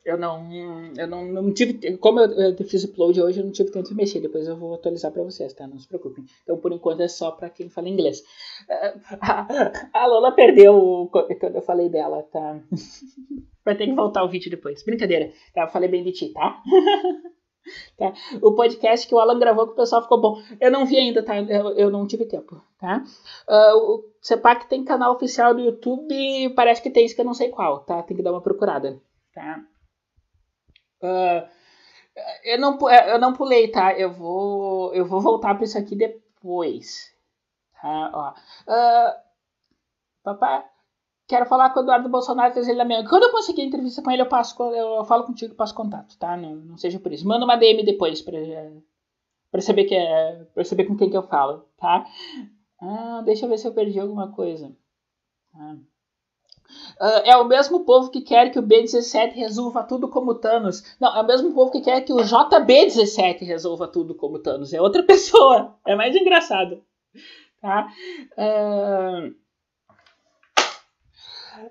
eu 0.05 0.17
não, 0.17 0.49
eu 0.97 1.07
não, 1.07 1.25
não 1.25 1.53
tive, 1.53 1.97
como 1.97 2.19
eu, 2.19 2.55
fiz 2.65 2.83
upload 2.83 3.21
hoje, 3.21 3.39
eu 3.39 3.45
não 3.45 3.51
tive 3.51 3.71
tempo 3.71 3.87
de 3.87 3.95
mexer. 3.95 4.19
Depois 4.19 4.47
eu 4.47 4.57
vou 4.57 4.73
atualizar 4.73 5.11
para 5.11 5.23
vocês, 5.23 5.53
tá? 5.53 5.67
Não 5.67 5.77
se 5.77 5.87
preocupem. 5.87 6.25
Então, 6.43 6.57
por 6.57 6.71
enquanto, 6.71 7.01
é 7.01 7.07
só 7.07 7.31
para 7.31 7.49
quem 7.49 7.69
fala 7.69 7.89
inglês. 7.89 8.23
A 9.93 10.05
Lola 10.07 10.31
perdeu 10.31 11.09
quando 11.11 11.55
eu 11.55 11.61
falei 11.61 11.89
dela, 11.89 12.23
tá? 12.23 12.59
Vai 13.63 13.75
ter 13.75 13.85
que 13.85 13.93
voltar 13.93 14.23
o 14.23 14.29
vídeo 14.29 14.49
depois. 14.49 14.83
Brincadeira, 14.83 15.31
tá? 15.53 15.63
Eu 15.63 15.69
falei 15.69 15.89
bem 15.89 16.03
de 16.03 16.11
ti, 16.11 16.29
tá? 16.33 16.63
tá? 17.97 18.13
O 18.41 18.55
podcast 18.55 19.07
que 19.07 19.13
o 19.13 19.19
Alan 19.19 19.37
gravou 19.37 19.67
com 19.67 19.73
o 19.73 19.75
pessoal 19.75 20.01
ficou 20.01 20.19
bom. 20.19 20.41
Eu 20.59 20.71
não 20.71 20.85
vi 20.85 20.97
ainda, 20.97 21.21
tá? 21.21 21.37
Eu, 21.37 21.69
eu 21.77 21.91
não 21.91 22.07
tive 22.07 22.25
tempo, 22.25 22.61
tá? 22.79 23.03
Uh, 23.47 23.77
o 23.77 24.03
CEPAC 24.21 24.67
tem 24.67 24.83
canal 24.83 25.13
oficial 25.13 25.53
do 25.53 25.61
YouTube, 25.61 26.53
parece 26.55 26.81
que 26.81 26.89
tem 26.89 27.05
isso 27.05 27.13
que 27.13 27.21
eu 27.21 27.25
não 27.25 27.33
sei 27.33 27.49
qual, 27.49 27.81
tá? 27.81 28.01
Tem 28.01 28.15
que 28.15 28.23
dar 28.23 28.31
uma 28.31 28.41
procurada, 28.41 28.99
tá? 29.33 29.61
Uh, 31.01 31.47
eu, 32.43 32.59
não, 32.59 32.77
eu 32.89 33.19
não 33.19 33.33
pulei, 33.33 33.69
tá? 33.69 33.93
Eu 33.97 34.11
vou, 34.11 34.93
eu 34.93 35.05
vou 35.05 35.21
voltar 35.21 35.55
para 35.55 35.63
isso 35.63 35.77
aqui 35.77 35.95
depois. 35.95 37.13
Tá? 37.81 38.11
Ó. 38.13 38.31
Uh, 38.71 39.15
papai, 40.23 40.65
quero 41.27 41.45
falar 41.45 41.69
com 41.69 41.79
o 41.79 41.83
Eduardo 41.83 42.09
Bolsonaro 42.09 42.53
fez 42.53 42.67
ele 42.67 42.77
na 42.77 42.85
minha. 42.85 43.07
Quando 43.07 43.23
eu 43.23 43.31
conseguir 43.31 43.61
entrevista 43.61 44.01
com 44.01 44.11
ele, 44.11 44.21
eu 44.21 44.29
passo, 44.29 44.61
eu 44.73 45.05
falo 45.05 45.23
contigo 45.23 45.53
e 45.53 45.57
passo 45.57 45.75
contato, 45.75 46.17
tá? 46.17 46.35
Não, 46.35 46.55
não 46.55 46.77
seja 46.77 46.99
por 46.99 47.11
isso. 47.13 47.27
Manda 47.27 47.45
uma 47.45 47.55
DM 47.55 47.83
depois 47.83 48.21
para 48.21 49.61
saber 49.61 49.85
que 49.85 49.95
é, 49.95 50.43
para 50.53 50.63
saber 50.63 50.85
com 50.85 50.97
quem 50.97 51.09
que 51.09 51.17
eu 51.17 51.23
falo, 51.23 51.65
tá? 51.77 52.05
Ah, 52.81 53.21
deixa 53.25 53.45
eu 53.45 53.49
ver 53.49 53.57
se 53.57 53.67
eu 53.67 53.73
perdi 53.73 53.99
alguma 53.99 54.31
coisa. 54.31 54.75
Ah. 55.53 55.75
Uh, 56.99 57.23
é 57.23 57.37
o 57.37 57.45
mesmo 57.45 57.85
povo 57.85 58.11
que 58.11 58.21
quer 58.21 58.51
que 58.51 58.59
o 58.59 58.63
B17 58.63 59.33
resolva 59.33 59.83
tudo 59.83 60.09
como 60.09 60.35
Thanos. 60.35 60.83
Não, 60.99 61.15
é 61.15 61.21
o 61.21 61.25
mesmo 61.25 61.53
povo 61.53 61.71
que 61.71 61.79
quer 61.79 62.01
que 62.01 62.11
o 62.11 62.17
JB17 62.17 63.45
resolva 63.45 63.87
tudo 63.87 64.13
como 64.13 64.39
Thanos. 64.39 64.73
É 64.73 64.81
outra 64.81 65.01
pessoa. 65.07 65.77
É 65.85 65.95
mais 65.95 66.13
engraçado. 66.15 66.83
Tá? 67.61 67.87
Uh... 68.37 69.33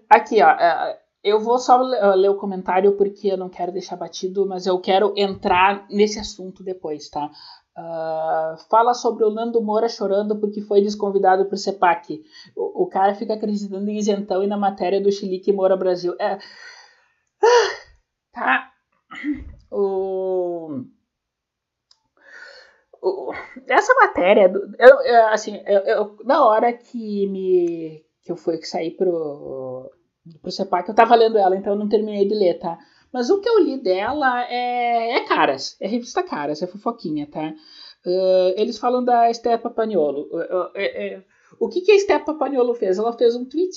Aqui, 0.09 0.43
ó. 0.43 0.51
Uh, 0.51 0.97
eu 1.23 1.41
vou 1.41 1.59
só 1.59 1.77
ler 1.77 2.31
o 2.31 2.37
comentário 2.37 2.97
porque 2.97 3.29
eu 3.29 3.37
não 3.37 3.49
quero 3.49 3.73
deixar 3.73 3.97
batido, 3.97 4.47
mas 4.47 4.67
eu 4.67 4.81
quero 4.81 5.13
entrar 5.17 5.87
nesse 5.91 6.19
assunto 6.19 6.63
depois, 6.63 7.09
tá? 7.11 7.31
Uh, 7.79 8.59
fala 8.69 8.93
sobre 8.93 9.23
o 9.23 9.31
Nando 9.31 9.63
Moura 9.63 9.89
chorando 9.89 10.41
porque 10.41 10.61
foi 10.61 10.83
desconvidado 10.83 11.45
para 11.47 11.55
o 11.55 11.59
CEPAC. 11.59 12.25
O, 12.57 12.89
cara 12.89 13.15
fica 13.15 13.35
acreditando 13.35 13.89
em 13.89 13.97
isentão 13.97 14.43
e 14.43 14.49
na 14.49 14.57
matéria 14.57 15.01
do 15.01 15.13
Chilique 15.13 15.53
Moura 15.53 15.77
Brasil. 15.77 16.13
É, 16.19 16.39
tá. 18.33 18.73
O, 19.71 20.83
essa 23.69 23.95
matéria, 23.95 24.53
eu, 24.77 25.01
eu, 25.03 25.29
assim, 25.29 25.63
eu, 25.65 25.81
eu, 25.83 26.17
na 26.25 26.45
hora 26.45 26.73
que 26.73 27.29
me 27.29 28.05
que 28.25 28.33
eu 28.33 28.37
fui 28.37 28.61
sair 28.65 28.97
pro 28.97 29.89
pro 30.43 30.51
CEPAC, 30.51 30.89
eu 30.89 30.95
tava 30.97 31.15
lendo 31.15 31.39
ela, 31.39 31.57
então 31.57 31.75
eu 31.75 31.79
não 31.79 31.89
terminei 31.89 32.27
de 32.27 32.35
ler, 32.35 32.59
tá? 32.59 32.77
Mas 33.13 33.31
o 33.31 33.41
que 33.41 33.49
eu 33.49 33.59
li 33.61 33.79
dela 33.83 34.45
é, 34.45 35.17
é 35.17 35.21
Caras, 35.27 35.77
é 35.81 35.89
revista 35.89 36.23
Caras, 36.23 36.63
é 36.63 36.67
fofoquinha, 36.67 37.27
tá? 37.27 37.55
Uh, 38.07 38.55
eles 38.57 38.79
falam 38.79 39.05
da 39.05 39.31
Esther 39.31 39.61
Papaniolo. 39.61 40.29
Uh, 40.31 40.67
uh, 40.67 41.25
o 41.59 41.69
que, 41.69 41.81
que 41.81 41.93
a 41.93 41.97
Esther 41.97 42.25
Papaniolo 42.25 42.75
fez? 42.75 42.99
Ela 42.99 43.13
fez 43.13 43.35
um 43.35 43.45
tweet 43.45 43.77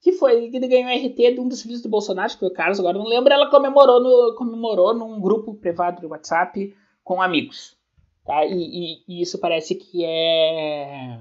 que 0.00 0.12
foi 0.12 0.48
que 0.48 0.58
ganhou 0.60 0.90
RT 0.90 1.34
de 1.34 1.40
um 1.40 1.48
dos 1.48 1.62
filhos 1.62 1.82
do 1.82 1.88
Bolsonaro, 1.88 2.32
que 2.32 2.38
foi 2.38 2.48
o 2.48 2.52
Carlos, 2.52 2.80
agora 2.80 2.98
não 2.98 3.06
lembro. 3.06 3.32
Ela 3.32 3.50
comemorou, 3.50 4.00
no, 4.00 4.34
comemorou 4.34 4.94
num 4.94 5.20
grupo 5.20 5.54
privado 5.54 6.00
do 6.00 6.08
WhatsApp 6.08 6.74
com 7.04 7.20
amigos. 7.20 7.76
Tá? 8.24 8.46
E, 8.46 8.54
e, 8.54 9.04
e 9.06 9.22
isso 9.22 9.38
parece 9.38 9.74
que 9.74 10.04
é, 10.04 11.20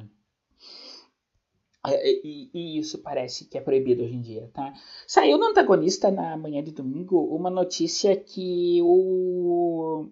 e, 1.87 2.49
e, 2.53 2.79
isso 2.79 3.01
parece 3.01 3.45
que 3.45 3.57
é 3.57 3.61
proibido 3.61 4.03
hoje 4.03 4.15
em 4.15 4.21
dia, 4.21 4.49
tá? 4.53 4.73
Saiu 5.07 5.37
no 5.37 5.45
antagonista 5.45 6.11
na 6.11 6.35
manhã 6.35 6.61
de 6.61 6.71
domingo 6.71 7.17
uma 7.33 7.49
notícia 7.49 8.15
que 8.15 8.81
o, 8.81 10.09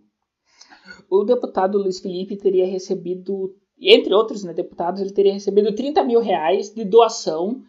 o 1.09 1.23
deputado 1.25 1.77
Luiz 1.77 1.99
Felipe 1.99 2.37
teria 2.37 2.65
recebido, 2.65 3.55
entre 3.79 4.13
outros 4.13 4.43
né, 4.43 4.53
deputados, 4.53 5.01
ele 5.01 5.11
teria 5.11 5.33
recebido 5.33 5.75
30 5.75 6.03
mil 6.03 6.21
reais 6.21 6.73
de 6.73 6.85
doação 6.85 7.61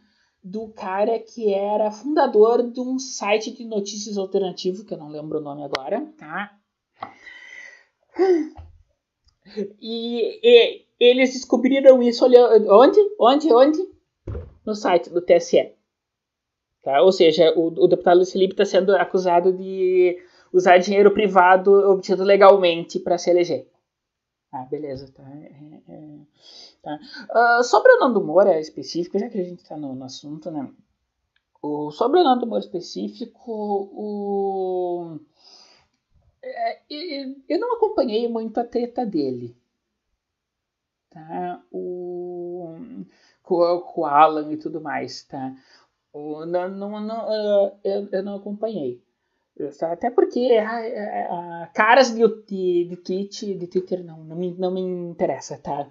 do 0.43 0.69
cara 0.69 1.19
que 1.19 1.53
era 1.53 1.91
fundador 1.91 2.71
de 2.71 2.81
um 2.81 2.99
site 2.99 3.53
de 3.53 3.65
notícias 3.65 4.17
alternativo, 4.17 4.85
que 4.85 4.95
eu 4.95 4.99
não 4.99 5.09
lembro 5.09 5.39
o 5.39 5.43
nome 5.43 5.65
agora, 5.65 6.07
tá? 6.17 6.57
E, 9.81 10.41
e 10.43 10.88
eles 10.99 11.33
descobriram 11.33 12.03
isso 12.03 12.25
olhando. 12.25 12.71
Onde? 12.73 12.99
Onde? 13.19 13.53
Onde? 13.53 13.89
No 14.65 14.75
site 14.75 15.11
do 15.11 15.21
TSE. 15.21 15.73
Tá? 16.83 17.03
Ou 17.03 17.13
seja, 17.13 17.53
o, 17.57 17.67
o 17.67 17.89
deputado 17.89 18.17
Luiz 18.17 18.33
Felipe 18.33 18.55
está 18.55 18.65
sendo 18.65 18.95
acusado 18.97 19.53
de 19.53 20.19
usar 20.53 20.79
dinheiro 20.79 21.13
privado 21.13 21.73
obtido 21.91 22.25
legalmente 22.25 22.99
para 22.99 23.19
se 23.19 23.31
eleger. 23.31 23.69
Ah, 24.53 24.65
beleza. 24.65 25.13
Tá. 25.13 25.23
É, 25.23 25.93
é, 25.93 26.19
tá. 26.83 26.99
Uh, 27.61 27.63
sobre 27.63 27.93
o 27.93 28.01
Nando 28.01 28.25
Moura 28.25 28.59
específico, 28.61 29.19
já 29.19 29.29
que 29.29 29.39
a 29.39 29.45
gente 29.45 29.63
está 29.63 29.77
no, 29.77 29.95
no, 29.95 30.05
assunto, 30.05 30.51
né? 30.51 30.71
O, 31.61 31.91
sobre 31.91 32.21
o 32.21 32.25
Nando 32.25 32.47
Moura 32.47 32.65
específico, 32.65 33.53
o, 33.93 35.19
é, 36.43 36.81
eu 37.49 37.59
não 37.59 37.77
acompanhei 37.77 38.29
muito 38.29 38.59
a 38.59 38.65
treta 38.65 39.05
dele 39.05 39.55
tá? 41.11 41.63
O, 41.73 42.77
com, 43.43 43.81
com 43.81 44.01
o 44.03 44.07
Alan 44.07 44.53
e 44.53 44.57
tudo 44.57 44.81
mais, 44.81 45.25
tá? 45.25 45.55
O, 46.13 46.45
não, 46.47 46.69
não, 46.69 47.01
não, 47.01 47.79
eu, 47.85 48.09
eu 48.13 48.23
não 48.23 48.37
acompanhei. 48.37 49.03
Até 49.83 50.11
porque 50.11 50.57
a, 50.57 51.65
a, 51.65 51.67
caras 51.75 52.15
de, 52.15 52.23
de, 52.45 52.85
de, 52.91 52.97
tweet, 52.97 53.55
de 53.55 53.67
Twitter 53.67 54.05
não, 54.05 54.23
não, 54.23 54.37
me, 54.37 54.55
não 54.55 54.71
me 54.71 54.81
interessa, 54.81 55.59
tá? 55.59 55.91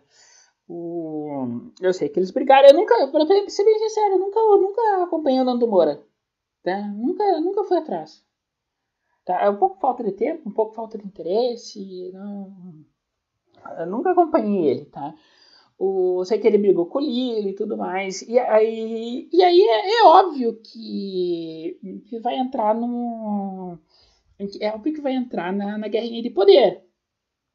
O, 0.69 1.71
eu 1.81 1.93
sei 1.93 2.09
que 2.09 2.19
eles 2.19 2.31
brigaram. 2.31 2.69
Eu 2.69 2.75
nunca, 2.75 2.95
pra 3.07 3.25
ser 3.25 3.63
bem 3.63 3.79
sincero, 3.79 4.15
eu 4.15 4.19
nunca, 4.19 4.39
eu 4.39 4.61
nunca 4.61 5.03
acompanhei 5.03 5.41
o 5.41 5.43
Nando 5.43 5.67
Moura. 5.67 6.01
Tá? 6.63 6.79
Nunca, 6.87 7.23
nunca 7.41 7.63
fui 7.65 7.77
atrás. 7.77 8.25
Tá? 9.25 9.41
É 9.41 9.49
um 9.49 9.57
pouco 9.57 9.79
falta 9.79 10.03
de 10.03 10.13
tempo, 10.13 10.49
um 10.49 10.53
pouco 10.53 10.73
falta 10.73 10.97
de 10.97 11.05
interesse. 11.05 12.11
Não, 12.13 12.53
eu 13.79 13.87
nunca 13.87 14.11
acompanhei 14.11 14.65
ele, 14.67 14.85
tá? 14.85 15.13
O, 15.79 16.25
sei 16.25 16.39
que 16.39 16.47
ele 16.47 16.57
brigou 16.57 16.87
com 16.87 16.97
o 16.99 17.01
Lilo 17.01 17.49
e 17.49 17.55
tudo 17.55 17.77
mais. 17.77 18.21
E 18.23 18.39
aí, 18.39 19.29
e 19.31 19.43
aí 19.43 19.61
é, 19.61 19.99
é 19.99 20.05
óbvio 20.05 20.59
que, 20.63 21.79
que 22.07 22.19
vai 22.19 22.37
entrar 22.37 22.73
no. 22.73 23.77
É 24.59 24.71
óbvio 24.71 24.93
que 24.93 25.01
vai 25.01 25.13
entrar 25.13 25.53
na, 25.53 25.77
na 25.77 25.87
guerrinha 25.87 26.21
de 26.23 26.29
poder. 26.31 26.83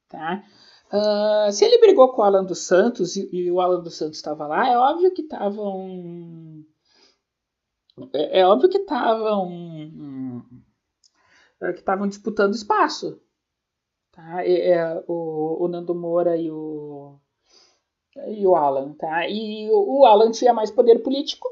Tá? 0.09 0.45
Uh, 0.93 1.51
se 1.51 1.65
ele 1.65 1.79
brigou 1.79 2.13
com 2.13 2.21
o 2.21 2.25
Alan 2.25 2.45
dos 2.45 2.59
Santos 2.67 3.17
e, 3.17 3.27
e 3.33 3.51
o 3.51 3.61
Alan 3.61 3.83
dos 3.83 3.97
Santos 3.97 4.19
estava 4.19 4.47
lá, 4.47 4.69
é 4.69 4.77
óbvio 4.77 5.15
que 5.15 5.23
estavam. 5.23 6.65
É, 8.13 8.41
é, 8.41 8.47
óbvio 8.47 8.69
que 8.69 8.79
estavam. 8.79 10.45
que 11.59 11.81
estavam 11.81 12.07
disputando 12.07 12.55
espaço. 12.55 13.22
Tá? 14.13 14.47
É, 14.47 15.03
o, 15.09 15.65
o 15.65 15.69
Nando 15.69 15.95
Moura 15.95 16.37
e 16.37 16.51
o, 16.51 17.19
e 18.29 18.47
o 18.47 18.55
Alan. 18.55 18.93
Tá? 18.93 19.27
E 19.27 19.71
o, 19.71 20.01
o 20.01 20.05
Alan 20.05 20.31
tinha 20.31 20.53
mais 20.53 20.71
poder 20.71 21.03
político 21.03 21.49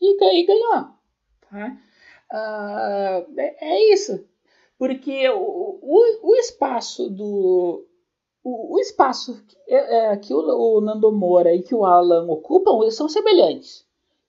e, 0.00 0.40
e 0.40 0.46
ganhou. 0.46 0.88
Tá? 1.50 1.78
Uh, 2.32 3.38
é, 3.40 3.56
é, 3.60 3.92
isso. 3.92 4.26
Porque 4.78 5.28
o, 5.28 5.78
o, 5.82 6.30
o 6.30 6.36
espaço 6.36 7.08
do. 7.10 7.86
O, 8.42 8.74
o 8.76 8.78
espaço 8.80 9.42
que, 9.46 9.56
é, 9.68 10.12
é 10.12 10.16
que 10.16 10.32
o, 10.32 10.38
o 10.38 10.80
Nando 10.80 11.12
Moura 11.12 11.54
e 11.54 11.62
que 11.62 11.74
o 11.74 11.84
Alan 11.84 12.26
ocupam 12.30 12.90
são 12.90 13.08
semelhantes. 13.08 13.86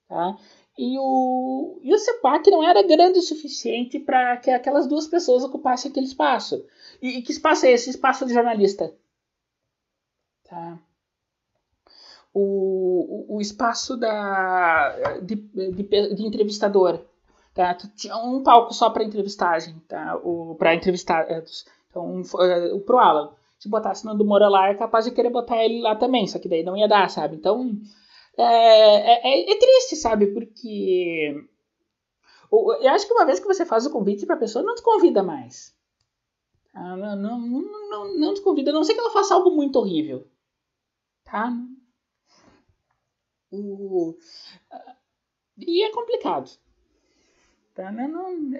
Tá? 0.08 0.38
E 0.78 0.96
o, 1.00 1.80
e 1.82 1.92
o 1.92 1.98
CEPAC 1.98 2.52
não 2.52 2.64
era 2.64 2.84
grande 2.84 3.18
o 3.18 3.24
suficiente 3.24 3.98
para 4.00 4.38
que 4.38 4.52
aquelas 4.52 4.86
duas 4.86 5.08
pessoas 5.08 5.44
ocupassem 5.44 5.90
aquele 5.90 6.06
espaço. 6.06 6.64
E, 7.02 7.18
e, 7.18 7.22
que 7.24 7.32
espaço 7.32 7.66
é 7.66 7.72
esse? 7.72 7.90
Espaço 7.90 8.28
de 8.28 8.34
jornalista. 8.34 8.94
Tá. 10.48 10.78
O, 12.32 13.26
o, 13.32 13.38
o 13.38 13.42
espaço 13.42 13.98
da, 13.98 15.18
de, 15.24 15.36
de, 15.36 16.16
de 16.16 16.24
entrevistador. 16.24 17.00
Tá? 17.56 17.74
Tinha 17.74 18.16
um 18.18 18.44
palco 18.44 18.72
só 18.72 18.92
para 18.92 19.04
entrevistagem, 19.04 19.82
tá? 19.88 20.16
para 20.60 20.76
entrevistados. 20.76 21.66
Então, 21.90 22.06
um, 22.06 22.22
uh, 22.22 22.80
pro 22.82 23.00
Alan. 23.00 23.32
Se 23.58 23.68
botasse 23.68 24.06
Nando 24.06 24.24
Moura 24.24 24.48
lá, 24.48 24.70
é 24.70 24.76
capaz 24.76 25.06
de 25.06 25.12
querer 25.12 25.32
botar 25.32 25.58
ele 25.64 25.82
lá 25.82 25.96
também, 25.96 26.28
só 26.28 26.38
que 26.38 26.48
daí 26.48 26.62
não 26.62 26.78
ia 26.78 26.88
dar, 26.88 27.10
sabe? 27.10 27.36
Então, 27.36 27.76
é, 28.38 28.44
é, 28.44 29.22
é, 29.24 29.52
é 29.52 29.60
triste, 29.60 29.96
sabe? 29.96 30.28
Porque 30.28 31.36
eu 32.52 32.90
acho 32.90 33.06
que 33.08 33.14
uma 33.14 33.26
vez 33.26 33.40
que 33.40 33.48
você 33.48 33.66
faz 33.66 33.86
o 33.86 33.92
convite 33.92 34.26
para 34.26 34.36
a 34.36 34.40
pessoa, 34.40 34.64
não 34.64 34.76
te 34.76 34.82
convida 34.82 35.22
mais. 35.22 35.76
Tá? 36.72 36.96
Não, 36.96 37.16
não, 37.16 37.40
não, 37.40 38.18
não 38.18 38.34
te 38.34 38.42
convida, 38.42 38.72
a 38.72 38.74
não 38.74 38.84
sei 38.84 38.96
que 38.96 39.02
ela 39.02 39.12
faça 39.12 39.34
algo 39.34 39.52
muito 39.52 39.78
horrível. 39.78 40.28
Tá? 41.24 41.52
E 45.58 45.84
é 45.84 45.92
complicado. 45.92 46.50
Tá? 47.74 47.92
Eu, 47.92 48.08
não, 48.08 48.54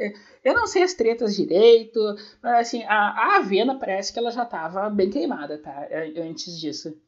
eu 0.44 0.54
não 0.54 0.68
sei 0.68 0.84
as 0.84 0.94
tretas 0.94 1.36
direito, 1.36 2.00
mas 2.42 2.68
assim, 2.68 2.84
a, 2.84 2.96
a 2.96 3.36
Avena 3.38 3.80
parece 3.80 4.12
que 4.12 4.20
ela 4.20 4.32
já 4.32 4.44
estava 4.44 4.90
bem 4.90 5.10
queimada, 5.10 5.58
tá? 5.58 5.88
Antes 6.18 6.60
disso. 6.60 7.00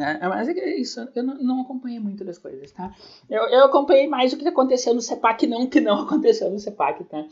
É, 0.00 0.24
é, 0.24 0.28
mas 0.28 0.48
é 0.48 0.76
isso, 0.76 1.08
eu 1.14 1.22
não, 1.22 1.62
acompanhei 1.62 1.98
muito 1.98 2.24
das 2.24 2.38
coisas, 2.38 2.72
tá? 2.72 2.94
Eu, 3.28 3.42
eu 3.48 3.64
acompanhei 3.64 4.06
mais 4.06 4.32
o 4.32 4.36
que 4.36 4.46
aconteceu 4.46 4.94
no 4.94 5.00
CEPAC, 5.00 5.46
não 5.46 5.64
o 5.64 5.68
que 5.68 5.80
não 5.80 6.00
aconteceu 6.02 6.50
no 6.50 6.58
CEPAC, 6.58 7.04
tá? 7.04 7.26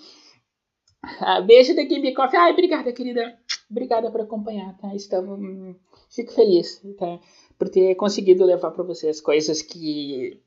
Ah, 1.21 1.41
beijo 1.41 1.75
da 1.75 1.85
Game 1.85 2.15
Coffee. 2.15 2.39
Ai, 2.39 2.53
obrigada, 2.53 2.93
querida. 2.93 3.39
Obrigada 3.71 4.11
por 4.11 4.21
acompanhar, 4.21 4.77
tá? 4.79 4.95
Estamos, 4.95 5.39
hum, 5.39 5.75
fico 6.11 6.33
feliz, 6.33 6.83
tá? 6.99 7.21
Por 7.59 7.69
ter 7.69 7.95
conseguido 7.95 8.45
levar 8.45 8.71
para 8.71 8.83
vocês 8.83 9.21
coisas 9.21 9.63
que 9.63 10.41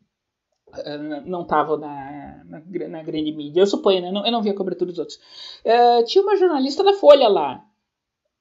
uh, 0.69 1.21
não 1.25 1.43
estavam 1.43 1.77
na, 1.77 2.43
na, 2.45 2.87
na, 2.89 3.03
grande 3.03 3.31
mídia. 3.31 3.61
Eu 3.61 3.67
suponho, 3.67 4.01
né? 4.01 4.11
Não, 4.11 4.25
eu 4.25 4.31
não 4.31 4.41
vi 4.41 4.49
a 4.49 4.55
cobertura 4.55 4.91
dos 4.91 4.99
outros. 4.99 5.17
Uh, 5.65 6.03
tinha 6.05 6.23
uma 6.23 6.35
jornalista 6.35 6.83
da 6.83 6.93
Folha 6.93 7.27
lá. 7.27 7.65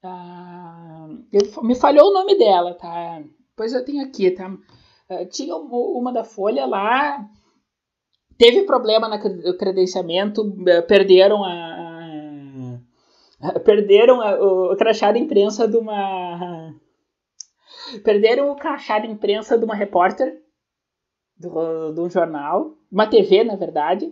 Uh, 0.03 1.63
me 1.63 1.75
falhou 1.75 2.09
o 2.09 2.13
nome 2.13 2.37
dela, 2.37 2.73
tá? 2.73 3.21
Pois 3.59 3.73
eu 3.73 3.83
tenho 3.83 4.01
aqui, 4.01 4.31
tá? 4.31 4.47
Uh, 4.47 5.25
tinha 5.29 5.53
uma 5.53 6.13
da 6.13 6.23
Folha 6.23 6.65
lá, 6.65 7.29
teve 8.37 8.61
problema 8.61 9.09
no 9.09 9.57
credenciamento, 9.57 10.55
eh, 10.65 10.81
perderam 10.81 11.43
a, 11.43 12.79
a 13.41 13.59
perderam 13.59 14.21
a, 14.21 14.41
o, 14.41 14.77
crachá 14.77 15.11
imprensa 15.17 15.67
de 15.67 15.75
uma 15.75 16.73
perderam 18.01 18.49
o 18.49 18.55
crachá 18.55 19.05
imprensa 19.05 19.57
de 19.57 19.65
uma 19.65 19.75
repórter 19.75 20.41
do, 21.37 21.91
de 21.91 21.99
um 21.99 22.09
jornal, 22.09 22.77
uma 22.89 23.07
TV 23.07 23.43
na 23.43 23.57
verdade, 23.57 24.09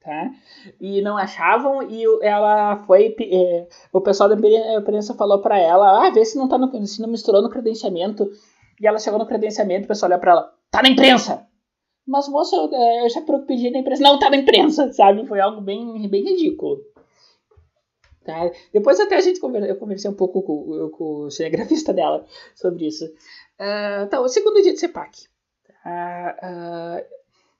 tá? 0.00 0.32
E 0.80 1.00
não 1.02 1.16
achavam 1.16 1.88
e 1.88 2.02
ela 2.20 2.78
foi, 2.78 3.14
é, 3.20 3.68
o 3.92 4.00
pessoal 4.00 4.28
da 4.28 4.34
imprensa 4.76 5.14
falou 5.14 5.40
para 5.40 5.56
ela, 5.56 6.04
ah, 6.04 6.10
vê 6.10 6.24
se 6.24 6.36
não 6.36 6.48
tá 6.48 6.58
no, 6.58 6.84
se 6.84 7.00
não 7.00 7.08
misturou 7.08 7.40
no 7.40 7.48
credenciamento 7.48 8.28
e 8.80 8.86
ela 8.86 8.98
chegou 8.98 9.18
no 9.18 9.26
credenciamento, 9.26 9.84
o 9.84 9.88
pessoal 9.88 10.10
olhou 10.10 10.20
pra 10.20 10.32
ela, 10.32 10.54
tá 10.70 10.82
na 10.82 10.88
imprensa! 10.88 11.46
Mas, 12.08 12.26
moça, 12.26 12.56
eu, 12.56 12.72
é, 12.72 13.04
eu 13.04 13.10
já 13.10 13.20
pedi 13.46 13.70
na 13.70 13.80
imprensa. 13.80 14.02
Não, 14.02 14.18
tá 14.18 14.30
na 14.30 14.38
imprensa, 14.38 14.90
sabe? 14.94 15.26
Foi 15.26 15.40
algo 15.40 15.60
bem, 15.60 16.08
bem 16.08 16.24
ridículo. 16.24 16.82
Tá? 18.24 18.50
Depois 18.72 18.98
até 18.98 19.16
a 19.16 19.20
gente 19.20 19.40
conversa, 19.40 19.68
eu 19.68 19.76
conversei 19.76 20.10
um 20.10 20.14
pouco 20.14 20.42
com, 20.42 20.90
com 20.90 21.04
o 21.24 21.30
cinegrafista 21.30 21.92
dela 21.92 22.24
sobre 22.54 22.86
isso. 22.86 23.04
Uh, 23.04 24.04
então, 24.06 24.22
o 24.24 24.28
segundo 24.28 24.62
dia 24.62 24.72
de 24.72 24.80
CEPAC. 24.80 25.28
Tá? 25.82 26.36
Uh, 26.42 27.14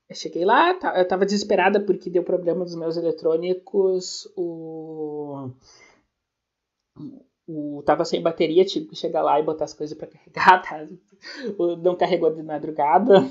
eu 0.09 0.17
cheguei 0.17 0.47
lá, 0.47 0.73
tá, 0.75 0.99
eu 0.99 1.07
tava 1.07 1.27
desesperada 1.27 1.81
porque 1.85 2.09
deu 2.09 2.25
problema 2.25 2.65
dos 2.65 2.75
meus 2.75 2.97
eletrônicos. 2.97 4.27
O 4.35 5.51
o, 7.49 7.83
tava 7.83 8.05
sem 8.05 8.21
bateria, 8.21 8.65
tive 8.65 8.87
que 8.87 8.95
chegar 8.95 9.23
lá 9.23 9.41
e 9.41 9.43
botar 9.43 9.65
as 9.65 9.73
coisas 9.73 9.97
para 9.97 10.07
carregar, 10.07 10.61
tá? 10.69 10.87
O, 11.59 11.77
não 11.77 11.97
carregou 11.97 12.33
de 12.33 12.43
madrugada. 12.43 13.29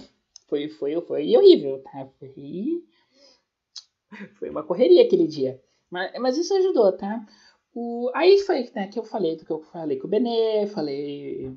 Foi, 0.47 0.68
foi, 0.68 0.99
foi 1.01 1.38
horrível, 1.38 1.82
tá? 1.84 2.07
Foi, 2.18 2.84
foi 4.39 4.49
uma 4.49 4.63
correria 4.63 5.03
aquele 5.03 5.28
dia. 5.28 5.61
Mas, 5.89 6.11
mas 6.20 6.38
isso 6.38 6.53
ajudou, 6.55 6.91
tá? 6.93 7.24
O, 7.76 8.09
aí 8.15 8.39
foi 8.39 8.70
né, 8.74 8.88
que 8.88 8.97
eu 8.97 9.03
falei 9.03 9.36
do 9.36 9.45
que 9.45 9.51
eu 9.51 9.61
falei 9.61 9.97
com 9.99 10.07
o 10.07 10.09
Benê, 10.09 10.65
falei. 10.68 11.55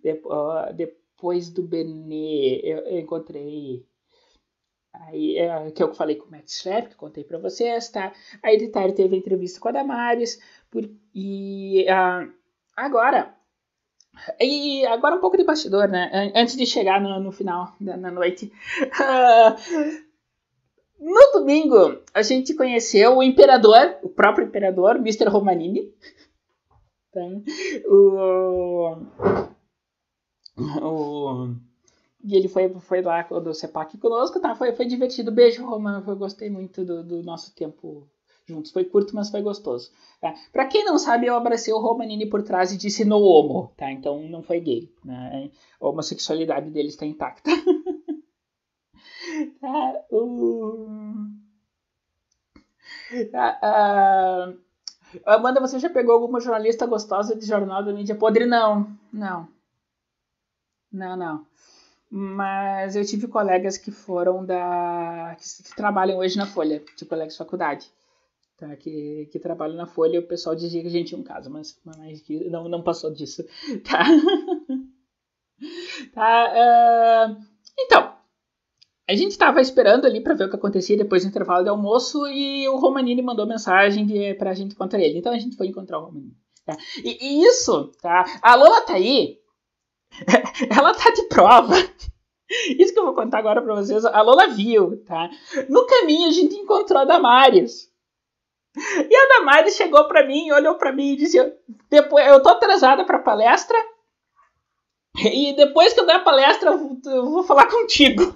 De, 0.00 0.12
uh, 0.12 0.74
depois 0.74 1.50
do 1.50 1.62
Benê, 1.62 2.60
eu, 2.64 2.78
eu 2.78 2.98
encontrei 2.98 3.86
Aí, 4.94 5.38
é, 5.38 5.70
que 5.70 5.82
eu 5.82 5.94
falei 5.94 6.16
com 6.16 6.26
o 6.26 6.30
Matt 6.30 6.48
Schlepp, 6.48 6.90
que 6.90 6.96
contei 6.96 7.24
para 7.24 7.38
vocês, 7.38 7.88
tá? 7.88 8.12
Aí 8.42 8.58
de 8.58 8.68
tarde 8.68 8.94
teve 8.94 9.16
entrevista 9.16 9.58
com 9.58 9.68
a 9.68 9.72
Damares, 9.72 10.38
por, 10.72 10.88
e 11.14 11.84
uh, 11.84 12.32
agora, 12.74 13.34
e 14.40 14.84
agora 14.86 15.16
um 15.16 15.20
pouco 15.20 15.36
de 15.36 15.44
bastidor, 15.44 15.86
né? 15.88 16.32
Antes 16.34 16.56
de 16.56 16.64
chegar 16.66 17.00
no, 17.00 17.20
no 17.20 17.30
final 17.30 17.76
da 17.78 17.96
na 17.96 18.10
noite. 18.10 18.50
Uh, 18.82 20.12
no 20.98 21.32
domingo, 21.40 22.00
a 22.14 22.22
gente 22.22 22.54
conheceu 22.54 23.18
o 23.18 23.22
imperador, 23.22 23.98
o 24.02 24.08
próprio 24.08 24.46
imperador, 24.46 24.96
Mr. 24.96 25.28
Romanini. 25.28 25.92
Tá? 27.12 27.20
O, 27.86 28.96
o 30.80 31.48
e 32.24 32.36
ele 32.36 32.46
foi, 32.46 32.68
foi 32.80 33.02
lá 33.02 33.22
do 33.22 33.52
CEPAC 33.52 33.98
conosco, 33.98 34.38
tá? 34.38 34.54
Foi, 34.54 34.72
foi 34.72 34.86
divertido. 34.86 35.32
Beijo, 35.32 35.66
Romano. 35.66 36.04
Eu 36.06 36.16
gostei 36.16 36.48
muito 36.48 36.84
do, 36.84 37.02
do 37.02 37.22
nosso 37.22 37.52
tempo 37.52 38.08
juntos. 38.52 38.70
Foi 38.70 38.84
curto, 38.84 39.16
mas 39.16 39.30
foi 39.30 39.42
gostoso. 39.42 39.90
Tá? 40.20 40.34
Pra 40.52 40.66
quem 40.66 40.84
não 40.84 40.98
sabe, 40.98 41.26
eu 41.26 41.34
abracei 41.34 41.72
o 41.72 41.80
Romanini 41.80 42.26
por 42.26 42.42
trás 42.42 42.72
e 42.72 42.76
disse 42.76 43.04
no 43.04 43.18
homo, 43.18 43.72
tá? 43.76 43.90
Então 43.90 44.22
não 44.28 44.42
foi 44.42 44.60
gay. 44.60 44.92
Né? 45.04 45.50
A 45.80 45.88
homossexualidade 45.88 46.70
dele 46.70 46.88
está 46.88 47.06
intacta. 47.06 47.50
tá? 49.60 49.94
Uh... 50.10 51.42
Uh, 53.12 54.58
Amanda, 55.26 55.60
você 55.60 55.78
já 55.78 55.90
pegou 55.90 56.14
alguma 56.14 56.40
jornalista 56.40 56.86
gostosa 56.86 57.36
de 57.36 57.44
jornal 57.44 57.84
da 57.84 57.92
mídia 57.92 58.14
podre? 58.14 58.46
Não, 58.46 58.90
não. 59.12 59.48
Não, 60.90 61.16
não. 61.16 61.46
Mas 62.10 62.94
eu 62.94 63.04
tive 63.06 63.26
colegas 63.26 63.78
que 63.78 63.90
foram 63.90 64.44
da. 64.44 65.34
que, 65.38 65.74
trabalham 65.74 66.18
hoje 66.18 66.36
na 66.36 66.46
Folha, 66.46 66.80
tipo 66.96 67.08
colegas 67.08 67.32
de 67.32 67.38
faculdade. 67.38 67.90
Tá, 68.62 68.76
que, 68.76 69.28
que 69.32 69.40
trabalham 69.40 69.74
na 69.74 69.86
Folha, 69.86 70.20
o 70.20 70.26
pessoal 70.28 70.54
dizia 70.54 70.80
que 70.80 70.86
a 70.86 70.90
gente 70.90 71.08
tinha 71.08 71.20
um 71.20 71.24
caso, 71.24 71.50
mas, 71.50 71.80
mas 71.84 72.22
não, 72.48 72.68
não 72.68 72.80
passou 72.80 73.12
disso. 73.12 73.44
Tá? 73.82 74.04
tá 76.14 76.52
uh, 76.52 77.42
então, 77.76 78.14
a 79.08 79.14
gente 79.16 79.32
estava 79.32 79.60
esperando 79.60 80.06
ali 80.06 80.20
para 80.20 80.34
ver 80.34 80.44
o 80.44 80.48
que 80.48 80.54
acontecia 80.54 80.96
depois 80.96 81.24
do 81.24 81.28
intervalo 81.28 81.64
de 81.64 81.70
almoço 81.70 82.24
e 82.28 82.68
o 82.68 82.76
Romanini 82.76 83.20
mandou 83.20 83.48
mensagem 83.48 84.06
de, 84.06 84.34
pra 84.34 84.54
gente 84.54 84.74
encontrar 84.74 85.00
ele. 85.00 85.18
Então 85.18 85.32
a 85.32 85.38
gente 85.38 85.56
foi 85.56 85.66
encontrar 85.66 85.98
o 85.98 86.04
Romanini. 86.04 86.36
Tá? 86.64 86.76
E, 87.02 87.18
e, 87.20 87.44
isso, 87.44 87.90
tá? 88.00 88.24
A 88.40 88.54
Lola 88.54 88.82
tá 88.82 88.94
aí 88.94 89.40
ela 90.70 90.94
tá 90.94 91.10
de 91.10 91.22
prova. 91.24 91.74
Isso 92.78 92.92
que 92.92 92.98
eu 93.00 93.06
vou 93.06 93.14
contar 93.14 93.38
agora 93.38 93.60
pra 93.60 93.74
vocês, 93.74 94.04
a 94.04 94.22
Lola 94.22 94.46
viu, 94.48 95.02
tá? 95.04 95.30
No 95.68 95.84
caminho 95.84 96.28
a 96.28 96.32
gente 96.32 96.54
encontrou 96.54 97.00
a 97.00 97.04
Damares. 97.04 97.91
E 98.76 99.16
a 99.16 99.38
Damares 99.38 99.76
chegou 99.76 100.08
pra 100.08 100.26
mim, 100.26 100.50
olhou 100.50 100.76
pra 100.76 100.92
mim 100.92 101.12
e 101.12 101.16
disse: 101.16 101.38
depois, 101.90 102.26
Eu 102.26 102.42
tô 102.42 102.48
atrasada 102.48 103.04
pra 103.04 103.18
palestra. 103.18 103.76
E 105.18 105.54
depois 105.54 105.92
que 105.92 106.00
eu 106.00 106.06
der 106.06 106.16
a 106.16 106.20
palestra, 106.20 106.70
eu 106.70 107.26
vou 107.26 107.42
falar 107.42 107.66
contigo. 107.70 108.34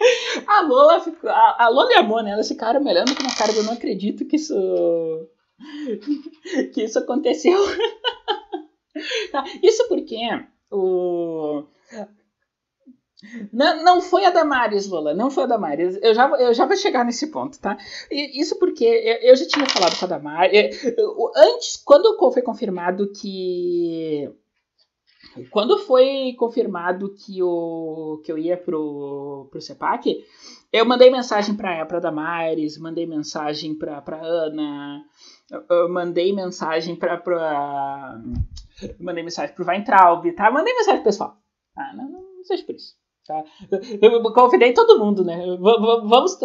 A 0.46 0.62
Lola 0.62 1.00
ficou. 1.00 1.30
A, 1.30 1.64
a 1.64 1.68
Lola 1.68 1.92
e 1.92 1.94
a 1.94 2.02
Mona, 2.02 2.30
elas 2.30 2.48
ficaram 2.48 2.82
me 2.82 2.90
olhando 2.90 3.14
com 3.14 3.22
uma 3.22 3.34
cara, 3.34 3.52
eu 3.52 3.62
não 3.62 3.74
acredito 3.74 4.24
que 4.26 4.36
isso. 4.36 4.54
que 6.74 6.82
isso 6.82 6.98
aconteceu. 6.98 7.58
tá? 9.30 9.44
Isso 9.62 9.86
porque 9.88 10.16
o... 10.70 11.64
Não, 13.52 13.82
não 13.82 14.00
foi 14.00 14.24
a 14.24 14.30
Damares, 14.30 14.88
Lola, 14.88 15.14
não 15.14 15.30
foi 15.30 15.44
a 15.44 15.46
Damares. 15.46 15.98
Eu 16.02 16.14
já, 16.14 16.28
eu 16.28 16.54
já 16.54 16.66
vou 16.66 16.76
chegar 16.76 17.04
nesse 17.04 17.28
ponto, 17.30 17.58
tá? 17.60 17.76
Isso 18.10 18.58
porque 18.58 18.84
eu, 18.84 19.30
eu 19.30 19.36
já 19.36 19.46
tinha 19.46 19.66
falado 19.66 19.98
com 19.98 20.04
a 20.04 20.08
Damares. 20.08 20.84
Antes, 21.36 21.76
quando 21.84 22.16
foi 22.32 22.42
confirmado 22.42 23.10
que 23.12 24.30
quando 25.50 25.78
foi 25.78 26.34
confirmado 26.38 27.12
que, 27.14 27.42
o, 27.42 28.20
que 28.24 28.30
eu 28.30 28.38
ia 28.38 28.56
pro, 28.56 29.48
pro 29.50 29.60
CEPAC, 29.60 30.24
eu 30.72 30.84
mandei 30.84 31.10
mensagem 31.10 31.56
pra, 31.56 31.84
pra 31.86 31.98
Damares, 31.98 32.78
mandei 32.78 33.06
mensagem 33.06 33.74
pra, 33.74 34.00
pra 34.00 34.20
Ana, 34.22 35.04
eu 35.68 35.88
mandei 35.88 36.32
mensagem 36.32 36.96
pra, 36.96 37.16
pra. 37.16 38.20
Mandei 39.00 39.22
mensagem 39.22 39.54
pro 39.54 39.66
Weintraub, 39.66 40.32
tá? 40.32 40.50
Mandei 40.50 40.74
mensagem 40.74 41.00
pro 41.00 41.10
pessoal. 41.10 41.36
Ah, 41.76 41.92
não, 41.94 42.10
não 42.10 42.44
seja 42.44 42.64
por 42.64 42.74
isso. 42.74 42.94
Tá? 43.26 43.42
Eu 44.02 44.22
convidei 44.34 44.74
todo 44.74 44.98
mundo, 44.98 45.24
né? 45.24 45.38
vamos 45.58 46.38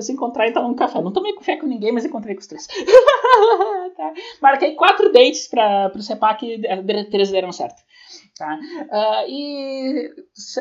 se 0.00 0.12
encontrar 0.12 0.46
então 0.46 0.68
no 0.68 0.76
café. 0.76 1.00
Não 1.00 1.12
tomei 1.12 1.32
café 1.34 1.56
com 1.56 1.66
ninguém, 1.66 1.92
mas 1.92 2.04
encontrei 2.04 2.34
com 2.34 2.40
os 2.40 2.46
três. 2.46 2.66
tá? 3.96 4.12
Marquei 4.42 4.74
quatro 4.74 5.10
dates 5.10 5.48
para 5.48 5.90
o 5.94 6.02
CEPAC 6.02 6.46
e 6.46 7.04
três 7.10 7.30
deram 7.30 7.52
certo. 7.52 7.82
Tá? 8.38 8.54
Uh, 8.54 9.30
e 9.30 10.10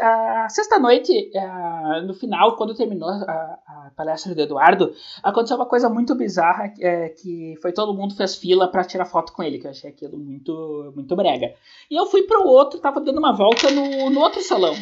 a 0.02 0.48
sexta-noite, 0.48 1.30
uh, 1.36 2.08
no 2.08 2.14
final, 2.14 2.56
quando 2.56 2.74
terminou 2.74 3.10
a, 3.10 3.60
a, 3.68 3.92
palestra 3.98 4.34
do 4.34 4.42
Eduardo, 4.42 4.94
aconteceu 5.22 5.58
uma 5.58 5.66
coisa 5.66 5.90
muito 5.90 6.16
bizarra, 6.16 6.74
é, 6.80 7.10
que 7.10 7.56
foi 7.62 7.74
todo 7.74 7.94
mundo 7.94 8.16
fez 8.16 8.38
fila 8.38 8.70
para 8.70 8.86
tirar 8.86 9.04
foto 9.04 9.34
com 9.34 9.44
ele, 9.44 9.60
que 9.60 9.68
eu 9.68 9.72
achei 9.72 9.90
aquilo 9.90 10.18
muito, 10.18 10.94
muito 10.96 11.14
brega. 11.18 11.54
E 11.92 12.00
eu 12.00 12.06
fui 12.06 12.24
pro 12.24 12.48
outro, 12.48 12.80
tava 12.80 13.02
dando 13.02 13.20
uma 13.20 13.36
volta 13.36 13.70
no, 13.70 14.10
no 14.10 14.22
outro 14.22 14.42
salão 14.42 14.74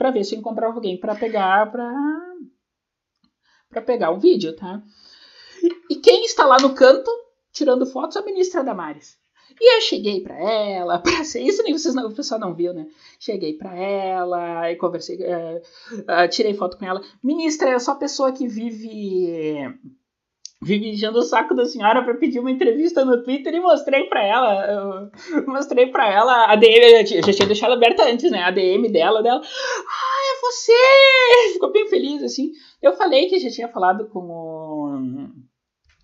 para 0.00 0.10
ver 0.10 0.24
se 0.24 0.34
eu 0.34 0.38
encontrava 0.38 0.72
alguém 0.72 0.96
para 0.96 1.14
pegar 1.14 1.70
para 1.70 1.92
para 3.68 3.82
pegar 3.82 4.10
um 4.10 4.18
vídeo, 4.18 4.56
tá? 4.56 4.82
E, 5.90 5.96
quem 5.96 6.24
está 6.24 6.46
lá 6.46 6.56
no 6.58 6.74
canto 6.74 7.10
tirando 7.52 7.84
fotos 7.84 8.16
é 8.16 8.20
a 8.20 8.24
ministra 8.24 8.64
Damares. 8.64 9.18
E 9.60 9.76
eu 9.76 9.80
cheguei 9.82 10.22
para 10.22 10.36
ela, 10.40 10.98
para 11.04 11.22
ser 11.22 11.42
isso 11.42 11.62
nem 11.62 11.76
vocês 11.76 11.94
não, 11.94 12.08
o 12.08 12.14
pessoal 12.14 12.40
não 12.40 12.54
viu, 12.54 12.72
né? 12.72 12.86
Cheguei 13.18 13.58
para 13.58 13.76
ela 13.76 14.72
e 14.72 14.76
conversei, 14.76 15.18
uh, 15.18 15.58
uh, 15.58 16.28
tirei 16.30 16.54
foto 16.54 16.78
com 16.78 16.86
ela. 16.86 17.02
Ministra 17.22 17.68
é 17.68 17.78
só 17.78 17.94
pessoa 17.94 18.32
que 18.32 18.48
vive 18.48 19.60
vive 20.62 20.90
enchendo 20.90 21.18
o 21.18 21.22
saco 21.22 21.54
da 21.54 21.64
senhora 21.64 22.04
para 22.04 22.14
pedir 22.14 22.38
uma 22.38 22.50
entrevista 22.50 23.04
no 23.04 23.22
Twitter 23.22 23.54
e 23.54 23.60
mostrei 23.60 24.04
para 24.04 24.22
ela, 24.22 25.10
mostrei 25.46 25.86
para 25.86 26.12
ela 26.12 26.52
a 26.52 26.56
DM, 26.56 27.02
eu 27.14 27.22
já 27.22 27.32
tinha 27.32 27.46
deixado 27.46 27.72
aberta 27.72 28.04
antes, 28.04 28.30
né, 28.30 28.42
a 28.42 28.50
DM 28.50 28.90
dela, 28.90 29.22
dela, 29.22 29.40
ah, 29.40 30.36
é 30.36 30.40
você, 30.42 31.52
ficou 31.54 31.72
bem 31.72 31.88
feliz, 31.88 32.22
assim, 32.22 32.52
eu 32.82 32.92
falei 32.92 33.26
que 33.26 33.38
já 33.38 33.50
tinha 33.50 33.68
falado 33.68 34.08
com 34.08 34.20
o, 34.20 35.28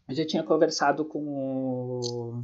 eu 0.09 0.15
já 0.15 0.27
tinha 0.27 0.43
conversado 0.43 1.05
com 1.05 1.19
o, 1.19 2.41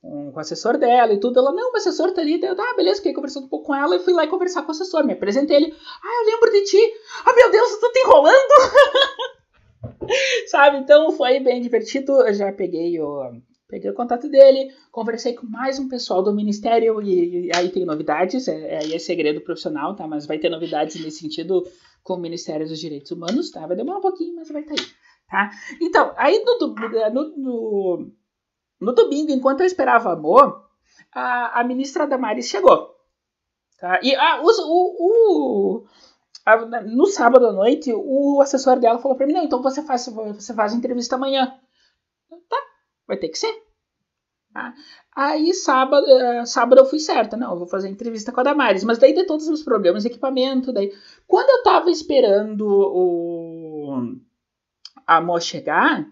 com, 0.00 0.32
o 0.34 0.40
assessor 0.40 0.78
dela 0.78 1.12
e 1.12 1.20
tudo, 1.20 1.38
ela, 1.38 1.52
não, 1.52 1.72
o 1.72 1.76
assessor 1.76 2.12
tá 2.12 2.22
ali, 2.22 2.40
eu, 2.42 2.56
ah, 2.58 2.74
beleza, 2.74 2.96
fiquei 2.96 3.12
conversando 3.12 3.44
um 3.44 3.50
pouco 3.50 3.66
com 3.66 3.74
ela 3.74 3.96
e 3.96 4.00
fui 4.00 4.14
lá 4.14 4.24
e 4.24 4.28
conversar 4.28 4.62
com 4.62 4.68
o 4.68 4.70
assessor, 4.70 5.04
me 5.04 5.12
apresentei 5.12 5.56
ele, 5.56 5.74
ah, 6.02 6.22
eu 6.22 6.32
lembro 6.32 6.50
de 6.52 6.64
ti, 6.64 6.92
ah, 7.26 7.34
meu 7.34 7.50
Deus, 7.50 7.68
tu 7.76 7.92
tá 7.92 8.00
enrolando, 8.00 8.32
Sabe? 10.48 10.78
Então 10.78 11.12
foi 11.12 11.40
bem 11.40 11.60
divertido. 11.60 12.12
Eu 12.22 12.34
já 12.34 12.52
peguei 12.52 13.00
o, 13.00 13.40
peguei 13.68 13.90
o 13.90 13.94
contato 13.94 14.28
dele, 14.28 14.72
conversei 14.90 15.34
com 15.34 15.46
mais 15.46 15.78
um 15.78 15.88
pessoal 15.88 16.22
do 16.22 16.34
ministério 16.34 17.02
e, 17.02 17.46
e 17.46 17.50
aí 17.54 17.68
tem 17.70 17.84
novidades. 17.84 18.48
É, 18.48 18.78
aí 18.78 18.94
é 18.94 18.98
segredo 18.98 19.40
profissional, 19.40 19.94
tá? 19.94 20.06
Mas 20.06 20.26
vai 20.26 20.38
ter 20.38 20.48
novidades 20.48 21.02
nesse 21.02 21.18
sentido 21.18 21.66
com 22.02 22.14
o 22.14 22.20
Ministério 22.20 22.66
dos 22.66 22.78
Direitos 22.78 23.10
Humanos, 23.10 23.50
tá? 23.50 23.66
Vai 23.66 23.76
demorar 23.76 23.98
um 23.98 24.02
pouquinho, 24.02 24.36
mas 24.36 24.48
vai 24.48 24.62
estar 24.62 24.76
tá 24.76 24.80
aí, 24.80 24.88
tá? 25.28 25.50
Então, 25.80 26.14
aí 26.16 26.42
no, 26.44 26.58
no, 26.58 27.36
no, 27.36 28.12
no 28.80 28.92
domingo, 28.92 29.32
enquanto 29.32 29.60
eu 29.60 29.66
esperava 29.66 30.12
amor, 30.12 30.64
a, 31.12 31.60
a 31.60 31.64
ministra 31.64 32.06
Damares 32.06 32.46
chegou. 32.46 32.94
Tá? 33.80 34.00
E 34.02 34.14
ah, 34.14 34.40
o, 34.42 34.46
o, 34.46 35.84
no 36.86 37.06
sábado 37.06 37.46
à 37.46 37.52
noite, 37.52 37.92
o 37.92 38.40
assessor 38.40 38.78
dela 38.78 38.98
falou 38.98 39.16
para 39.16 39.26
mim: 39.26 39.32
Não, 39.32 39.44
então 39.44 39.62
você 39.62 39.82
faz, 39.82 40.06
você 40.06 40.54
faz 40.54 40.72
entrevista 40.72 41.16
amanhã. 41.16 41.58
Tá, 42.48 42.62
vai 43.06 43.16
ter 43.16 43.28
que 43.28 43.38
ser. 43.38 43.52
Tá? 44.52 44.72
Aí 45.14 45.52
sábado, 45.52 46.06
uh, 46.06 46.46
sábado 46.46 46.78
eu 46.78 46.86
fui 46.86 46.98
certa, 46.98 47.36
não, 47.36 47.52
eu 47.52 47.58
vou 47.58 47.66
fazer 47.66 47.88
entrevista 47.88 48.32
com 48.32 48.40
a 48.40 48.42
Damares, 48.42 48.84
mas 48.84 48.96
daí 48.96 49.12
de 49.12 49.24
todos 49.24 49.48
os 49.48 49.62
problemas 49.62 50.04
equipamento, 50.04 50.72
daí 50.72 50.90
quando 51.26 51.50
eu 51.50 51.62
tava 51.62 51.90
esperando 51.90 52.66
o 52.66 54.14
a 55.06 55.20
Mo 55.20 55.38
chegar, 55.40 56.06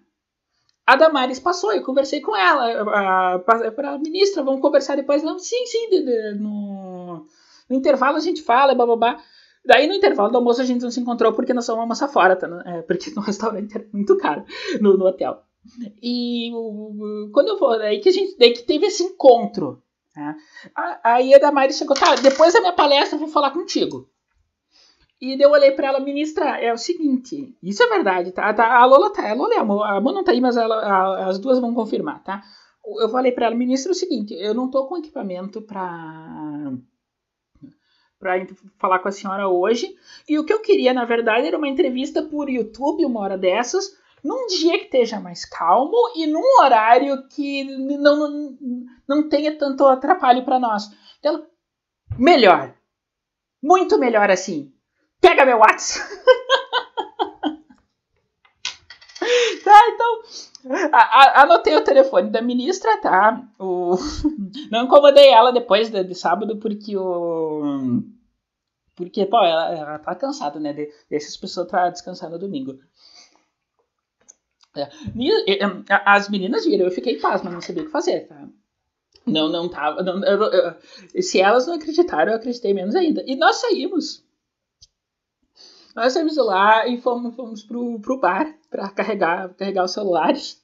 a 0.86 0.96
Damares 0.96 1.40
passou, 1.40 1.72
eu 1.72 1.82
conversei 1.82 2.20
com 2.20 2.36
ela, 2.36 3.38
para 3.38 3.92
a 3.92 3.98
ministra, 3.98 4.42
vamos 4.42 4.60
conversar 4.60 4.96
depois, 4.96 5.22
não, 5.22 5.38
sim, 5.38 5.64
sim, 5.64 5.88
de, 5.88 6.04
de, 6.04 6.34
no, 6.34 7.26
no 7.70 7.76
intervalo 7.76 8.18
a 8.18 8.20
gente 8.20 8.42
fala, 8.42 8.74
bababá. 8.74 9.18
Daí 9.66 9.86
no 9.86 9.94
intervalo 9.94 10.30
do 10.30 10.38
almoço 10.38 10.60
a 10.60 10.64
gente 10.64 10.82
não 10.82 10.90
se 10.90 11.00
encontrou 11.00 11.32
porque 11.32 11.54
nós 11.54 11.66
fomos 11.66 11.80
almoçar 11.80 12.08
fora, 12.08 12.36
tá? 12.36 12.48
É, 12.66 12.82
porque 12.82 13.10
no 13.16 13.22
restaurante 13.22 13.74
era 13.74 13.86
muito 13.92 14.16
caro 14.18 14.44
no, 14.80 14.96
no 14.96 15.06
hotel. 15.06 15.42
E 16.02 16.50
quando 17.32 17.48
eu 17.48 17.58
vou, 17.58 17.78
daí 17.78 18.00
que 18.00 18.10
a 18.10 18.12
gente 18.12 18.36
daí 18.38 18.52
que 18.52 18.62
teve 18.62 18.86
esse 18.86 19.02
encontro. 19.02 19.82
Né? 20.14 20.36
Aí 21.02 21.34
a 21.34 21.38
Damaire 21.38 21.72
chegou, 21.72 21.96
tá, 21.96 22.14
depois 22.16 22.52
da 22.52 22.60
minha 22.60 22.72
palestra 22.72 23.16
eu 23.16 23.20
vou 23.20 23.28
falar 23.28 23.50
contigo. 23.50 24.08
E 25.20 25.42
eu 25.42 25.50
olhei 25.50 25.70
para 25.70 25.88
ela, 25.88 26.00
ministra, 26.00 26.60
é 26.60 26.70
o 26.72 26.76
seguinte, 26.76 27.56
isso 27.62 27.82
é 27.82 27.88
verdade, 27.88 28.30
tá? 28.32 28.52
tá 28.52 28.76
a 28.76 28.84
Lola 28.84 29.10
tá, 29.10 29.30
a 29.30 29.32
Lola 29.32 29.54
é 29.54 29.58
a 29.58 29.62
a 29.62 30.00
Mo 30.00 30.12
não 30.12 30.22
tá 30.22 30.32
aí, 30.32 30.40
mas 30.40 30.56
ela, 30.56 30.76
a, 30.76 31.28
as 31.28 31.38
duas 31.38 31.58
vão 31.58 31.72
confirmar, 31.72 32.22
tá? 32.22 32.42
Eu 33.00 33.08
falei 33.08 33.32
para 33.32 33.46
ela, 33.46 33.54
ministra, 33.54 33.90
é 33.90 33.94
o 33.94 33.96
seguinte, 33.96 34.34
eu 34.34 34.52
não 34.52 34.70
tô 34.70 34.86
com 34.86 34.98
equipamento 34.98 35.62
para 35.62 36.74
para 38.24 38.46
falar 38.78 39.00
com 39.00 39.08
a 39.08 39.12
senhora 39.12 39.46
hoje. 39.46 39.94
E 40.26 40.38
o 40.38 40.46
que 40.46 40.52
eu 40.52 40.60
queria, 40.60 40.94
na 40.94 41.04
verdade, 41.04 41.46
era 41.46 41.58
uma 41.58 41.68
entrevista 41.68 42.22
por 42.22 42.48
YouTube, 42.48 43.04
uma 43.04 43.20
hora 43.20 43.36
dessas, 43.36 43.94
num 44.24 44.46
dia 44.46 44.78
que 44.78 44.86
esteja 44.86 45.20
mais 45.20 45.44
calmo 45.44 45.94
e 46.16 46.26
num 46.26 46.62
horário 46.62 47.28
que 47.28 47.64
não, 47.64 48.16
não, 48.16 48.56
não 49.06 49.28
tenha 49.28 49.58
tanto 49.58 49.84
atrapalho 49.84 50.42
para 50.42 50.58
nós. 50.58 50.84
Então, 51.18 51.46
melhor. 52.18 52.74
Muito 53.62 53.98
melhor 53.98 54.30
assim. 54.30 54.72
Pega 55.20 55.44
meu 55.44 55.58
WhatsApp. 55.58 56.08
tá, 59.62 59.80
então. 59.90 60.22
A, 60.92 60.98
a, 60.98 61.42
anotei 61.42 61.76
o 61.76 61.84
telefone 61.84 62.30
da 62.30 62.40
ministra, 62.40 62.96
tá? 63.02 63.42
O, 63.58 63.96
não 64.72 64.84
incomodei 64.84 65.28
ela 65.28 65.52
depois 65.52 65.90
de, 65.90 66.02
de 66.02 66.14
sábado, 66.14 66.56
porque 66.56 66.96
o 66.96 68.02
porque, 68.94 69.26
pô, 69.26 69.38
ela, 69.38 69.74
ela 69.74 69.98
tá 69.98 70.14
cansada, 70.14 70.60
né? 70.60 70.72
De, 70.72 70.92
essas 71.10 71.36
pessoas 71.36 71.68
tá 71.68 71.90
descansando 71.90 72.32
no 72.32 72.38
domingo. 72.38 72.78
É. 74.76 74.88
As 76.04 76.28
meninas 76.28 76.64
viram, 76.64 76.86
eu 76.86 76.90
fiquei 76.90 77.18
pasma, 77.18 77.50
não 77.50 77.60
sabia 77.60 77.82
o 77.82 77.86
que 77.86 77.92
fazer, 77.92 78.26
tá? 78.26 78.48
Não, 79.26 79.48
não 79.48 79.68
tava. 79.68 80.02
Não, 80.02 80.22
eu, 80.24 80.42
eu, 80.42 81.22
se 81.22 81.40
elas 81.40 81.66
não 81.66 81.74
acreditaram, 81.74 82.32
eu 82.32 82.36
acreditei 82.36 82.74
menos 82.74 82.94
ainda. 82.94 83.22
E 83.26 83.36
nós 83.36 83.56
saímos. 83.56 84.22
Nós 85.94 86.12
saímos 86.12 86.36
lá 86.36 86.86
e 86.88 87.00
fomos, 87.00 87.34
fomos 87.34 87.62
pro, 87.62 88.00
pro 88.00 88.18
bar 88.18 88.52
pra 88.68 88.90
carregar, 88.90 89.54
carregar 89.54 89.84
os 89.84 89.92
celulares. 89.92 90.62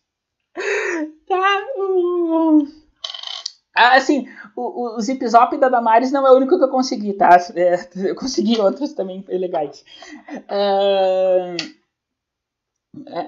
Tá? 1.26 1.64
Uh, 1.76 2.64
ah, 2.64 2.89
assim, 3.88 4.28
o, 4.56 4.96
o 4.96 5.00
Zip 5.00 5.26
Zop 5.28 5.56
da 5.56 5.68
Damares 5.68 6.12
não 6.12 6.26
é 6.26 6.30
o 6.30 6.36
único 6.36 6.58
que 6.58 6.64
eu 6.64 6.70
consegui, 6.70 7.14
tá? 7.14 7.36
É, 7.54 7.88
eu 8.10 8.14
consegui 8.14 8.60
outros 8.60 8.92
também 8.92 9.24
legais. 9.28 9.84
Uh, 10.28 11.56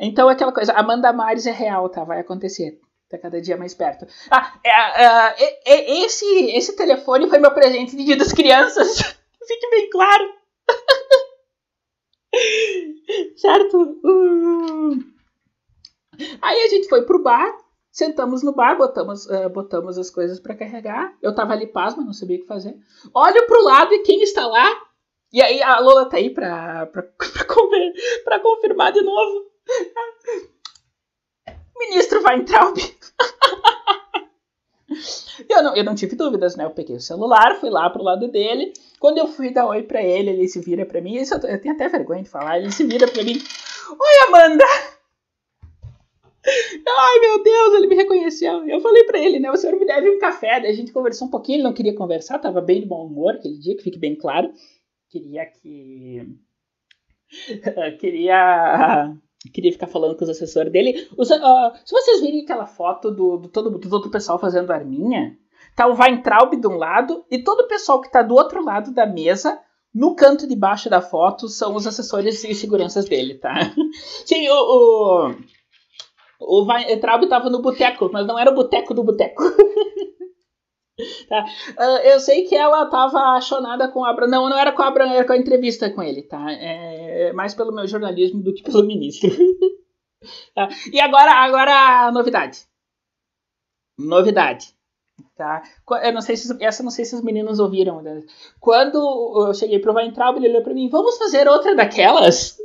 então, 0.00 0.28
aquela 0.28 0.52
coisa, 0.52 0.72
a 0.72 0.80
Amanda 0.80 1.12
Mares 1.12 1.46
é 1.46 1.52
real, 1.52 1.88
tá? 1.88 2.02
Vai 2.04 2.20
acontecer. 2.20 2.80
Tá 3.08 3.18
cada 3.18 3.40
dia 3.40 3.56
mais 3.58 3.74
perto. 3.74 4.06
Ah, 4.30 4.54
é, 4.64 4.70
é, 4.70 5.60
é, 5.66 6.04
esse, 6.04 6.24
esse 6.52 6.74
telefone 6.74 7.28
foi 7.28 7.38
meu 7.38 7.52
presente 7.52 7.94
de 7.94 8.04
dia 8.04 8.16
das 8.16 8.32
crianças. 8.32 8.98
Fique 9.46 9.70
bem 9.70 9.90
claro. 9.90 10.34
certo? 13.36 14.00
Uh. 14.02 14.96
Aí 16.40 16.62
a 16.62 16.68
gente 16.68 16.88
foi 16.88 17.04
pro 17.04 17.22
bar. 17.22 17.54
Sentamos 17.92 18.42
no 18.42 18.54
bar, 18.54 18.78
botamos, 18.78 19.26
uh, 19.26 19.50
botamos 19.50 19.98
as 19.98 20.08
coisas 20.08 20.40
para 20.40 20.56
carregar. 20.56 21.14
Eu 21.20 21.34
tava 21.34 21.52
ali 21.52 21.66
pasma, 21.66 22.02
não 22.02 22.14
sabia 22.14 22.38
o 22.38 22.40
que 22.40 22.46
fazer. 22.46 22.74
Olho 23.12 23.46
pro 23.46 23.62
lado 23.62 23.92
e 23.92 23.98
quem 23.98 24.22
está 24.22 24.46
lá? 24.46 24.66
E 25.30 25.42
aí 25.42 25.62
a 25.62 25.78
Lola 25.78 26.06
tá 26.06 26.16
aí 26.16 26.30
pra, 26.30 26.86
pra, 26.86 27.02
pra, 27.12 27.44
pra 28.24 28.40
confirmar 28.40 28.92
de 28.92 29.02
novo. 29.02 29.44
Ministro 31.78 32.22
Weintraub. 32.26 32.78
eu, 35.46 35.62
não, 35.62 35.76
eu 35.76 35.84
não 35.84 35.94
tive 35.94 36.16
dúvidas, 36.16 36.56
né? 36.56 36.64
Eu 36.64 36.70
peguei 36.70 36.96
o 36.96 37.00
celular, 37.00 37.60
fui 37.60 37.68
lá 37.68 37.90
pro 37.90 38.02
lado 38.02 38.26
dele. 38.28 38.72
Quando 38.98 39.18
eu 39.18 39.26
fui 39.26 39.52
dar 39.52 39.66
oi 39.66 39.82
pra 39.82 40.02
ele, 40.02 40.30
ele 40.30 40.48
se 40.48 40.60
vira 40.60 40.86
pra 40.86 41.02
mim. 41.02 41.16
Isso 41.16 41.34
eu, 41.34 41.40
eu 41.40 41.60
tenho 41.60 41.74
até 41.74 41.88
vergonha 41.88 42.22
de 42.22 42.30
falar. 42.30 42.58
Ele 42.58 42.72
se 42.72 42.84
vira 42.84 43.06
pra 43.06 43.22
mim. 43.22 43.38
Oi, 43.90 44.28
Amanda! 44.28 44.64
Ai, 46.44 47.20
meu 47.20 47.42
Deus, 47.42 47.74
ele 47.74 47.86
me 47.86 47.94
reconheceu. 47.94 48.66
Eu 48.68 48.80
falei 48.80 49.04
para 49.04 49.18
ele, 49.18 49.38
né? 49.38 49.50
O 49.50 49.56
senhor 49.56 49.78
me 49.78 49.86
deve 49.86 50.10
um 50.10 50.18
café. 50.18 50.60
Daí 50.60 50.70
a 50.70 50.74
gente 50.74 50.92
conversou 50.92 51.28
um 51.28 51.30
pouquinho, 51.30 51.56
ele 51.56 51.62
não 51.62 51.72
queria 51.72 51.94
conversar, 51.94 52.38
tava 52.38 52.60
bem 52.60 52.80
de 52.80 52.86
bom 52.86 53.06
humor 53.06 53.34
aquele 53.34 53.58
dia, 53.58 53.76
que 53.76 53.82
fique 53.82 53.98
bem 53.98 54.16
claro. 54.16 54.50
Queria 55.08 55.46
que. 55.46 56.26
queria. 58.00 59.14
Queria 59.52 59.72
ficar 59.72 59.88
falando 59.88 60.16
com 60.16 60.24
os 60.24 60.30
assessores 60.30 60.72
dele. 60.72 61.08
Os, 61.16 61.30
uh, 61.30 61.72
se 61.84 61.92
vocês 61.92 62.20
virem 62.20 62.42
aquela 62.42 62.66
foto 62.66 63.10
do, 63.10 63.38
do 63.38 63.48
todo, 63.48 63.70
do 63.70 63.90
todo 63.90 64.06
o 64.06 64.10
pessoal 64.10 64.38
fazendo 64.38 64.72
arminha, 64.72 65.36
tá 65.76 65.86
o 65.88 65.96
Weintraub 65.96 66.54
de 66.54 66.66
um 66.66 66.76
lado 66.76 67.24
e 67.30 67.42
todo 67.42 67.62
o 67.62 67.68
pessoal 67.68 68.00
que 68.00 68.10
tá 68.10 68.22
do 68.22 68.34
outro 68.34 68.64
lado 68.64 68.92
da 68.92 69.04
mesa 69.04 69.60
no 69.94 70.14
canto 70.14 70.46
de 70.46 70.56
baixo 70.56 70.88
da 70.88 71.00
foto 71.00 71.48
são 71.48 71.74
os 71.74 71.86
assessores 71.86 72.42
e 72.44 72.54
seguranças 72.54 73.04
dele, 73.04 73.34
tá? 73.34 73.52
Sim, 74.24 74.48
o, 74.48 74.54
o, 74.54 75.34
o 76.46 76.66
Weintraub 76.66 77.24
estava 77.24 77.50
no 77.50 77.62
boteco, 77.62 78.10
mas 78.12 78.26
não 78.26 78.38
era 78.38 78.50
o 78.50 78.54
boteco 78.54 78.94
do 78.94 79.04
boteco. 79.04 79.42
tá? 81.28 81.44
Uh, 81.78 81.98
eu 82.04 82.20
sei 82.20 82.44
que 82.44 82.54
ela 82.54 82.84
estava 82.84 83.18
achonada 83.36 83.88
com 83.88 84.04
a 84.04 84.10
Abra. 84.10 84.26
Não, 84.26 84.48
não 84.48 84.58
era 84.58 84.72
com 84.72 84.82
a 84.82 84.88
Abra, 84.88 85.08
era 85.08 85.26
com 85.26 85.32
a 85.32 85.38
entrevista 85.38 85.90
com 85.90 86.02
ele, 86.02 86.22
tá? 86.22 86.50
É, 86.50 87.28
é 87.28 87.32
mais 87.32 87.54
pelo 87.54 87.72
meu 87.72 87.86
jornalismo 87.86 88.42
do 88.42 88.52
que 88.52 88.62
pelo 88.62 88.84
ministro. 88.84 89.30
tá? 90.54 90.68
E 90.92 91.00
agora, 91.00 91.32
agora 91.32 92.06
a 92.06 92.12
novidade. 92.12 92.60
Novidade. 93.98 94.74
Tá? 95.36 95.62
Eu 96.02 96.12
não 96.12 96.20
sei 96.20 96.36
se 96.36 96.56
essa 96.62 96.82
não 96.82 96.90
sei 96.90 97.04
se 97.04 97.14
os 97.14 97.22
meninos 97.22 97.58
ouviram. 97.58 98.02
Né? 98.02 98.22
Quando 98.60 99.46
eu 99.48 99.54
cheguei 99.54 99.78
pro 99.78 99.94
Weintraub, 99.94 100.36
ele 100.36 100.48
olhou 100.48 100.62
para 100.62 100.74
mim: 100.74 100.88
"Vamos 100.88 101.18
fazer 101.18 101.48
outra 101.48 101.74
daquelas?" 101.74 102.56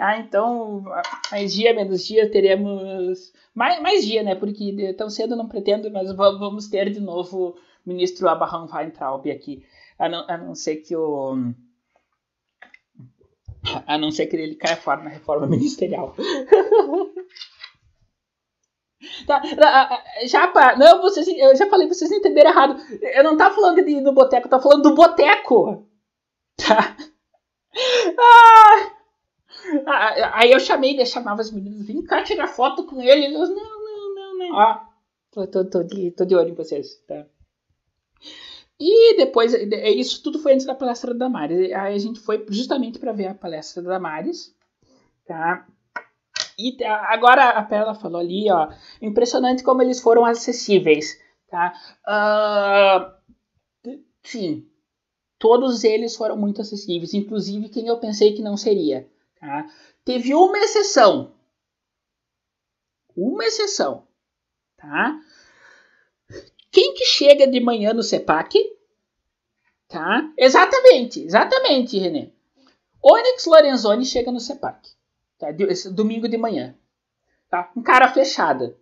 Ah, 0.00 0.18
então, 0.18 0.82
mais 1.30 1.52
dia, 1.52 1.74
menos 1.74 2.06
dia, 2.06 2.30
teremos. 2.30 3.32
Mais, 3.54 3.82
mais 3.82 4.06
dia, 4.06 4.22
né? 4.22 4.34
Porque 4.34 4.94
tão 4.94 5.10
cedo 5.10 5.36
não 5.36 5.46
pretendo, 5.46 5.90
mas 5.90 6.10
vamos 6.14 6.68
ter 6.68 6.90
de 6.90 7.00
novo 7.00 7.50
o 7.84 7.88
ministro 7.88 8.26
Abraham 8.26 8.66
Weintraub 8.72 9.30
aqui. 9.30 9.62
A 9.98 10.08
não, 10.08 10.24
a 10.26 10.38
não 10.38 10.54
ser 10.54 10.76
que 10.76 10.96
o. 10.96 11.52
A 13.86 13.98
não 13.98 14.10
ser 14.10 14.26
que 14.26 14.36
ele 14.36 14.54
caia 14.54 14.76
fora 14.76 15.02
na 15.02 15.10
reforma 15.10 15.46
ministerial. 15.48 16.14
Tá, 19.26 19.40
já, 20.26 20.52
não, 20.76 21.00
vocês, 21.00 21.26
eu 21.26 21.56
já 21.56 21.66
falei, 21.70 21.88
vocês 21.88 22.10
entenderam 22.10 22.50
errado. 22.50 22.76
Eu 23.00 23.24
não 23.24 23.34
tava 23.34 23.54
falando 23.54 23.82
de 23.82 23.92
ir 23.92 24.00
no 24.02 24.12
boteco, 24.12 24.46
eu 24.46 24.50
tava 24.50 24.62
falando 24.62 24.82
do 24.82 24.94
boteco. 24.94 25.88
Tá? 26.56 26.96
Ah, 28.18 28.99
aí 30.34 30.52
eu 30.52 30.60
chamei, 30.60 31.00
eu 31.00 31.06
chamava 31.06 31.40
as 31.40 31.50
meninas, 31.50 31.86
vim 31.86 32.02
cá 32.02 32.22
tirar 32.22 32.46
foto 32.46 32.84
com 32.84 33.02
ele. 33.02 33.26
Eles, 33.26 33.38
não, 33.38 33.54
não, 33.54 34.14
não, 34.14 34.38
não. 34.38 34.54
Ó, 34.54 34.80
tô, 35.30 35.46
tô, 35.46 35.64
tô, 35.64 35.82
de, 35.82 36.10
tô 36.12 36.24
de 36.24 36.34
olho 36.34 36.50
em 36.50 36.54
vocês, 36.54 36.96
tá? 37.06 37.26
E 38.78 39.16
depois, 39.16 39.52
isso 39.52 40.22
tudo 40.22 40.38
foi 40.38 40.54
antes 40.54 40.64
da 40.64 40.74
palestra 40.74 41.12
da 41.12 41.26
Damares. 41.26 41.70
Aí 41.72 41.94
a 41.94 41.98
gente 41.98 42.18
foi 42.18 42.46
justamente 42.48 42.98
para 42.98 43.12
ver 43.12 43.26
a 43.26 43.34
palestra 43.34 43.82
da 43.82 43.90
Damares, 43.90 44.54
tá? 45.26 45.66
E 46.58 46.82
agora 46.84 47.50
a 47.50 47.62
Perla 47.62 47.94
falou 47.94 48.20
ali, 48.20 48.50
ó, 48.50 48.68
impressionante 49.00 49.62
como 49.62 49.82
eles 49.82 50.00
foram 50.00 50.24
acessíveis, 50.24 51.18
tá? 51.48 51.72
Uh, 52.06 53.90
sim, 54.22 54.66
todos 55.38 55.84
eles 55.84 56.16
foram 56.16 56.36
muito 56.36 56.60
acessíveis, 56.60 57.14
inclusive 57.14 57.70
quem 57.70 57.86
eu 57.86 57.98
pensei 57.98 58.34
que 58.34 58.42
não 58.42 58.58
seria, 58.58 59.08
tá? 59.40 59.66
Teve 60.04 60.34
uma 60.34 60.58
exceção, 60.58 61.34
uma 63.16 63.44
exceção, 63.44 64.06
tá? 64.76 65.18
Quem 66.70 66.94
que 66.94 67.04
chega 67.04 67.46
de 67.48 67.58
manhã 67.58 67.92
no 67.92 68.02
CEPAC, 68.02 68.58
tá? 69.88 70.32
Exatamente, 70.36 71.24
exatamente, 71.24 71.98
René. 71.98 72.30
Onyx 73.02 73.46
Lorenzoni 73.46 74.04
chega 74.04 74.30
no 74.30 74.38
CEPAC. 74.38 74.90
Tá? 75.38 75.48
Domingo 75.90 76.28
de 76.28 76.36
manhã. 76.36 76.76
Tá? 77.48 77.72
Um 77.74 77.82
cara 77.82 78.12
fechada. 78.12 78.78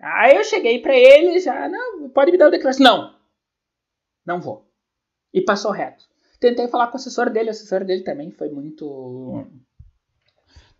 Aí 0.00 0.34
eu 0.34 0.42
cheguei 0.42 0.80
para 0.80 0.96
ele 0.96 1.38
já, 1.38 1.68
não, 1.68 2.08
pode 2.08 2.32
me 2.32 2.38
dar 2.38 2.48
o 2.48 2.50
declaração. 2.50 2.84
Não, 2.84 3.14
não 4.26 4.40
vou. 4.40 4.66
E 5.32 5.40
passou 5.40 5.70
reto. 5.70 6.04
Tentei 6.42 6.66
falar 6.66 6.88
com 6.88 6.94
o 6.94 6.96
assessor 6.96 7.30
dele, 7.30 7.50
o 7.50 7.52
assessor 7.52 7.84
dele 7.84 8.02
também 8.02 8.32
foi 8.32 8.50
muito. 8.50 9.46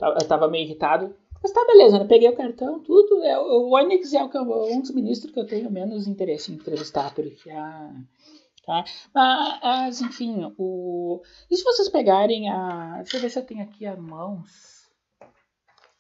Eu 0.01 0.27
tava 0.27 0.49
meio 0.49 0.65
irritado. 0.65 1.15
Mas 1.41 1.53
tá 1.53 1.65
beleza, 1.65 2.01
né? 2.01 2.05
Peguei 2.05 2.29
o 2.29 2.37
cartão, 2.37 2.81
tudo. 2.81 3.23
É, 3.23 3.39
o 3.39 3.73
Onyx 3.73 4.13
é 4.13 4.25
um 4.25 4.81
dos 4.81 4.91
ministros 4.93 5.33
que 5.33 5.39
eu 5.39 5.47
tenho 5.47 5.71
menos 5.71 6.09
interesse 6.09 6.51
em 6.51 6.57
entrevistar, 6.57 7.15
porque 7.15 7.49
a. 7.49 7.95
Tá? 8.67 8.85
Mas, 9.15 10.01
enfim, 10.01 10.53
o... 10.59 11.23
e 11.49 11.57
se 11.57 11.63
vocês 11.63 11.89
pegarem 11.89 12.51
a. 12.51 12.97
Deixa 12.97 13.17
eu 13.17 13.21
ver 13.21 13.31
se 13.31 13.39
eu 13.39 13.47
tenho 13.47 13.63
aqui 13.63 13.87
a 13.87 13.97
mãos. 13.97 14.91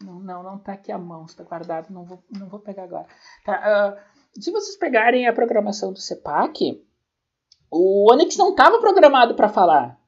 Não, 0.03 0.19
não, 0.19 0.43
não 0.43 0.59
tá 0.59 0.73
aqui 0.73 0.91
a 0.91 0.99
mão, 0.99 1.25
está 1.27 1.45
guardado, 1.45 1.93
não 1.93 2.05
vou, 2.05 2.21
não 2.37 2.49
vou 2.49 2.59
pegar 2.59 2.83
agora. 2.83 3.07
Tá, 3.45 3.97
uh, 3.97 4.41
se 4.43 4.51
vocês 4.51 4.77
pegarem 4.77 5.29
a 5.29 5.33
programação 5.33 5.93
do 5.93 6.01
CEPAC, 6.01 6.85
o 7.73 8.13
Onyx 8.13 8.37
não 8.37 8.51
estava 8.51 8.79
programado 8.79 9.35
para 9.35 9.49
falar. 9.49 9.99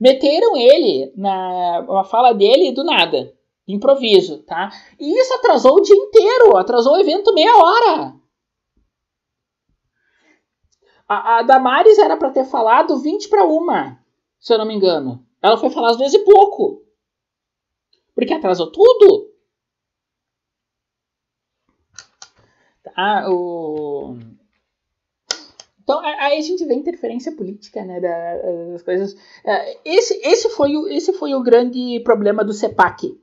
Meteram 0.00 0.56
ele 0.56 1.12
na 1.14 1.80
uma 1.80 2.04
fala 2.04 2.32
dele 2.32 2.72
do 2.72 2.82
nada, 2.82 3.34
improviso, 3.68 4.38
tá? 4.44 4.70
E 4.98 5.20
isso 5.20 5.34
atrasou 5.34 5.76
o 5.76 5.82
dia 5.82 5.94
inteiro, 5.94 6.56
atrasou 6.56 6.94
o 6.94 6.98
evento 6.98 7.34
meia 7.34 7.54
hora. 7.56 8.14
A, 11.08 11.38
a 11.38 11.42
Damares 11.42 11.98
era 11.98 12.16
para 12.16 12.30
ter 12.30 12.44
falado 12.44 12.98
20 12.98 13.28
para 13.28 13.44
uma, 13.44 13.98
se 14.40 14.52
eu 14.52 14.58
não 14.58 14.66
me 14.66 14.74
engano. 14.74 15.24
Ela 15.42 15.58
foi 15.58 15.70
falar 15.70 15.90
às 15.90 15.98
vezes 15.98 16.14
e 16.14 16.24
pouco. 16.24 16.82
Porque 18.14 18.32
atrasou 18.32 18.72
tudo. 18.72 19.30
Tá, 22.82 23.28
o... 23.28 24.16
Então 25.86 26.00
aí 26.00 26.36
a 26.36 26.42
gente 26.42 26.64
vê 26.64 26.74
a 26.74 26.76
interferência 26.76 27.30
política 27.30 27.84
né, 27.84 28.00
das 28.00 28.82
coisas. 28.82 29.16
É, 29.44 29.78
esse, 29.84 30.20
esse, 30.24 30.50
foi 30.50 30.76
o, 30.76 30.88
esse 30.88 31.12
foi 31.12 31.32
o 31.32 31.42
grande 31.44 32.00
problema 32.00 32.44
do 32.44 32.52
CEPAC. 32.52 33.16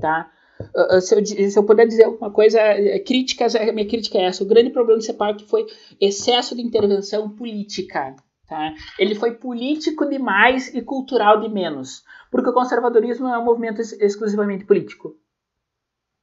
Tá? 0.00 0.30
Ah, 0.60 0.96
ah, 0.96 1.00
se 1.00 1.16
eu, 1.16 1.26
se 1.26 1.58
eu 1.58 1.64
puder 1.64 1.84
dizer 1.84 2.04
alguma 2.04 2.30
coisa, 2.30 2.60
é, 2.60 3.00
críticas, 3.00 3.56
a 3.56 3.72
minha 3.72 3.88
crítica 3.88 4.18
é 4.18 4.26
essa. 4.26 4.44
O 4.44 4.46
grande 4.46 4.70
problema 4.70 5.00
do 5.00 5.04
CEPAC 5.04 5.44
foi 5.46 5.66
excesso 6.00 6.54
de 6.54 6.62
intervenção 6.62 7.28
política. 7.28 8.14
Tá? 8.46 8.72
Ele 8.96 9.16
foi 9.16 9.34
político 9.34 10.08
demais 10.08 10.72
e 10.72 10.80
cultural 10.80 11.40
de 11.40 11.48
menos. 11.48 12.04
Porque 12.30 12.50
o 12.50 12.54
conservadorismo 12.54 13.26
é 13.26 13.36
um 13.36 13.44
movimento 13.44 13.80
exclusivamente 13.80 14.64
político. 14.64 15.16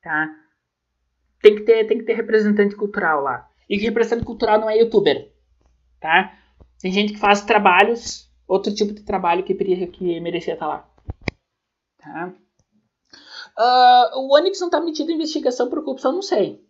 Tá? 0.01 0.33
Tem, 1.41 1.55
que 1.55 1.63
ter, 1.63 1.85
tem 1.87 1.97
que 1.97 2.05
ter 2.05 2.13
representante 2.13 2.73
cultural 2.77 3.21
lá. 3.21 3.49
E 3.69 3.77
representante 3.77 4.25
cultural 4.25 4.59
não 4.59 4.69
é 4.69 4.77
youtuber. 4.77 5.31
Tá? 5.99 6.37
Tem 6.79 6.91
gente 6.91 7.13
que 7.13 7.19
faz 7.19 7.41
trabalhos, 7.41 8.29
outro 8.47 8.73
tipo 8.73 8.93
de 8.93 9.03
trabalho 9.03 9.43
que, 9.43 9.53
que 9.87 10.19
merecia 10.19 10.53
estar 10.53 10.67
lá. 10.67 10.89
Tá? 11.97 12.33
Uh, 13.57 14.19
o 14.19 14.35
Onyx 14.35 14.59
não 14.59 14.67
está 14.67 14.81
metido 14.81 15.11
em 15.11 15.15
investigação 15.15 15.69
por 15.69 15.83
corrupção, 15.83 16.11
não 16.11 16.21
sei. 16.21 16.63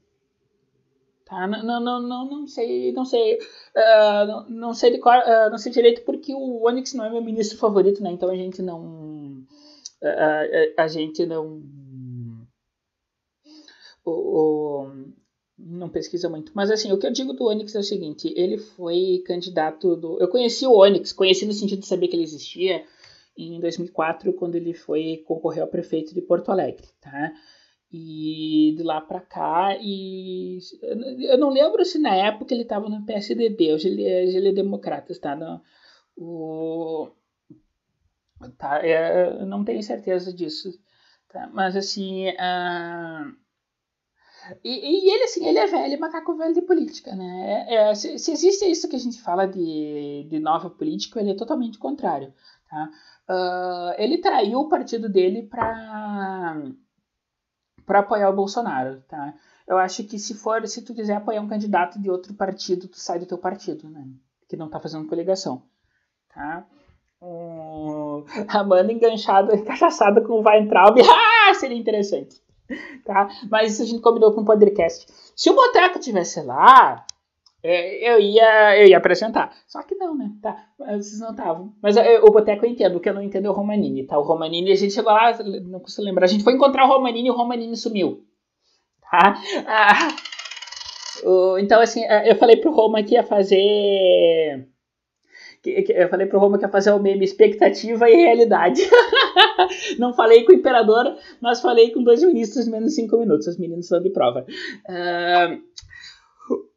Tá? 1.26 1.48
Não, 1.48 1.64
não, 1.64 1.80
não, 1.82 2.02
não, 2.02 2.30
não 2.30 2.48
sei, 2.48 2.94
não 2.94 3.04
sei, 3.04 3.40
uh, 3.40 4.28
não, 4.28 4.50
não, 4.50 4.74
sei 4.74 4.92
de 4.92 5.00
qual, 5.00 5.20
uh, 5.20 5.50
não 5.50 5.58
sei 5.58 5.72
direito 5.72 6.04
porque 6.04 6.36
o 6.36 6.68
Onyx 6.68 6.94
não 6.94 7.04
é 7.04 7.10
meu 7.10 7.24
ministro 7.24 7.58
favorito, 7.58 8.04
né? 8.04 8.12
Então 8.12 8.30
a 8.30 8.36
gente 8.36 8.62
não, 8.62 9.44
a 10.78 10.88
gente 10.88 11.26
não, 11.26 11.64
o, 14.06 14.12
o, 14.12 14.92
não 15.58 15.90
pesquisa 15.90 16.30
muito. 16.30 16.52
Mas 16.54 16.70
assim, 16.70 16.92
o 16.92 16.98
que 16.98 17.08
eu 17.08 17.12
digo 17.12 17.34
do 17.34 17.46
Onyx 17.46 17.74
é 17.76 17.80
o 17.80 17.84
seguinte: 17.84 18.34
ele 18.36 18.58
foi 18.58 19.24
candidato 19.26 19.96
do, 19.96 20.20
eu 20.20 20.28
conheci 20.28 20.66
o 20.66 20.78
Onyx, 20.78 21.14
conheci 21.14 21.46
no 21.46 21.54
sentido 21.54 21.80
de 21.80 21.88
saber 21.88 22.08
que 22.08 22.16
ele 22.16 22.24
existia 22.24 22.86
em 23.38 23.60
2004, 23.60 24.34
quando 24.34 24.56
ele 24.56 24.74
foi 24.74 25.24
concorrer 25.26 25.62
ao 25.62 25.70
prefeito 25.70 26.14
de 26.14 26.22
Porto 26.22 26.52
Alegre, 26.52 26.88
tá? 27.02 27.34
E 27.92 28.74
de 28.78 28.84
lá 28.84 29.00
para 29.02 29.22
cá, 29.22 29.78
e 29.80 30.60
eu 31.30 31.38
não 31.38 31.50
lembro 31.50 31.84
se 31.86 31.98
na 32.00 32.16
época 32.16 32.54
ele 32.54 32.64
estava 32.64 32.90
no 32.90 33.06
PSDB, 33.06 33.74
hoje 33.74 33.90
ele, 33.90 34.06
é, 34.06 34.24
hoje 34.24 34.38
ele 34.38 34.50
é 34.50 34.54
democrata, 34.54 35.14
tá? 35.20 35.36
No, 35.36 35.62
o, 36.18 37.12
tá 38.58 38.86
é, 38.86 39.46
não 39.46 39.64
tenho 39.64 39.84
certeza 39.84 40.34
disso, 40.34 40.72
tá? 41.30 41.50
Mas 41.54 41.76
assim, 41.76 42.30
uh, 42.30 43.45
e, 44.64 44.70
e, 44.70 45.12
ele, 45.12 45.24
assim, 45.24 45.46
ele 45.48 45.60
é 45.60 45.68
velho, 45.68 46.00
macaco 46.00 46.36
velho 46.36 46.54
de 46.54 46.62
política, 46.62 47.16
né? 47.16 47.66
É, 47.68 47.76
é, 47.76 47.96
se, 47.96 48.18
se, 48.20 48.32
existe 48.32 48.66
isso 48.66 48.88
que 48.88 48.96
a 48.96 49.00
gente 49.00 49.22
fala 49.22 49.48
de, 49.48 50.28
de 50.30 50.40
nova 50.40 50.70
política, 50.70 51.20
ele 51.20 51.32
é 51.32 51.36
totalmente 51.36 51.78
contrário, 51.78 52.34
tá? 52.70 52.90
Uh, 53.28 53.96
ele 53.98 54.20
traiu 54.20 54.60
o 54.60 54.70
partido 54.70 55.10
dele 55.10 55.44
para 55.44 56.62
para 57.86 58.00
apoiar 58.00 58.30
o 58.30 58.36
Bolsonaro, 58.36 59.02
tá? 59.08 59.34
Eu 59.68 59.78
acho 59.78 60.04
que 60.04 60.18
se 60.18 60.34
for, 60.34 60.68
se 60.68 60.84
tu 60.84 60.94
quiser 60.94 61.16
apoiar 61.16 61.42
um 61.42 61.48
candidato 61.48 62.00
de 62.00 62.10
outro 62.10 62.34
partido, 62.34 62.88
tu 62.88 63.00
sai 63.00 63.20
do 63.20 63.26
teu 63.26 63.38
partido, 63.38 63.90
né? 63.90 64.08
Que 64.48 64.58
não 64.58 64.70
tá 64.70 64.80
fazendo 64.80 65.08
coligação, 65.08 65.64
tá? 66.34 66.66
Um, 67.22 68.24
Amanda 68.48 68.92
enganchada, 68.92 69.54
encaixaçada 69.58 70.22
com 70.22 70.34
o 70.34 70.44
Weintraub, 70.44 70.98
ah, 71.02 71.54
seria 71.56 71.78
interessante, 71.78 72.42
tá? 73.06 73.30
Mas 73.50 73.74
isso 73.74 73.84
a 73.84 73.86
gente 73.86 74.02
combinou 74.02 74.34
com 74.34 74.42
o 74.42 74.46
podcast. 74.46 75.06
Se 75.36 75.50
o 75.50 75.56
Boteco 75.56 76.00
tivesse 76.00 76.42
lá, 76.42 77.06
é, 77.64 78.12
eu 78.12 78.20
ia, 78.20 78.80
eu 78.80 78.88
ia 78.88 78.98
apresentar. 78.98 79.52
Só 79.68 79.82
que 79.84 79.96
não, 79.96 80.16
né? 80.16 80.32
Tá, 80.42 80.56
vocês 80.78 81.20
não 81.20 81.32
estavam. 81.32 81.74
Mas 81.82 81.98
eu, 81.98 82.24
o 82.26 82.32
Boteco 82.32 82.66
eu 82.66 82.70
entendo, 82.70 82.98
o 82.98 83.00
que 83.00 83.10
eu 83.10 83.14
não 83.14 83.22
entendo 83.24 83.48
é 83.48 83.50
o 83.50 83.54
Romanini, 83.54 84.06
tá? 84.06 84.18
O 84.20 84.24
Romanini, 84.24 84.72
a 84.72 84.76
gente 84.76 84.94
chegou 84.94 85.12
lá, 85.12 85.36
não 85.64 85.80
consigo 85.80 86.04
lembrar, 86.04 86.26
a 86.26 86.30
gente 86.30 86.44
foi 86.44 86.54
encontrar 86.54 86.86
o 86.86 86.88
Romanini 86.88 87.28
e 87.28 87.32
o 87.32 87.36
Romanini 87.36 87.76
sumiu. 87.76 88.24
Tá? 89.02 89.36
Ah, 89.68 90.16
o, 91.24 91.58
então, 91.58 91.82
assim, 91.82 92.04
é, 92.04 92.32
eu 92.32 92.36
falei 92.36 92.58
pro 92.58 92.72
Roma 92.72 93.02
que 93.04 93.16
ia 93.16 93.24
fazer. 93.24 94.68
Eu 95.66 96.10
falei 96.10 96.28
pro 96.28 96.40
Roma 96.40 96.58
que 96.58 96.66
ia 96.66 96.70
fazer 96.70 96.92
o 96.92 97.00
meme 97.00 97.26
expectativa 97.26 98.10
e 98.10 98.16
realidade. 98.16 98.82
não 100.00 100.14
falei 100.14 100.44
com 100.44 100.52
o 100.52 100.56
imperador, 100.56 101.16
mas 101.42 101.62
falei 101.62 101.92
com 101.92 102.04
dois 102.04 102.24
ministros 102.24 102.68
em 102.68 102.72
menos 102.72 102.96
cinco 102.96 103.18
minutos. 103.18 103.48
Os 103.48 103.58
meninos 103.58 103.86
estão 103.86 104.02
de 104.02 104.10
prova. 104.10 104.46
Uh, 104.88 105.62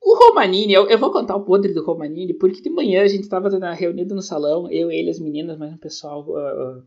o 0.01 0.17
Romanini, 0.17 0.73
eu, 0.73 0.89
eu, 0.89 0.99
vou 0.99 1.13
contar 1.13 1.37
o 1.37 1.45
podre 1.45 1.75
do 1.75 1.85
Romanini, 1.85 2.33
porque 2.33 2.63
de 2.63 2.71
manhã 2.71 3.03
a 3.03 3.09
gente 3.09 3.25
estava 3.25 3.51
reunido 3.75 4.15
no 4.15 4.23
salão, 4.23 4.71
eu, 4.71 4.91
ele, 4.91 5.11
as 5.11 5.21
meninas, 5.21 5.59
mais 5.59 5.73
um 5.73 5.77
pessoal, 5.77 6.25
uh, 6.27 6.83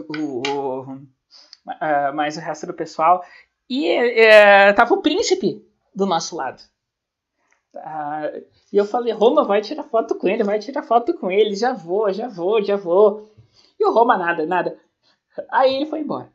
uh, 0.00 0.92
uh, 0.92 2.14
mais 2.14 2.36
o 2.36 2.40
resto 2.40 2.66
do 2.66 2.74
pessoal, 2.74 3.24
e 3.68 3.96
uh, 3.98 4.74
tava 4.76 4.94
o 4.94 5.02
príncipe 5.02 5.66
do 5.94 6.06
nosso 6.06 6.36
lado. 6.36 6.62
Uh, 7.74 8.44
e 8.72 8.76
eu 8.76 8.84
falei, 8.84 9.12
Roma, 9.12 9.44
vai 9.44 9.60
tirar 9.60 9.82
foto 9.84 10.14
com 10.16 10.28
ele, 10.28 10.44
vai 10.44 10.58
tirar 10.58 10.82
foto 10.82 11.14
com 11.14 11.30
ele, 11.30 11.54
já 11.54 11.72
vou, 11.72 12.12
já 12.12 12.28
vou, 12.28 12.62
já 12.62 12.76
vou. 12.76 13.30
E 13.78 13.84
o 13.84 13.92
Roma 13.92 14.16
nada, 14.16 14.46
nada. 14.46 14.78
Aí 15.50 15.74
ele 15.74 15.86
foi 15.86 16.00
embora. 16.00 16.32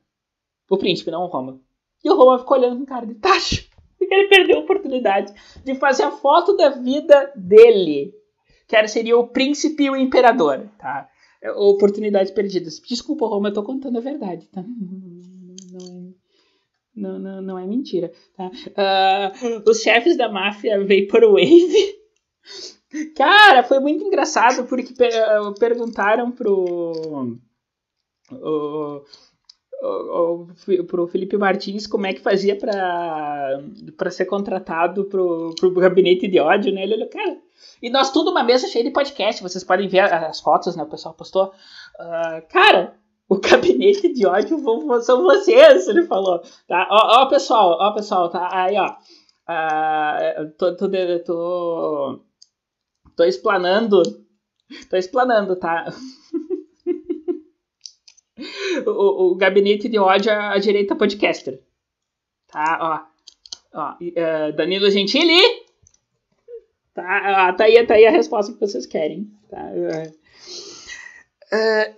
O 0.69 0.77
príncipe, 0.77 1.11
não 1.11 1.23
o 1.23 1.27
Roma. 1.27 1.59
E 2.03 2.09
o 2.09 2.15
Roma 2.15 2.39
ficou 2.39 2.57
olhando 2.57 2.77
com 2.77 2.85
cara 2.85 3.05
de 3.05 3.15
tacho 3.15 3.69
porque 3.99 4.15
ele 4.15 4.27
perdeu 4.29 4.57
a 4.57 4.61
oportunidade 4.61 5.33
de 5.63 5.75
fazer 5.75 6.03
a 6.03 6.11
foto 6.11 6.55
da 6.55 6.69
vida 6.69 7.31
dele, 7.35 8.13
que 8.67 8.75
era, 8.75 8.87
seria 8.87 9.17
o 9.17 9.27
príncipe 9.27 9.83
e 9.83 9.89
o 9.89 9.95
imperador, 9.95 10.67
tá? 10.79 11.07
Oportunidades 11.57 12.31
perdidas. 12.31 12.79
Desculpa, 12.79 13.27
Roma, 13.27 13.49
eu 13.49 13.53
tô 13.53 13.61
contando 13.61 13.97
a 13.97 14.01
verdade, 14.01 14.47
tá? 14.47 14.63
Não, 16.99 17.17
não, 17.17 17.41
não 17.41 17.59
é 17.59 17.65
mentira, 17.65 18.11
tá? 18.35 18.47
Uh, 18.47 19.69
os 19.69 19.81
chefes 19.81 20.17
da 20.17 20.29
máfia 20.29 20.79
Vaporwave 20.79 21.99
Cara, 23.15 23.63
foi 23.63 23.79
muito 23.79 24.03
engraçado 24.03 24.67
porque 24.67 24.93
perguntaram 25.59 26.31
pro. 26.31 27.37
O, 28.31 29.03
pro 30.87 31.07
Felipe 31.07 31.37
Martins 31.37 31.87
como 31.87 32.05
é 32.05 32.13
que 32.13 32.19
fazia 32.19 32.57
para 32.57 34.11
ser 34.11 34.25
contratado 34.25 35.05
pro, 35.05 35.55
pro 35.57 35.71
gabinete 35.71 36.27
de 36.27 36.39
ódio, 36.39 36.73
né? 36.73 36.83
Ele 36.83 36.95
olhou, 36.95 37.09
cara. 37.09 37.37
E 37.81 37.89
nós 37.89 38.11
tudo 38.11 38.31
uma 38.31 38.43
mesa 38.43 38.67
cheia 38.67 38.83
de 38.83 38.91
podcast, 38.91 39.41
vocês 39.41 39.63
podem 39.63 39.87
ver 39.87 40.01
as 40.01 40.41
fotos, 40.41 40.75
né? 40.75 40.83
O 40.83 40.89
pessoal 40.89 41.13
postou. 41.13 41.53
Uh, 41.97 42.45
cara, 42.49 42.98
o 43.29 43.39
gabinete 43.39 44.11
de 44.11 44.25
ódio 44.25 44.59
são 45.03 45.21
vocês, 45.21 45.87
ele 45.87 46.07
falou. 46.07 46.41
Tá? 46.67 46.87
Ó, 46.89 47.21
ó 47.21 47.27
pessoal, 47.27 47.77
ó, 47.79 47.93
pessoal, 47.93 48.27
tá? 48.29 48.49
Aí, 48.51 48.75
ó. 48.75 48.95
Uh, 49.47 50.49
tô, 50.57 50.75
tô, 50.75 50.89
tô, 51.25 52.19
tô 53.15 53.23
explanando. 53.23 54.01
Tô 54.89 54.97
explanando, 54.97 55.55
tá? 55.55 55.85
o, 58.87 59.31
o 59.31 59.35
gabinete 59.35 59.87
de 59.87 59.99
ódio 59.99 60.31
à 60.31 60.57
direita 60.57 60.95
podcaster. 60.95 61.61
Tá, 62.47 63.07
ó. 63.73 63.79
ó 63.79 63.93
uh, 63.93 64.51
Danilo 64.55 64.89
Gentili. 64.89 65.39
Tá, 66.95 67.53
tá, 67.53 67.65
aí, 67.65 67.85
tá 67.85 67.93
aí 67.93 68.07
a 68.07 68.11
resposta 68.11 68.53
que 68.53 68.59
vocês 68.59 68.87
querem. 68.87 69.31
Tá? 69.49 69.67
Uh, 69.67 70.18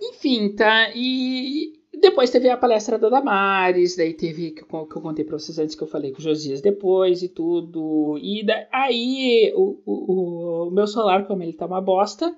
enfim, 0.00 0.54
tá? 0.54 0.90
E 0.94 1.82
depois 2.02 2.30
teve 2.30 2.48
a 2.50 2.56
palestra 2.56 2.98
da 2.98 3.08
Damares, 3.08 3.94
daí 3.94 4.12
teve 4.12 4.50
que 4.50 4.62
eu, 4.62 4.86
contei 4.86 5.24
pra 5.24 5.38
vocês 5.38 5.56
antes 5.58 5.76
que 5.76 5.82
eu 5.82 5.86
falei 5.86 6.10
com 6.10 6.18
o 6.18 6.22
Josias 6.22 6.60
depois 6.60 7.22
e 7.22 7.28
tudo. 7.28 8.18
E 8.20 8.44
da, 8.44 8.66
aí 8.72 9.52
o, 9.54 9.80
o, 9.86 10.66
o, 10.66 10.70
meu 10.72 10.86
celular, 10.88 11.28
como 11.28 11.44
ele 11.44 11.52
tá 11.52 11.64
uma 11.64 11.80
bosta. 11.80 12.34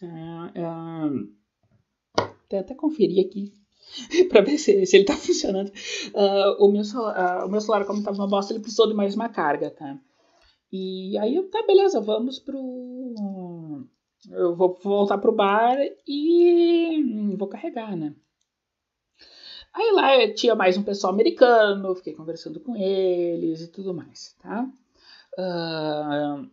Uh, 0.00 1.16
uh, 1.16 1.28
até, 2.44 2.58
até 2.58 2.74
conferir 2.74 3.26
aqui 3.26 3.52
para 4.28 4.42
ver 4.42 4.58
se, 4.58 4.86
se 4.86 4.96
ele 4.96 5.04
tá 5.04 5.16
funcionando. 5.16 5.70
Uh, 6.14 6.64
o, 6.64 6.70
meu, 6.70 6.82
uh, 6.82 7.46
o 7.46 7.50
meu 7.50 7.60
celular, 7.60 7.84
como 7.86 8.02
tava 8.02 8.16
uma 8.16 8.28
bosta, 8.28 8.52
ele 8.52 8.60
precisou 8.60 8.86
de 8.86 8.94
mais 8.94 9.16
uma 9.16 9.28
carga, 9.28 9.70
tá? 9.70 9.98
E 10.70 11.18
aí, 11.18 11.42
tá, 11.50 11.64
beleza, 11.66 12.00
vamos 12.00 12.38
pro. 12.38 13.86
Eu 14.30 14.54
vou 14.54 14.78
voltar 14.82 15.18
pro 15.18 15.32
bar 15.32 15.76
e 16.06 17.34
vou 17.36 17.48
carregar, 17.48 17.96
né? 17.96 18.14
Aí 19.72 19.90
lá 19.92 20.34
tinha 20.34 20.54
mais 20.54 20.76
um 20.76 20.82
pessoal 20.82 21.12
americano, 21.12 21.94
fiquei 21.96 22.14
conversando 22.14 22.60
com 22.60 22.76
eles 22.76 23.60
e 23.60 23.68
tudo 23.68 23.92
mais, 23.92 24.36
tá? 24.40 24.70
Uh, 25.36 26.48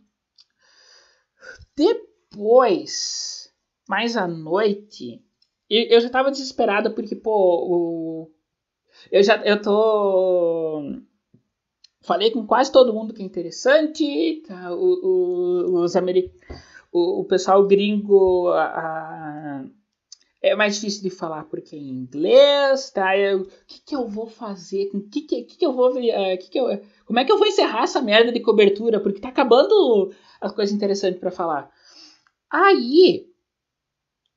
depois, 1.75 3.53
mais 3.87 4.17
à 4.17 4.27
noite, 4.27 5.23
eu 5.69 6.01
já 6.01 6.09
tava 6.09 6.31
desesperada 6.31 6.89
porque, 6.89 7.15
pô, 7.15 7.31
o. 7.31 8.31
Eu 9.11 9.23
já. 9.23 9.37
Eu 9.45 9.61
tô. 9.61 10.81
Falei 12.01 12.31
com 12.31 12.45
quase 12.45 12.71
todo 12.71 12.93
mundo 12.93 13.13
que 13.13 13.21
é 13.21 13.25
interessante. 13.25 14.43
Tá? 14.47 14.73
O, 14.73 15.69
o, 15.73 15.81
os 15.81 15.95
americanos. 15.95 16.40
O, 16.91 17.21
o, 17.21 17.25
pessoal 17.25 17.65
gringo. 17.65 18.49
A, 18.49 18.63
a, 18.63 19.65
é 20.41 20.55
mais 20.55 20.75
difícil 20.75 21.03
de 21.03 21.09
falar 21.09 21.43
porque 21.45 21.75
é 21.75 21.79
em 21.79 21.89
inglês, 21.89 22.89
tá? 22.91 23.11
O 23.35 23.45
que, 23.67 23.81
que 23.85 23.95
eu 23.95 24.07
vou 24.07 24.27
fazer? 24.27 24.89
O 24.93 25.01
que, 25.07 25.21
que, 25.21 25.43
que, 25.43 25.57
que 25.57 25.65
eu 25.65 25.73
vou. 25.73 25.91
Uh, 25.91 26.37
que 26.39 26.49
que 26.49 26.59
eu, 26.59 26.65
como 27.05 27.19
é 27.19 27.25
que 27.25 27.31
eu 27.31 27.37
vou 27.37 27.47
encerrar 27.47 27.83
essa 27.83 28.01
merda 28.01 28.31
de 28.31 28.39
cobertura? 28.39 28.99
Porque 28.99 29.21
tá 29.21 29.29
acabando 29.29 30.11
as 30.39 30.51
coisas 30.51 30.75
interessantes 30.75 31.19
para 31.19 31.31
falar. 31.31 31.69
Aí 32.49 33.31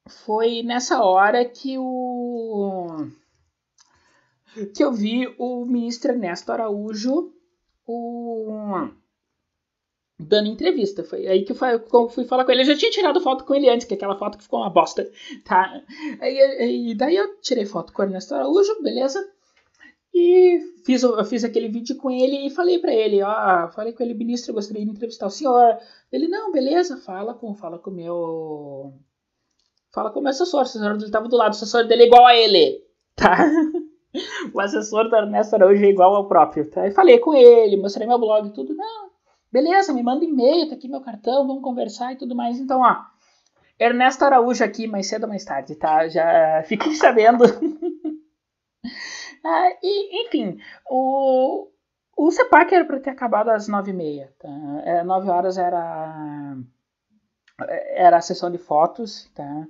foi 0.09 0.63
nessa 0.63 1.03
hora 1.03 1.45
que 1.45 1.79
o 1.79 3.09
que 4.75 4.85
eu 4.85 4.93
vi 4.93 5.35
o 5.39 5.65
ministro 5.65 6.13
Ernesto 6.13 6.53
Araújo 6.53 7.33
o, 7.87 8.89
dando 10.29 10.49
entrevista. 10.49 11.05
Foi 11.05 11.27
aí 11.27 11.45
que 11.45 11.53
eu 11.53 12.09
fui, 12.09 12.25
falar 12.25 12.45
com 12.45 12.53
ele. 12.53 12.63
Eu 12.63 12.67
já 12.67 12.77
tinha 12.77 12.91
tirado 12.91 13.21
foto 13.21 13.45
com 13.45 13.55
ele 13.55 13.69
antes, 13.69 13.87
que 13.87 13.95
é 13.95 13.97
aquela 13.97 14.17
foto 14.17 14.39
que 14.39 14.45
ficou 14.45 14.61
uma 14.61 14.71
bosta. 14.71 15.09
Tá? 15.45 15.83
E, 16.21 16.91
e 16.91 16.95
daí 16.95 17.17
eu 17.17 17.41
tirei 17.41 17.67
foto 17.67 17.93
com 17.93 18.03
o 18.03 18.05
Ernesto 18.05 18.35
Araújo, 18.35 18.83
beleza? 18.83 19.25
E 20.13 20.61
fiz, 20.85 21.03
eu 21.03 21.25
fiz 21.25 21.43
aquele 21.45 21.69
vídeo 21.69 21.97
com 21.97 22.11
ele 22.11 22.47
e 22.47 22.51
falei 22.51 22.79
para 22.79 22.95
ele, 22.95 23.21
ó, 23.21 23.69
falei 23.73 23.93
com 23.93 24.03
ele, 24.03 24.15
ministro, 24.15 24.53
eu 24.53 24.55
gostaria 24.55 24.85
de 24.85 24.91
entrevistar 24.91 25.27
o 25.27 25.31
senhor. 25.31 25.77
Ele, 26.13 26.29
não, 26.29 26.53
beleza, 26.53 26.97
fala 26.99 27.35
com, 27.35 27.53
fala 27.55 27.79
com 27.79 27.91
o 27.91 27.95
meu 27.95 28.95
Fala 29.95 30.11
com 30.11 30.19
o 30.19 30.23
meu 30.23 30.31
assessor. 30.31 30.59
O 30.59 30.63
assessor 30.63 30.97
dele 30.97 31.11
tava 31.13 31.29
do 31.29 31.37
lado. 31.37 31.53
O 31.53 31.57
assessor 31.57 31.87
dele 31.87 32.03
é 32.03 32.07
igual 32.07 32.27
a 32.27 32.37
ele. 32.37 32.83
Tá? 33.15 33.39
o 34.53 34.61
assessor 34.61 35.09
do 35.09 35.15
Ernesto 35.15 35.55
Araújo 35.55 35.85
é 35.85 35.89
igual 35.89 36.17
ao 36.17 36.27
próprio. 36.27 36.69
Tá? 36.69 36.89
Eu 36.89 36.93
falei 36.93 37.21
com 37.21 37.33
ele, 37.33 37.77
mostrei 37.77 38.07
meu 38.07 38.19
blog 38.19 38.49
e 38.49 38.53
tudo. 38.53 38.75
Não, 38.75 39.11
beleza, 39.55 39.93
me 39.93 40.03
manda 40.03 40.25
e-mail, 40.25 40.69
tá 40.69 40.75
aqui 40.75 40.89
meu 40.89 41.01
cartão, 41.01 41.47
vamos 41.47 41.63
conversar 41.63 42.13
e 42.13 42.17
tudo 42.17 42.35
mais. 42.35 42.59
Então, 42.59 42.81
ó. 42.81 43.05
Ernesto 43.79 44.25
Araújo 44.25 44.65
aqui, 44.65 44.89
mais 44.89 45.07
cedo 45.07 45.25
ou 45.25 45.29
mais 45.29 45.45
tarde, 45.45 45.77
tá? 45.77 46.09
Já 46.09 46.65
fiquei 46.65 46.93
sabendo. 46.99 47.45
ah, 49.45 49.71
e, 49.81 50.27
enfim, 50.27 50.59
o, 50.91 51.69
o 52.17 52.31
CEPAC 52.33 52.75
era 52.75 52.85
para 52.85 52.99
ter 52.99 53.11
acabado 53.11 53.51
às 53.51 53.69
nove 53.69 53.93
e 53.93 53.95
meia. 53.95 54.35
Tá? 54.41 54.49
É, 54.85 55.05
nove 55.05 55.31
horas 55.31 55.57
era 55.57 56.57
era 57.95 58.17
a 58.17 58.21
sessão 58.21 58.51
de 58.51 58.59
fotos, 58.59 59.31
tá? 59.37 59.69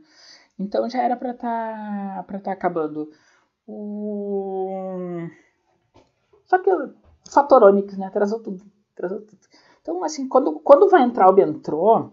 Então 0.58 0.88
já 0.88 1.02
era 1.02 1.14
para 1.14 1.32
estar 1.32 2.24
tá, 2.24 2.36
estar 2.36 2.40
tá 2.40 2.52
acabando. 2.52 3.10
O... 3.66 5.28
Só 6.46 6.58
que 6.58 6.70
o 6.70 6.94
Fatoronics, 7.30 7.98
né, 7.98 8.06
atrasou 8.06 8.40
tudo, 8.42 8.64
atrasou 8.94 9.20
tudo. 9.20 9.40
Então, 9.84 10.02
assim, 10.02 10.26
quando, 10.26 10.58
quando 10.60 10.88
vai 10.88 11.02
entrar 11.02 11.30
o 11.30 11.38
entrou 11.38 12.10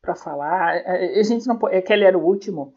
para 0.00 0.14
falar, 0.14 0.80
a, 0.86 1.22
gente 1.24 1.48
não 1.48 1.58
pode, 1.58 1.74
é 1.74 1.82
que 1.82 1.92
ele 1.92 2.04
era 2.04 2.16
o 2.16 2.24
último. 2.24 2.72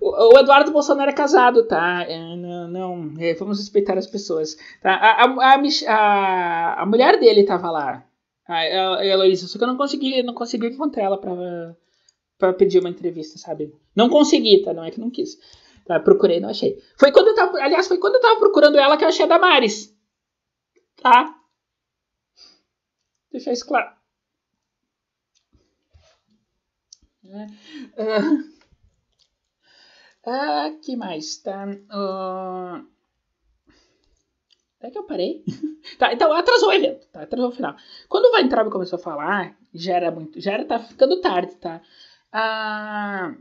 O, 0.00 0.36
Eduardo 0.40 0.72
Bolsonaro 0.72 1.08
é 1.08 1.14
casado, 1.14 1.64
tá? 1.68 2.02
É, 2.08 2.18
não, 2.34 2.66
não 2.66 3.14
é, 3.20 3.34
vamos 3.34 3.60
respeitar 3.60 3.96
as 3.96 4.08
pessoas. 4.08 4.56
Tá? 4.82 4.92
A, 4.92 5.26
a, 5.26 5.54
a, 5.86 6.82
a 6.82 6.86
mulher 6.86 7.20
dele 7.20 7.44
tava 7.44 7.70
lá, 7.70 8.04
a 8.48 9.06
Heloísa, 9.06 9.46
só 9.46 9.58
que 9.58 9.62
eu 9.62 9.68
não 9.68 9.76
consegui, 9.76 10.24
não 10.24 10.34
consegui 10.34 10.66
encontrar 10.66 11.04
ela 11.04 11.18
pra, 11.18 11.76
pra 12.36 12.52
pedir 12.52 12.80
uma 12.80 12.90
entrevista, 12.90 13.38
sabe? 13.38 13.72
Não 13.94 14.08
consegui, 14.08 14.62
tá? 14.64 14.74
Não 14.74 14.82
é 14.82 14.90
que 14.90 14.98
não 14.98 15.08
quis. 15.08 15.38
Tá? 15.86 16.00
Procurei, 16.00 16.40
não 16.40 16.48
achei. 16.48 16.82
Foi 16.98 17.12
quando 17.12 17.28
eu 17.28 17.34
tava, 17.36 17.62
aliás, 17.62 17.86
foi 17.86 17.98
quando 17.98 18.16
eu 18.16 18.20
tava 18.20 18.40
procurando 18.40 18.76
ela 18.76 18.96
que 18.96 19.04
eu 19.04 19.08
achei 19.08 19.24
a 19.24 19.28
Damares. 19.28 19.96
Tá? 21.02 21.34
Deixar 23.32 23.52
isso 23.52 23.66
claro. 23.66 23.94
É. 27.24 27.46
Uh, 28.02 28.60
ah, 30.26 30.70
que 30.82 30.96
mais? 30.96 31.36
Tá. 31.38 31.66
Uh... 31.66 32.86
É 34.80 34.90
que 34.90 34.98
eu 34.98 35.04
parei. 35.04 35.44
tá, 35.98 36.12
então 36.12 36.32
atrasou 36.32 36.70
o 36.70 36.72
evento, 36.72 37.06
tá? 37.08 37.22
Atrasou 37.22 37.50
o 37.50 37.52
final. 37.52 37.76
Quando 38.08 38.26
o 38.26 38.34
Weintraub 38.34 38.70
começou 38.70 38.98
a 38.98 39.02
falar, 39.02 39.56
já 39.74 39.94
era 39.94 40.10
muito. 40.10 40.40
Já 40.40 40.52
era, 40.52 40.64
tá 40.64 40.78
ficando 40.80 41.20
tarde, 41.20 41.54
tá? 41.56 41.82
Ah, 42.32 43.34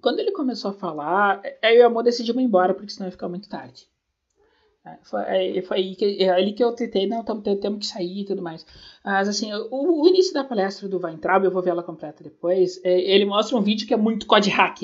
quando 0.00 0.20
ele 0.20 0.32
começou 0.32 0.70
a 0.70 0.74
falar, 0.74 1.42
aí 1.62 1.80
o 1.80 1.86
amor 1.86 2.02
decidiu 2.02 2.34
ir 2.40 2.42
embora, 2.42 2.74
porque 2.74 2.90
senão 2.90 3.06
ia 3.06 3.12
ficar 3.12 3.28
muito 3.28 3.48
tarde. 3.48 3.88
É, 4.86 4.98
foi, 5.02 5.62
foi 5.62 5.76
aí 5.78 5.96
que, 5.96 6.22
é 6.22 6.30
ali 6.30 6.52
que 6.52 6.62
eu 6.62 6.72
tentei, 6.72 7.08
não, 7.08 7.24
tamo, 7.24 7.42
temos 7.42 7.80
que 7.80 7.86
sair 7.86 8.20
e 8.20 8.24
tudo 8.24 8.40
mais. 8.40 8.64
Mas 9.04 9.28
assim, 9.28 9.52
o, 9.52 10.02
o 10.02 10.08
início 10.08 10.32
da 10.32 10.44
palestra 10.44 10.88
do 10.88 11.04
Weintraub, 11.04 11.44
eu 11.44 11.50
vou 11.50 11.62
ver 11.62 11.70
ela 11.70 11.82
completa 11.82 12.22
depois, 12.22 12.80
é, 12.84 13.00
ele 13.00 13.24
mostra 13.24 13.56
um 13.56 13.62
vídeo 13.62 13.86
que 13.86 13.94
é 13.94 13.96
muito 13.96 14.26
code 14.26 14.48
hack. 14.48 14.82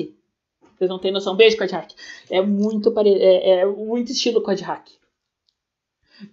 Vocês 0.83 0.89
não 0.89 0.99
têm 0.99 1.11
noção. 1.11 1.35
Beijo, 1.35 1.57
Code 1.57 1.73
Hack. 1.73 1.91
É 2.29 2.41
muito, 2.41 2.91
pare... 2.91 3.13
é, 3.13 3.61
é 3.61 3.65
muito 3.65 4.11
estilo 4.11 4.41
Code 4.41 4.63
Hack. 4.63 4.89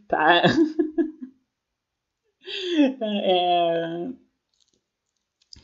Tá? 0.09 0.43
é... 3.01 4.09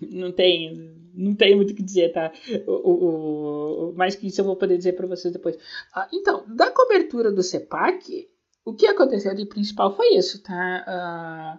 Não 0.01 0.33
tem, 0.33 0.95
não 1.15 1.35
tem 1.35 1.57
muito 1.57 1.73
o 1.73 1.75
que 1.75 1.83
dizer, 1.83 2.13
tá? 2.13 2.33
O, 2.67 2.73
o, 2.73 3.91
o, 3.91 3.95
mais 3.95 4.15
que 4.15 4.27
isso 4.27 4.41
eu 4.41 4.45
vou 4.45 4.57
poder 4.57 4.77
dizer 4.77 4.93
para 4.93 5.07
vocês 5.07 5.33
depois. 5.33 5.57
Ah, 5.95 6.09
então, 6.13 6.45
da 6.49 6.71
cobertura 6.71 7.33
do 7.33 7.43
CEPAC, 7.43 8.29
o 8.65 8.75
que 8.75 8.87
aconteceu 8.87 9.35
de 9.35 9.47
principal 9.47 9.95
foi 9.97 10.15
isso, 10.15 10.43
tá? 10.43 10.85
Ah, 10.87 11.59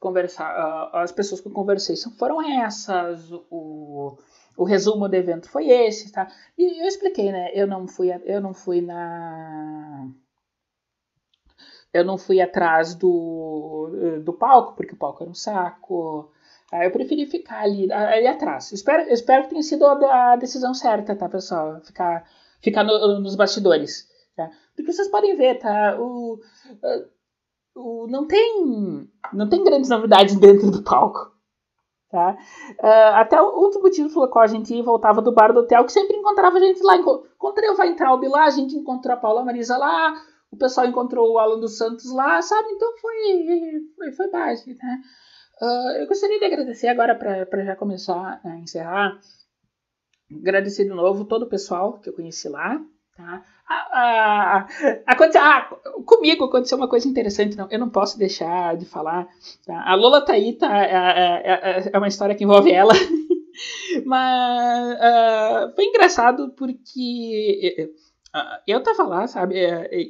conversar, 0.00 0.46
ah, 0.46 1.02
as 1.02 1.12
pessoas 1.12 1.40
que 1.40 1.48
eu 1.48 1.52
conversei 1.52 1.96
foram 2.18 2.40
essas, 2.40 3.30
o, 3.50 4.16
o 4.56 4.64
resumo 4.64 5.08
do 5.08 5.14
evento 5.14 5.50
foi 5.50 5.68
esse, 5.68 6.10
tá? 6.12 6.28
E 6.56 6.82
eu 6.82 6.86
expliquei, 6.86 7.32
né? 7.32 7.50
Eu 7.54 7.66
não 7.66 7.86
fui, 7.86 8.08
eu 8.24 8.40
não 8.40 8.54
fui 8.54 8.80
na 8.80 10.08
eu 11.92 12.04
não 12.04 12.18
fui 12.18 12.40
atrás 12.40 12.94
do, 12.94 14.20
do 14.22 14.32
palco, 14.32 14.74
porque 14.74 14.94
o 14.94 14.96
palco 14.98 15.22
era 15.22 15.30
um 15.30 15.34
saco. 15.34 16.30
Aí 16.70 16.86
eu 16.86 16.90
preferi 16.90 17.26
ficar 17.26 17.62
ali, 17.62 17.90
ali 17.90 18.26
atrás. 18.26 18.72
Espero, 18.72 19.10
espero 19.10 19.44
que 19.44 19.50
tenha 19.50 19.62
sido 19.62 19.86
a 19.86 20.36
decisão 20.36 20.74
certa, 20.74 21.16
tá, 21.16 21.28
pessoal? 21.28 21.80
Ficar, 21.80 22.24
ficar 22.60 22.84
no, 22.84 23.20
nos 23.20 23.34
bastidores. 23.34 24.06
Tá? 24.36 24.50
Porque 24.76 24.92
vocês 24.92 25.08
podem 25.08 25.36
ver, 25.36 25.58
tá? 25.58 25.96
O, 25.98 26.38
o, 27.74 28.06
não, 28.08 28.26
tem, 28.26 29.08
não 29.32 29.48
tem 29.48 29.64
grandes 29.64 29.88
novidades 29.88 30.36
dentro 30.36 30.70
do 30.70 30.82
palco. 30.82 31.32
Tá? 32.10 32.36
Uh, 32.82 33.14
até 33.14 33.40
um 33.42 33.68
dos 33.68 33.82
motivos 33.82 34.12
pelo 34.12 34.28
qual 34.28 34.44
a 34.44 34.48
gente 34.48 34.80
voltava 34.82 35.20
do 35.22 35.32
bar 35.32 35.52
do 35.52 35.60
hotel, 35.60 35.84
que 35.84 35.92
sempre 35.92 36.16
encontrava 36.16 36.60
gente 36.60 36.82
lá. 36.82 36.96
Encontrei 36.96 37.70
o 37.70 37.78
Weintraub 37.78 38.26
lá, 38.28 38.44
a 38.44 38.50
gente 38.50 38.76
encontrou 38.76 39.14
a 39.14 39.18
Paula 39.18 39.44
Marisa 39.44 39.76
lá, 39.76 40.14
o 40.50 40.56
pessoal 40.56 40.86
encontrou 40.86 41.32
o 41.32 41.38
Alan 41.38 41.58
dos 41.60 41.76
Santos 41.76 42.10
lá, 42.12 42.40
sabe? 42.40 42.68
Então 42.70 42.94
foi, 42.98 43.86
foi, 43.96 44.12
foi 44.12 44.30
base, 44.30 44.74
né? 44.74 45.00
Uh, 45.60 45.90
eu 45.98 46.06
gostaria 46.06 46.38
de 46.38 46.44
agradecer 46.44 46.88
agora 46.88 47.14
para 47.14 47.64
já 47.64 47.74
começar 47.74 48.40
a 48.44 48.56
encerrar. 48.58 49.18
Agradecer 50.30 50.84
de 50.84 50.90
novo 50.90 51.24
todo 51.24 51.42
o 51.42 51.48
pessoal 51.48 51.98
que 51.98 52.08
eu 52.08 52.12
conheci 52.12 52.48
lá, 52.48 52.80
tá? 53.16 53.42
Ah, 53.70 54.66
aconteceu, 55.06 55.42
ah, 55.42 55.62
comigo 56.06 56.44
aconteceu 56.44 56.78
uma 56.78 56.88
coisa 56.88 57.06
interessante, 57.06 57.56
não, 57.56 57.68
eu 57.70 57.78
não 57.78 57.90
posso 57.90 58.18
deixar 58.18 58.76
de 58.76 58.86
falar. 58.86 59.26
Tá? 59.66 59.82
A 59.86 59.94
Lola 59.94 60.24
tá 60.24 60.32
aí, 60.34 60.54
tá, 60.54 60.78
é, 60.78 60.92
é, 60.92 61.52
é, 61.52 61.90
é 61.92 61.98
uma 61.98 62.08
história 62.08 62.34
que 62.34 62.44
envolve 62.44 62.70
ela. 62.72 62.94
Mas 64.06 64.94
uh, 64.94 65.74
foi 65.74 65.84
engraçado 65.84 66.50
porque 66.56 67.92
uh, 68.34 68.60
eu 68.66 68.82
tava 68.82 69.02
lá, 69.02 69.26
sabe? 69.26 69.56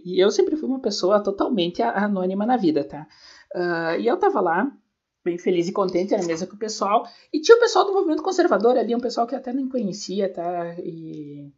E 0.05 0.23
eu 0.23 0.31
sempre 0.31 0.57
fui 0.57 0.69
uma 0.69 0.81
pessoa 0.81 1.23
totalmente 1.23 1.83
anônima 1.83 2.45
na 2.45 2.57
vida, 2.57 2.85
tá? 2.85 3.07
E 3.99 4.07
eu 4.07 4.17
tava 4.19 4.41
lá, 4.41 4.71
bem 5.29 5.39
feliz 5.39 5.69
e 5.69 5.73
contente 5.73 6.17
na 6.17 6.25
mesa 6.25 6.47
com 6.47 6.57
o 6.57 6.59
pessoal. 6.59 7.07
E 7.33 7.41
tinha 7.41 7.57
o 7.57 7.61
pessoal 7.61 7.85
do 7.85 7.93
movimento 7.93 8.23
conservador 8.23 8.79
ali, 8.79 8.95
um 8.95 9.01
pessoal 9.01 9.27
que 9.27 9.35
até 9.35 9.53
nem 9.53 9.69
conhecia, 9.69 10.33
tá? 10.33 10.75
E 10.79 11.53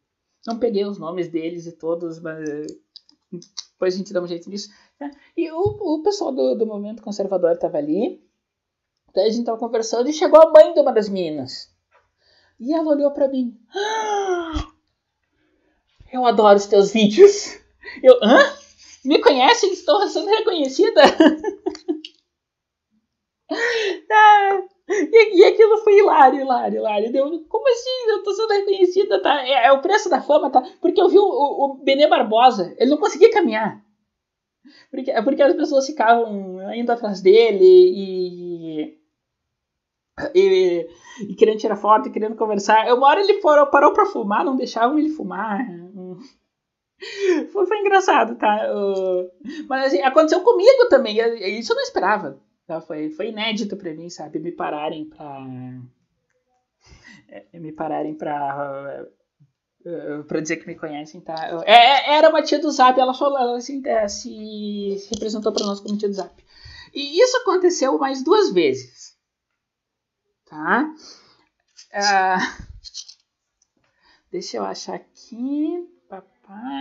não 0.46 0.58
peguei 0.58 0.84
os 0.84 0.98
nomes 0.98 1.28
deles 1.28 1.66
e 1.66 1.72
todos, 1.72 2.18
mas 2.20 2.44
depois 3.72 3.94
a 3.94 3.96
gente 3.96 4.12
dá 4.12 4.20
um 4.20 4.26
jeito 4.26 4.50
nisso. 4.50 4.70
Né? 5.00 5.10
E 5.36 5.50
o, 5.52 5.58
o 5.58 6.02
pessoal 6.02 6.32
do, 6.32 6.56
do 6.56 6.66
movimento 6.66 7.02
conservador 7.02 7.52
estava 7.52 7.78
ali. 7.78 8.20
Daí 9.14 9.26
a 9.26 9.30
gente 9.30 9.40
estava 9.40 9.58
conversando 9.58 10.08
e 10.08 10.12
chegou 10.12 10.40
a 10.40 10.50
mãe 10.50 10.74
de 10.74 10.80
uma 10.80 10.92
das 10.92 11.08
meninas. 11.08 11.72
E 12.58 12.74
ela 12.74 12.90
olhou 12.90 13.10
para 13.12 13.28
mim. 13.28 13.56
Ah, 13.74 14.66
eu 16.12 16.26
adoro 16.26 16.56
os 16.56 16.66
teus 16.66 16.92
vídeos. 16.92 17.58
Eu, 18.02 18.18
hã? 18.22 18.52
Me 19.04 19.20
conhece? 19.20 19.66
Estou 19.66 20.06
sendo 20.08 20.28
reconhecida? 20.28 21.00
ah, 24.10 24.62
e, 24.88 25.38
e 25.38 25.44
aquilo 25.44 25.78
foi 25.78 25.98
hilário, 25.98 26.40
hilário, 26.40 26.78
hilário. 26.78 27.12
Deu, 27.12 27.44
como 27.48 27.68
assim? 27.68 28.10
Eu 28.10 28.22
tô 28.22 28.32
sendo 28.32 28.52
reconhecida, 28.52 29.22
tá? 29.22 29.42
É, 29.46 29.66
é 29.66 29.72
o 29.72 29.80
preço 29.80 30.08
da 30.08 30.20
fama, 30.20 30.50
tá? 30.50 30.62
Porque 30.80 31.00
eu 31.00 31.08
vi 31.08 31.18
o, 31.18 31.22
o, 31.24 31.64
o 31.64 31.84
Benê 31.84 32.06
Barbosa, 32.06 32.74
ele 32.78 32.90
não 32.90 32.98
conseguia 32.98 33.30
caminhar. 33.30 33.82
Porque, 34.90 35.10
é 35.10 35.22
porque 35.22 35.42
as 35.42 35.54
pessoas 35.54 35.86
ficavam 35.86 36.72
indo 36.74 36.90
atrás 36.90 37.20
dele 37.20 37.64
e, 37.64 38.98
e, 40.34 40.88
e, 41.28 41.34
querendo 41.34 41.58
tirar 41.58 41.76
foto 41.76 42.08
e 42.08 42.12
querendo 42.12 42.36
conversar. 42.36 42.92
Uma 42.92 43.08
hora 43.08 43.20
ele 43.20 43.40
parou, 43.40 43.66
parou 43.68 43.92
pra 43.92 44.06
fumar, 44.06 44.44
não 44.44 44.56
deixavam 44.56 44.98
ele 44.98 45.10
fumar. 45.10 45.60
Foi, 47.50 47.66
foi 47.66 47.78
engraçado, 47.78 48.36
tá? 48.36 48.68
Mas 49.66 49.86
assim, 49.86 50.02
aconteceu 50.02 50.42
comigo 50.42 50.88
também. 50.90 51.16
Isso 51.58 51.72
eu 51.72 51.76
não 51.76 51.82
esperava. 51.82 52.38
Tá? 52.70 52.80
Foi, 52.80 53.10
foi 53.10 53.30
inédito 53.30 53.76
para 53.76 53.92
mim, 53.92 54.08
sabe? 54.08 54.38
Me 54.38 54.52
pararem 54.52 55.04
para 55.04 55.44
é, 57.28 57.58
me 57.58 57.72
pararem 57.72 58.14
para 58.14 59.04
uh, 59.84 60.22
para 60.22 60.40
dizer 60.40 60.58
que 60.58 60.68
me 60.68 60.76
conhecem, 60.76 61.20
tá? 61.20 61.34
É, 61.66 61.72
é, 61.72 62.14
era 62.14 62.28
uma 62.28 62.40
tia 62.42 62.60
do 62.60 62.70
Zap, 62.70 62.96
ela 63.00 63.12
falou, 63.12 63.36
ela 63.36 63.56
assim, 63.56 63.82
é, 63.84 64.06
se, 64.06 64.28
se 65.00 65.10
representou 65.10 65.52
para 65.52 65.66
nós 65.66 65.80
como 65.80 65.98
tia 65.98 66.08
do 66.08 66.14
Zap. 66.14 66.32
E 66.94 67.20
isso 67.20 67.38
aconteceu 67.38 67.98
mais 67.98 68.22
duas 68.22 68.52
vezes, 68.52 69.18
tá? 70.48 70.94
Uh, 71.92 72.64
deixa 74.30 74.58
eu 74.58 74.64
achar 74.64 74.94
aqui. 74.94 75.88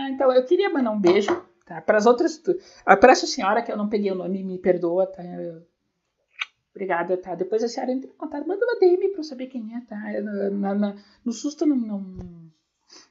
Então, 0.08 0.32
eu 0.32 0.44
queria 0.44 0.70
mandar 0.70 0.92
um 0.92 1.00
beijo, 1.00 1.44
tá? 1.66 1.80
Para 1.80 1.98
as 1.98 2.06
outras, 2.06 2.40
para 2.84 3.10
essa 3.10 3.26
senhora 3.26 3.60
que 3.60 3.72
eu 3.72 3.76
não 3.76 3.88
peguei 3.88 4.12
o 4.12 4.16
nome, 4.16 4.44
me 4.44 4.56
perdoa, 4.56 5.04
tá? 5.08 5.24
Eu, 5.24 5.68
Obrigada, 6.80 7.14
tá? 7.18 7.34
Depois 7.34 7.62
a 7.62 7.68
senhora 7.68 7.92
entra 7.92 8.08
em 8.08 8.14
contato, 8.14 8.48
manda 8.48 8.64
uma 8.64 8.78
DM 8.78 9.10
pra 9.10 9.20
eu 9.20 9.24
saber 9.24 9.48
quem 9.48 9.76
é, 9.76 9.80
tá? 9.82 9.96
Na, 10.50 10.74
na, 10.74 10.96
no 11.22 11.30
susto 11.30 11.64
eu 11.64 11.68
não, 11.68 11.76
não 11.76 12.00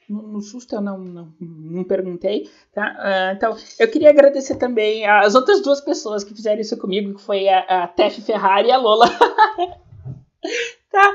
no, 0.10 0.28
no, 0.28 0.42
susto 0.42 0.74
eu 0.74 0.82
não, 0.82 0.98
não, 0.98 1.34
não 1.40 1.84
perguntei, 1.84 2.50
tá? 2.74 2.98
Uh, 2.98 3.36
então, 3.36 3.56
eu 3.78 3.88
queria 3.92 4.10
agradecer 4.10 4.56
também 4.56 5.06
as 5.06 5.36
outras 5.36 5.62
duas 5.62 5.80
pessoas 5.82 6.24
que 6.24 6.34
fizeram 6.34 6.60
isso 6.60 6.76
comigo, 6.80 7.14
que 7.14 7.22
foi 7.22 7.48
a, 7.48 7.84
a 7.84 7.88
Tef 7.88 8.22
Ferrari 8.22 8.70
e 8.70 8.72
a 8.72 8.78
Lola. 8.78 9.06
tá? 10.92 11.14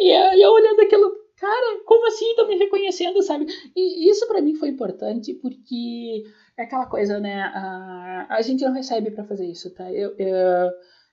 E 0.00 0.36
eu, 0.36 0.40
eu, 0.40 0.52
olhando 0.52 0.82
aquilo, 0.82 1.10
cara, 1.36 1.80
como 1.84 2.06
assim 2.06 2.30
estão 2.30 2.46
me 2.46 2.58
reconhecendo, 2.58 3.20
sabe? 3.24 3.46
E 3.74 4.08
isso 4.08 4.28
para 4.28 4.40
mim 4.40 4.54
foi 4.54 4.68
importante 4.68 5.34
porque 5.34 6.22
é 6.56 6.62
aquela 6.62 6.86
coisa, 6.86 7.18
né? 7.18 7.42
A, 7.42 8.26
a 8.30 8.40
gente 8.40 8.64
não 8.64 8.72
recebe 8.72 9.10
para 9.10 9.24
fazer 9.24 9.46
isso, 9.46 9.68
tá? 9.74 9.92
Eu, 9.92 10.14
eu 10.16 10.70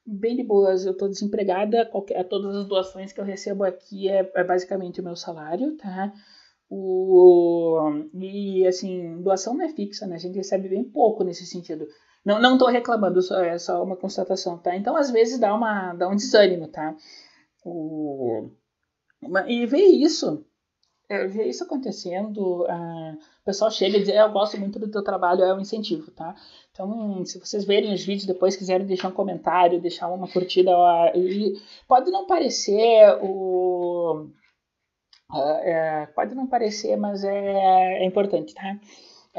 bem 0.10 0.36
de 0.36 0.43
boas. 0.43 0.86
Eu 0.86 0.95
tô 0.95 1.07
desempregada, 1.07 1.86
qualquer, 1.86 2.24
todas 2.28 2.55
as 2.55 2.68
doações 2.68 3.12
que 3.14 3.20
eu 3.20 3.26
recebo 3.26 3.64
aqui 3.64 4.10
é, 4.10 4.30
é 4.36 4.43
basicamente 4.43 5.01
o 5.01 5.03
meu 5.03 5.16
salário, 5.16 5.78
tá? 5.78 6.12
O, 6.70 7.80
e 8.14 8.66
assim, 8.68 9.22
doação 9.22 9.55
não 9.55 9.66
é 9.66 9.70
fixa, 9.70 10.05
né? 10.05 10.16
A 10.16 10.20
gente 10.20 10.36
recebe 10.36 10.70
bem 10.70 10.84
pouco 10.84 11.24
nesse 11.24 11.45
sentido. 11.45 11.88
Não, 12.24 12.39
não 12.39 12.57
tô 12.57 12.68
reclamando, 12.68 13.22
só, 13.22 13.41
é 13.41 13.57
só 13.57 13.84
uma 13.84 13.95
constatação, 13.95 14.57
tá? 14.57 14.76
Então, 14.76 14.95
às 14.95 15.10
vezes, 15.10 15.39
dá, 15.39 15.53
uma, 15.55 15.93
dá 15.93 16.07
um 16.07 16.16
desânimo, 16.16 16.68
tá? 16.68 16.95
O, 17.66 18.49
e 19.47 19.66
ver 19.66 19.86
isso, 19.86 20.45
eu 21.10 21.30
vi 21.30 21.49
isso 21.49 21.64
acontecendo. 21.64 22.64
Uh, 22.64 23.14
o 23.14 23.45
pessoal 23.45 23.72
chega 23.72 23.97
e 23.97 24.03
diz: 24.03 24.10
Eu 24.10 24.32
gosto 24.32 24.57
muito 24.60 24.78
do 24.78 24.89
teu 24.89 25.03
trabalho, 25.03 25.43
é 25.43 25.53
um 25.53 25.60
incentivo, 25.60 26.12
tá? 26.12 26.36
Então, 26.72 27.26
se 27.26 27.39
vocês 27.39 27.66
verem 27.66 27.93
os 27.93 28.05
vídeos 28.05 28.28
depois, 28.28 28.55
quiserem 28.55 28.86
deixar 28.86 29.10
um 29.10 29.14
comentário, 29.14 29.82
deixar 29.82 30.07
uma 30.10 30.28
curtida, 30.28 30.72
e 31.16 31.60
pode 31.88 32.12
não 32.12 32.28
parecer 32.28 33.18
o. 33.22 34.28
Uh, 35.32 35.60
é, 35.62 36.07
pode 36.16 36.36
não 36.36 36.47
parecer, 36.47 36.95
mas 36.95 37.24
é, 37.24 38.01
é 38.01 38.05
importante, 38.05 38.53
tá? 38.53 38.80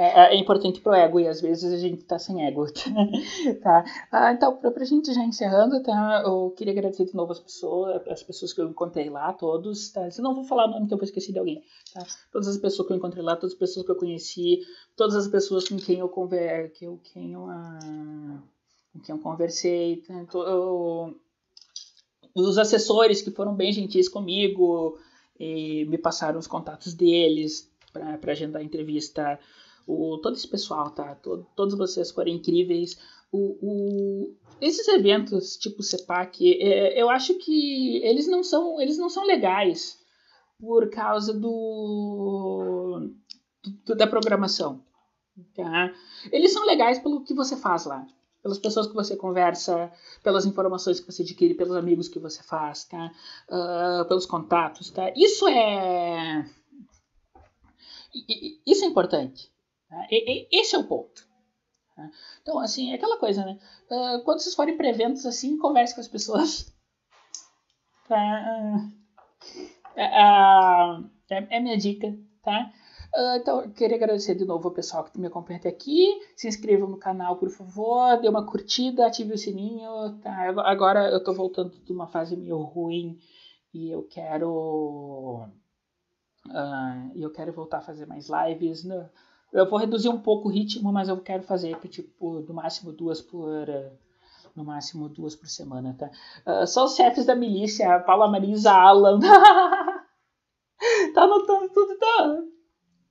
É, 0.01 0.34
é 0.34 0.36
importante 0.36 0.80
pro 0.80 0.94
ego 0.94 1.20
e 1.20 1.28
às 1.28 1.42
vezes 1.42 1.70
a 1.70 1.76
gente 1.76 2.03
tá 2.05 2.18
sem 2.18 2.46
ego, 2.46 2.64
tá? 3.62 3.84
Ah, 4.11 4.32
então, 4.32 4.57
pra, 4.57 4.70
pra 4.70 4.84
gente 4.86 5.12
já 5.12 5.22
encerrando, 5.22 5.82
tá? 5.82 6.22
Eu 6.24 6.55
queria 6.57 6.72
agradecer 6.72 7.05
de 7.05 7.14
novo 7.14 7.32
as 7.32 7.38
pessoas, 7.38 8.01
as 8.09 8.22
pessoas 8.22 8.55
que 8.55 8.62
eu 8.62 8.70
encontrei 8.70 9.11
lá, 9.11 9.30
todos, 9.34 9.90
tá? 9.90 10.11
Se 10.11 10.22
não 10.22 10.34
vou 10.34 10.44
falar 10.44 10.66
o 10.66 10.70
nome, 10.70 10.86
então 10.86 10.96
eu 10.96 11.05
esqueci 11.05 11.34
de 11.34 11.38
alguém, 11.38 11.62
tá? 11.92 12.03
Todas 12.32 12.48
as 12.48 12.57
pessoas 12.57 12.88
que 12.88 12.94
eu 12.94 12.96
encontrei 12.96 13.22
lá, 13.22 13.36
todas 13.36 13.53
as 13.53 13.59
pessoas 13.59 13.84
que 13.84 13.92
eu 13.92 13.96
conheci, 13.96 14.61
todas 14.96 15.14
as 15.14 15.28
pessoas 15.28 15.68
com 15.68 15.76
quem 15.76 15.98
eu 15.98 16.09
conver, 16.09 16.72
que 16.72 16.86
eu, 16.86 16.98
quem 17.12 17.34
eu, 17.34 17.44
ah, 17.51 18.42
com 18.94 19.01
quem 19.01 19.14
eu 19.14 19.20
conversei, 19.20 19.98
tá? 19.98 20.24
Eu, 20.32 21.14
os 22.34 22.57
assessores 22.57 23.20
que 23.20 23.30
foram 23.30 23.55
bem 23.55 23.70
gentis 23.70 24.09
comigo 24.09 24.98
me 25.38 25.98
passaram 25.98 26.38
os 26.38 26.46
contatos 26.46 26.94
deles 26.94 27.70
para 27.92 28.32
agendar 28.32 28.62
a 28.62 28.64
entrevista 28.64 29.38
o, 29.87 30.18
todo 30.18 30.37
esse 30.37 30.49
pessoal, 30.49 30.91
tá? 30.91 31.14
Todo, 31.16 31.47
todos 31.55 31.76
vocês 31.76 32.11
foram 32.11 32.31
incríveis. 32.31 32.99
O, 33.33 33.59
o, 33.62 34.35
esses 34.61 34.87
eventos 34.89 35.57
tipo 35.57 35.83
CEPAC, 35.83 36.61
é, 36.61 37.01
eu 37.01 37.09
acho 37.09 37.35
que 37.35 37.97
eles 38.05 38.26
não 38.26 38.43
são, 38.43 38.81
eles 38.81 38.99
não 38.99 39.09
são 39.09 39.24
legais 39.24 39.99
por 40.59 40.91
causa 40.91 41.33
do, 41.33 43.11
do 43.85 43.95
da 43.95 44.07
programação. 44.07 44.83
Tá? 45.55 45.93
Eles 46.31 46.53
são 46.53 46.66
legais 46.66 46.99
pelo 46.99 47.22
que 47.22 47.33
você 47.33 47.57
faz 47.57 47.87
lá, 47.87 48.07
pelas 48.43 48.59
pessoas 48.59 48.87
que 48.87 48.95
você 48.95 49.16
conversa, 49.16 49.91
pelas 50.22 50.45
informações 50.45 51.01
que 51.01 51.11
você 51.11 51.22
adquire, 51.22 51.55
pelos 51.55 51.76
amigos 51.76 52.09
que 52.09 52.18
você 52.18 52.43
faz, 52.43 52.85
tá? 52.85 53.11
Uh, 53.49 54.05
pelos 54.07 54.26
contatos, 54.26 54.91
tá? 54.91 55.11
Isso 55.16 55.49
é 55.49 56.45
isso 58.66 58.85
é 58.85 58.89
importante. 58.89 59.51
Tá? 59.91 60.07
Esse 60.09 60.76
é 60.76 60.78
o 60.78 60.86
ponto. 60.86 61.28
Tá? 61.97 62.09
Então, 62.41 62.61
assim, 62.61 62.93
é 62.93 62.95
aquela 62.95 63.18
coisa, 63.18 63.45
né? 63.45 63.59
Uh, 63.91 64.22
quando 64.24 64.38
vocês 64.38 64.55
forem 64.55 64.76
para 64.76 64.88
eventos 64.88 65.26
assim, 65.26 65.59
converse 65.59 65.95
com 65.95 66.01
as 66.01 66.09
pessoas. 66.09 66.72
Tá? 68.09 68.91
Uh, 69.95 71.09
é, 71.30 71.57
é 71.57 71.61
minha 71.61 71.78
dica, 71.78 72.12
tá? 72.43 72.72
Então, 73.36 73.62
eu 73.62 73.70
queria 73.70 73.97
agradecer 73.97 74.34
de 74.34 74.45
novo 74.45 74.66
ao 74.66 74.74
pessoal 74.74 75.05
que 75.05 75.20
me 75.20 75.28
acompanha 75.28 75.61
até 75.61 75.68
aqui. 75.68 76.07
Se 76.34 76.49
inscrevam 76.49 76.88
no 76.88 76.97
canal, 76.97 77.36
por 77.36 77.51
favor. 77.51 78.20
Dê 78.20 78.28
uma 78.28 78.45
curtida, 78.45 79.07
ative 79.07 79.34
o 79.34 79.38
sininho. 79.38 80.18
Tá? 80.22 80.49
Agora 80.64 81.09
eu 81.09 81.22
tô 81.22 81.32
voltando 81.32 81.70
de 81.84 81.93
uma 81.93 82.09
fase 82.09 82.36
meio 82.36 82.59
ruim 82.59 83.16
e 83.72 83.91
eu 83.91 84.03
quero. 84.05 85.49
Uh, 86.47 87.12
eu 87.14 87.30
quero 87.30 87.53
voltar 87.53 87.78
a 87.78 87.82
fazer 87.82 88.07
mais 88.07 88.28
lives. 88.28 88.84
Né? 88.84 89.09
Eu 89.53 89.68
vou 89.68 89.78
reduzir 89.78 90.09
um 90.09 90.20
pouco 90.20 90.48
o 90.48 90.51
ritmo, 90.51 90.92
mas 90.92 91.09
eu 91.09 91.20
quero 91.20 91.42
fazer 91.42 91.76
tipo 91.88 92.40
no 92.46 92.55
máximo 92.55 92.92
duas 92.92 93.20
por 93.20 93.66
no 94.55 94.64
máximo 94.64 95.09
duas 95.09 95.34
por 95.34 95.48
semana, 95.48 95.96
tá? 95.98 96.11
Uh, 96.46 96.66
só 96.66 96.84
os 96.84 96.94
chefes 96.94 97.24
da 97.24 97.34
milícia, 97.34 98.01
Paula 98.01 98.28
Marisa, 98.28 98.72
Alan. 98.72 99.18
tá 101.14 101.22
anotando 101.22 101.68
tudo, 101.72 101.98
tá? 101.98 102.38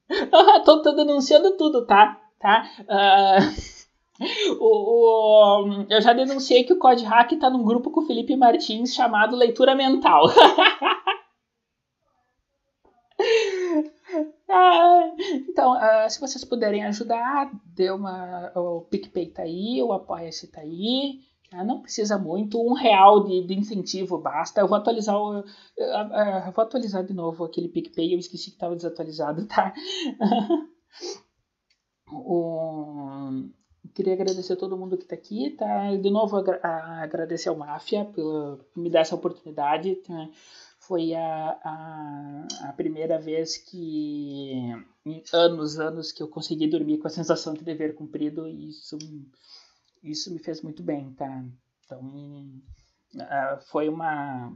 tô, 0.65 0.81
tô 0.81 0.91
denunciando 0.93 1.55
tudo, 1.57 1.85
tá? 1.85 2.19
Tá? 2.39 2.69
Uh, 2.81 3.79
o, 4.59 5.65
o, 5.65 5.85
eu 5.89 6.01
já 6.01 6.13
denunciei 6.13 6.63
que 6.63 6.73
o 6.73 6.79
Code 6.79 7.05
Hack 7.05 7.37
tá 7.39 7.49
num 7.49 7.63
grupo 7.63 7.91
com 7.91 8.01
o 8.01 8.05
Felipe 8.05 8.35
Martins 8.35 8.93
chamado 8.93 9.35
Leitura 9.35 9.75
Mental. 9.75 10.25
Ah, 14.61 15.15
então, 15.49 15.73
uh, 15.73 16.09
se 16.09 16.19
vocês 16.19 16.43
puderem 16.43 16.83
ajudar, 16.85 17.49
dê 17.65 17.89
uma. 17.91 18.51
O 18.55 18.81
PicPay 18.81 19.27
tá 19.27 19.43
aí, 19.43 19.81
o 19.81 19.93
Apoia-se 19.93 20.51
tá 20.51 20.61
aí. 20.61 21.21
Uh, 21.53 21.63
não 21.63 21.81
precisa 21.81 22.17
muito, 22.17 22.61
um 22.61 22.73
real 22.73 23.23
de, 23.23 23.47
de 23.47 23.53
incentivo 23.53 24.17
basta. 24.17 24.59
Eu 24.59 24.67
vou 24.67 24.77
atualizar 24.77 25.15
o, 25.17 25.39
uh, 25.39 26.51
vou 26.53 26.63
atualizar 26.63 27.05
de 27.05 27.13
novo 27.13 27.45
aquele 27.45 27.69
PicPay, 27.69 28.13
eu 28.13 28.19
esqueci 28.19 28.49
que 28.49 28.57
estava 28.57 28.75
desatualizado, 28.75 29.47
tá? 29.47 29.73
o, 32.11 33.49
queria 33.95 34.13
agradecer 34.13 34.53
a 34.53 34.57
todo 34.57 34.77
mundo 34.77 34.97
que 34.97 35.03
está 35.03 35.15
aqui, 35.15 35.51
tá? 35.51 35.95
De 35.95 36.09
novo 36.09 36.35
agra 36.35 36.59
agradecer 37.01 37.47
ao 37.47 37.55
Máfia 37.55 38.05
por 38.05 38.65
me 38.75 38.89
dar 38.89 39.01
essa 39.01 39.15
oportunidade. 39.15 39.95
Tá? 39.95 40.29
Foi 40.89 41.13
a, 41.13 41.59
a, 41.63 42.47
a, 42.69 42.73
primeira 42.73 43.19
vez 43.19 43.57
que, 43.57 44.73
em 45.05 45.23
anos, 45.31 45.79
anos, 45.79 46.11
que 46.11 46.23
eu 46.23 46.27
consegui 46.27 46.67
dormir 46.67 46.97
com 46.97 47.05
a 47.05 47.11
sensação 47.11 47.53
de 47.53 47.63
dever 47.63 47.93
cumprido 47.93 48.47
e 48.47 48.69
isso, 48.69 48.97
isso 50.01 50.33
me 50.33 50.39
fez 50.39 50.63
muito 50.63 50.81
bem, 50.81 51.13
tá? 51.13 51.45
Então, 51.85 52.59
foi 53.67 53.87
uma, 53.87 54.51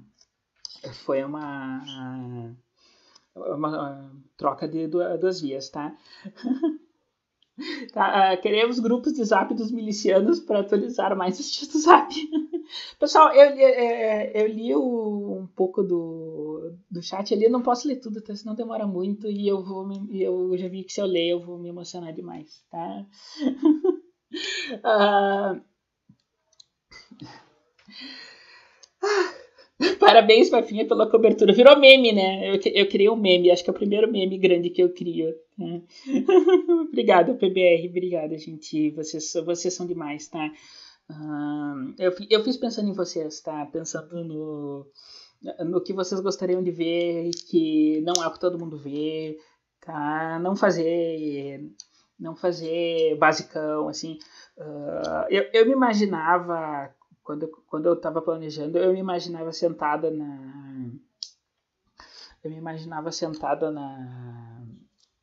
foi 1.05 1.23
uma, 1.23 2.55
uma 3.35 4.11
troca 4.35 4.67
de 4.67 4.87
duas 4.87 5.39
vias, 5.39 5.69
tá? 5.69 5.95
tá 7.93 8.33
uh, 8.33 8.41
queremos 8.41 8.79
grupos 8.79 9.13
de 9.13 9.23
zap 9.23 9.53
dos 9.53 9.71
milicianos 9.71 10.39
para 10.39 10.59
atualizar 10.61 11.15
mais 11.15 11.39
os 11.39 11.51
tios 11.51 11.71
zap. 11.83 12.13
Pessoal, 12.99 13.33
eu, 13.33 13.51
eu, 13.51 13.69
eu 14.33 14.47
li 14.47 14.75
o, 14.75 15.41
um 15.41 15.47
pouco 15.47 15.83
do, 15.83 16.73
do 16.89 17.01
chat 17.01 17.33
ali, 17.33 17.45
eu 17.45 17.51
não 17.51 17.61
posso 17.61 17.87
ler 17.87 17.97
tudo, 17.97 18.21
tá? 18.21 18.35
senão 18.35 18.55
demora 18.55 18.87
muito 18.87 19.27
e 19.27 19.47
eu 19.47 19.63
vou 19.63 19.85
me, 19.87 20.21
eu 20.21 20.57
já 20.57 20.67
vi 20.67 20.83
que 20.83 20.93
se 20.93 21.01
eu 21.01 21.05
ler 21.05 21.29
eu 21.29 21.39
vou 21.39 21.57
me 21.59 21.69
emocionar 21.69 22.13
demais, 22.13 22.63
tá? 22.69 23.05
uh... 24.83 25.61
Parabéns, 29.99 30.49
Fafinha, 30.49 30.87
pela 30.87 31.09
cobertura. 31.09 31.53
Virou 31.53 31.77
meme, 31.77 32.13
né? 32.13 32.49
Eu, 32.49 32.59
eu 32.73 32.87
criei 32.87 33.09
um 33.09 33.15
meme, 33.15 33.51
acho 33.51 33.63
que 33.63 33.69
é 33.69 33.73
o 33.73 33.75
primeiro 33.75 34.11
meme 34.11 34.37
grande 34.37 34.69
que 34.69 34.81
eu 34.81 34.93
crio. 34.93 35.33
Né? 35.57 35.83
obrigada, 36.89 37.33
PBR, 37.33 37.87
obrigada, 37.89 38.37
gente. 38.37 38.91
Vocês, 38.91 39.33
vocês 39.45 39.73
são 39.73 39.85
demais, 39.85 40.27
tá? 40.27 40.51
Uh, 41.09 41.93
eu, 41.97 42.13
eu 42.29 42.43
fiz 42.43 42.57
pensando 42.57 42.89
em 42.89 42.93
vocês, 42.93 43.41
tá? 43.41 43.65
Pensando 43.67 44.23
no, 44.23 44.87
no 45.65 45.81
que 45.81 45.93
vocês 45.93 46.21
gostariam 46.21 46.63
de 46.63 46.71
ver 46.71 47.31
que 47.49 48.01
não 48.01 48.23
é 48.23 48.29
que 48.29 48.39
todo 48.39 48.59
mundo 48.59 48.77
vê, 48.77 49.37
tá? 49.81 50.39
Não 50.39 50.55
fazer 50.55 51.69
não 52.19 52.35
fazer 52.35 53.17
basicão, 53.17 53.89
assim. 53.89 54.17
Uh, 54.57 55.27
eu, 55.29 55.49
eu 55.53 55.65
me 55.65 55.73
imaginava, 55.73 56.93
quando, 57.21 57.47
quando 57.67 57.87
eu 57.87 57.93
estava 57.93 58.21
planejando, 58.21 58.77
eu 58.77 58.93
me 58.93 58.99
imaginava 58.99 59.51
sentada 59.51 60.09
na... 60.09 60.91
Eu 62.43 62.51
me 62.51 62.57
imaginava 62.57 63.11
sentada 63.11 63.71
na 63.71 64.62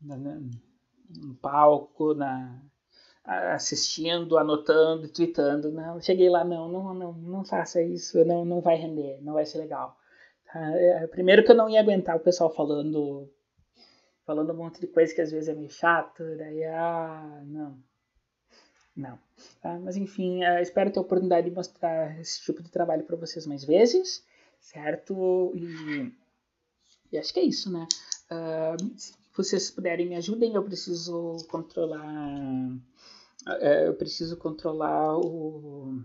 no 0.00 1.34
palco, 1.40 2.14
na, 2.14 2.62
assistindo, 3.24 4.38
anotando, 4.38 5.08
tweetando. 5.08 5.70
Não, 5.70 6.00
cheguei 6.00 6.28
lá, 6.28 6.44
não, 6.44 6.68
não, 6.68 6.94
não, 6.94 7.12
não 7.12 7.44
faça 7.44 7.82
isso, 7.82 8.24
não, 8.24 8.44
não 8.44 8.60
vai 8.60 8.76
render, 8.76 9.20
não 9.22 9.34
vai 9.34 9.44
ser 9.46 9.58
legal. 9.58 9.96
Tá? 10.52 10.60
É, 10.76 11.06
primeiro 11.06 11.44
que 11.44 11.50
eu 11.50 11.56
não 11.56 11.68
ia 11.68 11.80
aguentar 11.80 12.16
o 12.16 12.20
pessoal 12.20 12.50
falando 12.50 13.28
falando 14.30 14.52
um 14.52 14.56
monte 14.56 14.80
de 14.80 14.86
coisa 14.86 15.12
que 15.12 15.20
às 15.20 15.32
vezes 15.32 15.48
é 15.48 15.54
meio 15.54 15.70
chato, 15.70 16.22
daí, 16.36 16.62
ah, 16.64 17.42
não. 17.44 17.82
Não. 18.96 19.18
Tá? 19.60 19.78
Mas 19.80 19.96
enfim, 19.96 20.44
uh, 20.44 20.60
espero 20.60 20.92
ter 20.92 20.98
a 20.98 21.02
oportunidade 21.02 21.48
de 21.48 21.54
mostrar 21.54 22.20
esse 22.20 22.40
tipo 22.42 22.62
de 22.62 22.70
trabalho 22.70 23.04
para 23.04 23.16
vocês 23.16 23.44
mais 23.44 23.64
vezes, 23.64 24.24
certo? 24.60 25.52
E, 25.54 26.12
e, 27.12 27.18
acho 27.18 27.32
que 27.32 27.40
é 27.40 27.44
isso, 27.44 27.72
né? 27.72 27.88
Uh, 28.30 28.94
vocês 29.36 29.70
puderem 29.70 30.08
me 30.08 30.16
ajudem, 30.16 30.54
eu 30.54 30.62
preciso 30.62 31.36
controlar 31.48 32.38
é, 33.46 33.88
eu 33.88 33.94
preciso 33.94 34.36
controlar 34.36 35.16
o. 35.18 36.02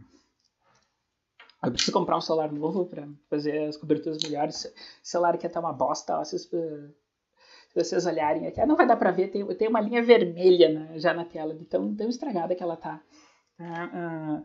Eu 1.63 1.71
preciso 1.71 1.91
comprar 1.91 2.17
um 2.17 2.21
celular 2.21 2.51
novo 2.51 2.85
para 2.85 3.07
fazer 3.29 3.67
as 3.67 3.75
coberturas 3.75 4.21
melhores. 4.23 4.65
O 4.65 4.71
celular 5.01 5.37
que 5.37 5.47
é 5.47 5.59
uma 5.59 5.73
bosta, 5.73 6.19
ó, 6.19 6.23
se, 6.23 6.37
se 6.37 6.49
vocês 7.73 8.05
olharem 8.05 8.47
aqui, 8.47 8.61
ah, 8.61 8.65
não 8.65 8.75
vai 8.75 8.87
dar 8.87 8.95
para 8.95 9.11
ver, 9.11 9.29
tem, 9.29 9.45
tem 9.55 9.67
uma 9.67 9.81
linha 9.81 10.03
vermelha 10.03 10.69
né, 10.69 10.99
já 10.99 11.13
na 11.13 11.25
tela, 11.25 11.55
de 11.55 11.65
tão, 11.65 11.93
tão 11.95 12.07
estragada 12.07 12.55
que 12.55 12.63
ela 12.63 12.77
tá. 12.77 13.01
Ah, 13.59 13.89
ah. 13.93 14.43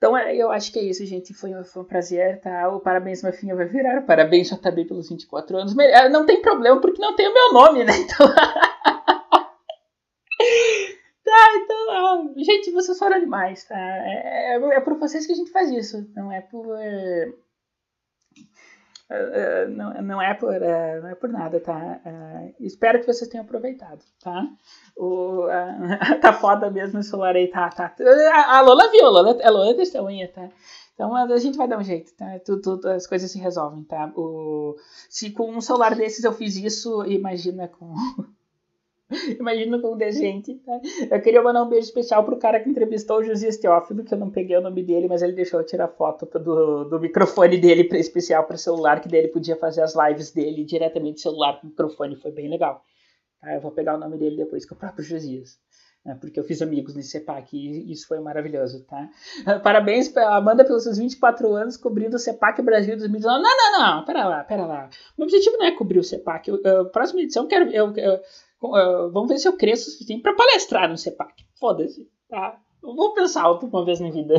Então 0.00 0.16
é, 0.16 0.34
eu 0.34 0.50
acho 0.50 0.72
que 0.72 0.78
é 0.78 0.82
isso, 0.82 1.04
gente. 1.04 1.34
Foi, 1.34 1.52
foi 1.62 1.82
um 1.82 1.84
prazer, 1.84 2.40
tá? 2.40 2.70
O 2.70 2.80
parabéns, 2.80 3.22
Mafinha, 3.22 3.54
vai 3.54 3.66
virar. 3.66 4.00
Parabéns, 4.06 4.48
JB, 4.48 4.86
pelos 4.86 5.10
24 5.10 5.58
anos. 5.58 5.78
É, 5.78 6.08
não 6.08 6.24
tem 6.24 6.40
problema, 6.40 6.80
porque 6.80 7.02
não 7.02 7.14
tem 7.14 7.28
o 7.28 7.34
meu 7.34 7.52
nome, 7.52 7.84
né? 7.84 7.92
Então. 7.98 8.26
tá, 11.22 11.54
então. 11.54 12.32
Gente, 12.38 12.70
vocês 12.70 12.98
foram 12.98 13.20
demais, 13.20 13.64
tá? 13.64 13.76
É, 13.76 14.54
é, 14.54 14.76
é 14.76 14.80
por 14.80 14.98
vocês 14.98 15.26
que 15.26 15.32
a 15.32 15.36
gente 15.36 15.50
faz 15.50 15.70
isso. 15.70 16.10
Não 16.16 16.32
é 16.32 16.40
por. 16.40 16.64
É, 19.10 19.62
é, 19.62 19.66
não, 19.66 19.92
não, 20.02 20.22
é 20.22 20.34
por, 20.34 20.52
não 20.52 21.08
é 21.08 21.14
por 21.16 21.28
nada, 21.28 21.58
tá? 21.58 22.00
espero 22.60 23.00
que 23.00 23.06
vocês 23.06 23.28
tenham 23.28 23.44
aproveitado, 23.44 24.04
tá? 24.22 24.46
O, 24.96 25.46
tá 26.22 26.32
foda 26.32 26.70
mesmo 26.70 27.00
o 27.00 27.02
celular 27.02 27.34
aí, 27.34 27.48
tá, 27.48 27.68
tá. 27.70 27.92
A 28.46 28.60
Lola 28.60 28.88
viu, 28.92 29.04
a 29.04 29.10
Lola, 29.10 29.36
a 29.42 29.50
Lola 29.50 29.70
é 29.70 29.74
testemunha, 29.74 30.28
tá? 30.28 30.48
Então 30.94 31.16
a 31.16 31.38
gente 31.38 31.58
vai 31.58 31.66
dar 31.66 31.78
um 31.78 31.82
jeito, 31.82 32.14
tá? 32.14 32.38
Tudo, 32.44 32.60
tudo, 32.60 32.88
as 32.88 33.06
coisas 33.06 33.30
se 33.30 33.38
resolvem, 33.38 33.82
tá? 33.84 34.12
O, 34.14 34.76
se 35.08 35.30
com 35.30 35.50
um 35.50 35.60
celular 35.60 35.96
desses 35.96 36.22
eu 36.22 36.32
fiz 36.32 36.56
isso, 36.56 37.04
imagina 37.06 37.66
com. 37.66 37.92
Imagina 39.38 39.80
com 39.80 39.94
o 39.94 40.10
gente, 40.10 40.54
tá? 40.56 40.80
Eu 41.10 41.20
queria 41.20 41.42
mandar 41.42 41.64
um 41.64 41.68
beijo 41.68 41.86
especial 41.86 42.24
pro 42.24 42.38
cara 42.38 42.60
que 42.60 42.68
entrevistou 42.68 43.18
o 43.18 43.24
Josias 43.24 43.56
Teófilo, 43.56 44.04
que 44.04 44.14
eu 44.14 44.18
não 44.18 44.30
peguei 44.30 44.56
o 44.56 44.60
nome 44.60 44.82
dele, 44.82 45.08
mas 45.08 45.22
ele 45.22 45.32
deixou 45.32 45.60
eu 45.60 45.66
tirar 45.66 45.88
foto 45.88 46.26
do, 46.38 46.84
do 46.84 47.00
microfone 47.00 47.58
dele 47.58 47.88
especial 47.98 48.44
para 48.44 48.56
celular, 48.56 49.00
que 49.00 49.08
dele 49.08 49.28
podia 49.28 49.56
fazer 49.56 49.82
as 49.82 49.94
lives 49.96 50.32
dele 50.32 50.64
diretamente 50.64 51.20
celular 51.20 51.60
com 51.60 51.66
microfone, 51.66 52.16
foi 52.16 52.30
bem 52.30 52.48
legal. 52.48 52.84
Tá? 53.40 53.54
Eu 53.54 53.60
vou 53.60 53.72
pegar 53.72 53.96
o 53.96 53.98
nome 53.98 54.16
dele 54.16 54.36
depois, 54.36 54.64
que 54.64 54.72
o 54.72 54.76
próprio 54.76 55.04
Josias. 55.04 55.58
Né? 56.04 56.16
Porque 56.20 56.38
eu 56.38 56.44
fiz 56.44 56.62
amigos 56.62 56.94
nesse 56.94 57.10
CEPAC 57.10 57.56
e 57.56 57.92
isso 57.92 58.06
foi 58.06 58.20
maravilhoso, 58.20 58.84
tá? 58.84 59.10
Parabéns 59.62 60.08
pra 60.08 60.36
Amanda 60.36 60.64
pelos 60.64 60.84
seus 60.84 60.98
24 60.98 61.52
anos 61.54 61.76
cobrindo 61.76 62.16
o 62.16 62.18
CEPAC 62.18 62.62
Brasil 62.62 62.96
2019. 62.96 63.42
Não, 63.42 63.56
não, 63.56 63.96
não, 63.96 64.04
pera 64.04 64.26
lá, 64.26 64.44
pera 64.44 64.66
lá. 64.66 64.88
Meu 65.18 65.26
objetivo 65.26 65.56
não 65.58 65.66
é 65.66 65.72
cobrir 65.72 65.98
o 65.98 66.04
CEPAC. 66.04 66.48
Eu, 66.48 66.60
eu, 66.62 66.86
próxima 66.90 67.20
edição 67.20 67.46
quero... 67.46 67.70
Eu, 67.70 67.94
eu, 67.96 68.20
vamos 68.60 69.28
ver 69.28 69.38
se 69.38 69.48
eu 69.48 69.56
cresço 69.56 69.88
o 69.88 69.92
suficiente 69.92 70.22
para 70.22 70.34
palestrar 70.34 70.88
no 70.88 70.98
CEPAC. 70.98 71.44
Foda-se, 71.58 72.08
tá? 72.28 72.60
Eu 72.82 72.94
vou 72.94 73.14
pensar 73.14 73.50
uma 73.50 73.84
vez 73.84 74.00
na 74.00 74.10
vida. 74.10 74.34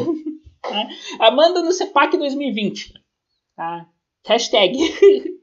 tá? 0.61 0.88
Amanda 1.19 1.61
no 1.61 1.72
CEPAC 1.72 2.18
2020. 2.18 2.93
Tá? 3.56 3.88
Hashtag. 4.26 4.77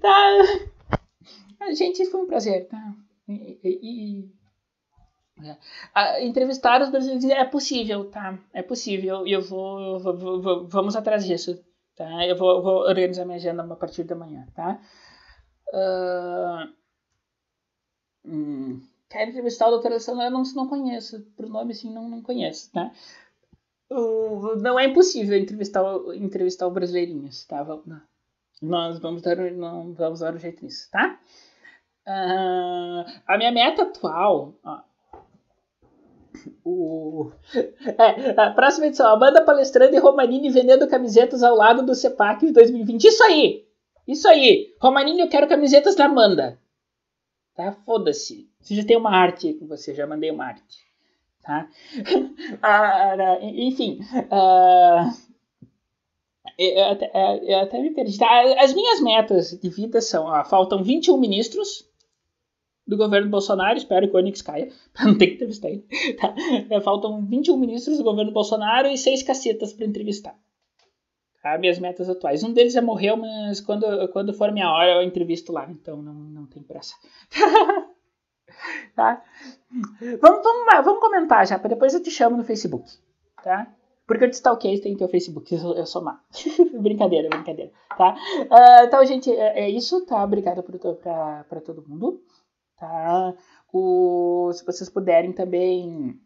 tá? 0.00 0.38
Gente, 1.72 2.06
foi 2.06 2.20
um 2.22 2.26
prazer, 2.26 2.68
tá? 2.68 2.94
E, 3.28 3.58
e, 3.64 4.30
é. 5.94 6.24
entrevistar 6.24 6.80
os 6.80 6.90
brasileiros 6.90 7.24
é 7.24 7.44
possível, 7.44 8.10
tá? 8.10 8.38
É 8.54 8.62
possível 8.62 9.26
e 9.26 9.32
eu 9.32 9.42
vou, 9.42 9.98
vou, 9.98 10.40
vou, 10.40 10.68
vamos 10.68 10.96
atrás 10.96 11.26
disso, 11.26 11.62
tá? 11.94 12.26
Eu 12.26 12.36
vou, 12.36 12.62
vou 12.62 12.78
organizar 12.88 13.24
minha 13.24 13.36
agenda 13.36 13.62
a 13.62 13.76
partir 13.76 14.04
da 14.04 14.14
manhã, 14.14 14.46
tá? 14.54 14.80
Uh, 15.68 16.72
Hum, 18.26 18.80
quero 19.08 19.30
entrevistar 19.30 19.68
o 19.68 19.70
doutor 19.70 19.92
Alessandro, 19.92 20.22
eu 20.22 20.30
não, 20.30 20.42
não 20.54 20.66
conheço, 20.66 21.20
por 21.36 21.48
nome 21.48 21.72
assim, 21.72 21.92
não, 21.92 22.08
não 22.08 22.22
conheço, 22.22 22.70
tá? 22.72 22.90
O, 23.88 24.56
não 24.56 24.78
é 24.78 24.86
impossível 24.86 25.38
entrevistar, 25.38 25.82
entrevistar 26.14 26.66
o 26.66 26.72
Brasileirinhos, 26.72 27.44
tá? 27.44 27.64
Não. 27.64 28.02
Nós 28.60 28.98
vamos 28.98 29.22
dar, 29.22 29.36
não, 29.52 29.92
vamos 29.92 30.20
dar 30.20 30.34
um 30.34 30.38
jeito 30.38 30.64
nisso, 30.64 30.88
tá? 30.90 31.20
Uh, 32.06 33.04
a 33.26 33.36
minha 33.36 33.52
meta 33.52 33.82
atual, 33.82 34.54
ó, 34.64 34.80
o, 36.64 37.30
é, 37.54 38.40
a 38.40 38.50
próxima 38.50 38.86
edição, 38.86 39.08
a 39.08 39.16
banda 39.16 39.44
palestrando 39.44 39.94
e 39.94 39.98
Romanini 39.98 40.50
vendendo 40.50 40.88
camisetas 40.88 41.42
ao 41.42 41.54
lado 41.54 41.84
do 41.84 41.94
CEPAC 41.94 42.46
de 42.46 42.52
2020. 42.52 43.04
Isso 43.04 43.22
aí! 43.22 43.64
Isso 44.06 44.28
aí! 44.28 44.74
Romanini, 44.80 45.20
eu 45.20 45.28
quero 45.28 45.48
camisetas 45.48 45.94
da 45.94 46.06
Amanda. 46.06 46.58
Tá? 47.56 47.72
Foda-se. 47.72 48.48
Você 48.60 48.74
já 48.74 48.84
tem 48.84 48.96
uma 48.96 49.10
arte 49.10 49.54
com 49.54 49.66
você, 49.66 49.94
já 49.94 50.06
mandei 50.06 50.30
uma 50.30 50.44
arte. 50.44 50.84
Tá? 51.42 51.68
ah, 52.62 53.38
enfim. 53.42 54.00
Uh, 54.14 55.26
eu, 56.58 56.84
até, 56.84 57.10
eu 57.42 57.58
até 57.60 57.80
me 57.80 57.90
perdi. 57.92 58.18
Tá? 58.18 58.62
As 58.62 58.74
minhas 58.74 59.00
metas 59.00 59.58
de 59.58 59.68
vida 59.70 60.02
são: 60.02 60.26
ó, 60.26 60.44
faltam 60.44 60.82
21 60.82 61.16
ministros 61.16 61.88
do 62.86 62.96
governo 62.96 63.30
Bolsonaro, 63.30 63.78
espero 63.78 64.08
que 64.08 64.14
o 64.14 64.18
Onix 64.18 64.42
caia, 64.42 64.70
pra 64.92 65.06
não 65.06 65.16
ter 65.16 65.28
que 65.28 65.34
entrevistar 65.34 65.70
ele. 65.70 65.86
Tá? 66.20 66.34
Faltam 66.82 67.24
21 67.24 67.56
ministros 67.56 67.96
do 67.96 68.04
governo 68.04 68.32
Bolsonaro 68.32 68.88
e 68.88 68.98
6 68.98 69.22
cacetas 69.22 69.72
para 69.72 69.86
entrevistar 69.86 70.38
minhas 71.58 71.78
metas 71.78 72.08
atuais. 72.08 72.42
Um 72.42 72.52
deles 72.52 72.72
já 72.72 72.82
morreu, 72.82 73.16
mas 73.16 73.60
quando, 73.60 74.08
quando 74.08 74.34
for 74.34 74.52
minha 74.52 74.70
hora 74.70 74.96
eu 74.96 75.02
entrevisto 75.02 75.52
lá, 75.52 75.66
então 75.70 76.02
não, 76.02 76.14
não 76.14 76.46
tem 76.46 76.62
pressa. 76.62 76.94
tá? 78.94 79.22
Vamos, 80.20 80.42
vamos, 80.42 80.84
vamos 80.84 81.00
comentar 81.00 81.46
já, 81.46 81.58
para 81.58 81.70
depois 81.70 81.94
eu 81.94 82.02
te 82.02 82.10
chamo 82.10 82.36
no 82.36 82.44
Facebook, 82.44 82.90
tá? 83.42 83.72
Porque 84.06 84.24
eu 84.24 84.30
te 84.30 84.34
stalkeei 84.34 84.80
tem 84.80 84.96
teu 84.96 85.08
Facebook, 85.08 85.52
eu, 85.52 85.84
sou 85.84 86.02
má. 86.02 86.22
brincadeira, 86.80 87.28
brincadeira, 87.28 87.72
tá? 87.96 88.14
Uh, 88.42 88.84
então, 88.86 89.04
gente, 89.04 89.30
é, 89.30 89.64
é, 89.64 89.70
isso, 89.70 90.06
tá? 90.06 90.22
Obrigado 90.22 90.62
para 90.62 91.60
todo 91.60 91.86
mundo, 91.86 92.22
tá? 92.76 93.34
O, 93.72 94.50
se 94.52 94.64
vocês 94.64 94.88
puderem 94.88 95.32
também 95.32 96.18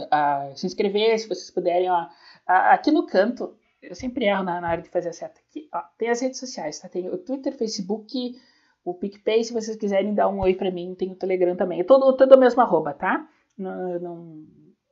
uh, 0.00 0.56
se 0.56 0.66
inscrever, 0.66 1.18
se 1.18 1.28
vocês 1.28 1.50
puderem, 1.50 1.88
ó, 1.88 2.06
aqui 2.46 2.90
no 2.90 3.06
canto 3.06 3.56
eu 3.82 3.94
sempre 3.94 4.24
erro 4.24 4.42
na, 4.42 4.60
na 4.60 4.70
hora 4.70 4.82
de 4.82 4.88
fazer 4.88 5.10
a 5.10 5.12
seta. 5.12 5.40
Aqui, 5.48 5.68
ó, 5.72 5.80
tem 5.96 6.10
as 6.10 6.20
redes 6.20 6.38
sociais, 6.38 6.78
tá? 6.78 6.88
Tem 6.88 7.08
o 7.08 7.18
Twitter, 7.18 7.56
Facebook, 7.56 8.36
o 8.84 8.94
PicPay, 8.94 9.44
se 9.44 9.52
vocês 9.52 9.76
quiserem 9.76 10.14
dar 10.14 10.28
um 10.28 10.40
oi 10.40 10.54
pra 10.54 10.70
mim, 10.70 10.94
tem 10.94 11.12
o 11.12 11.16
Telegram 11.16 11.56
também. 11.56 11.80
É 11.80 11.84
todo, 11.84 12.16
todo 12.16 12.34
o 12.34 12.38
mesmo 12.38 12.60
arroba, 12.60 12.92
tá? 12.92 13.28
Não, 13.56 13.98
não, 14.00 14.46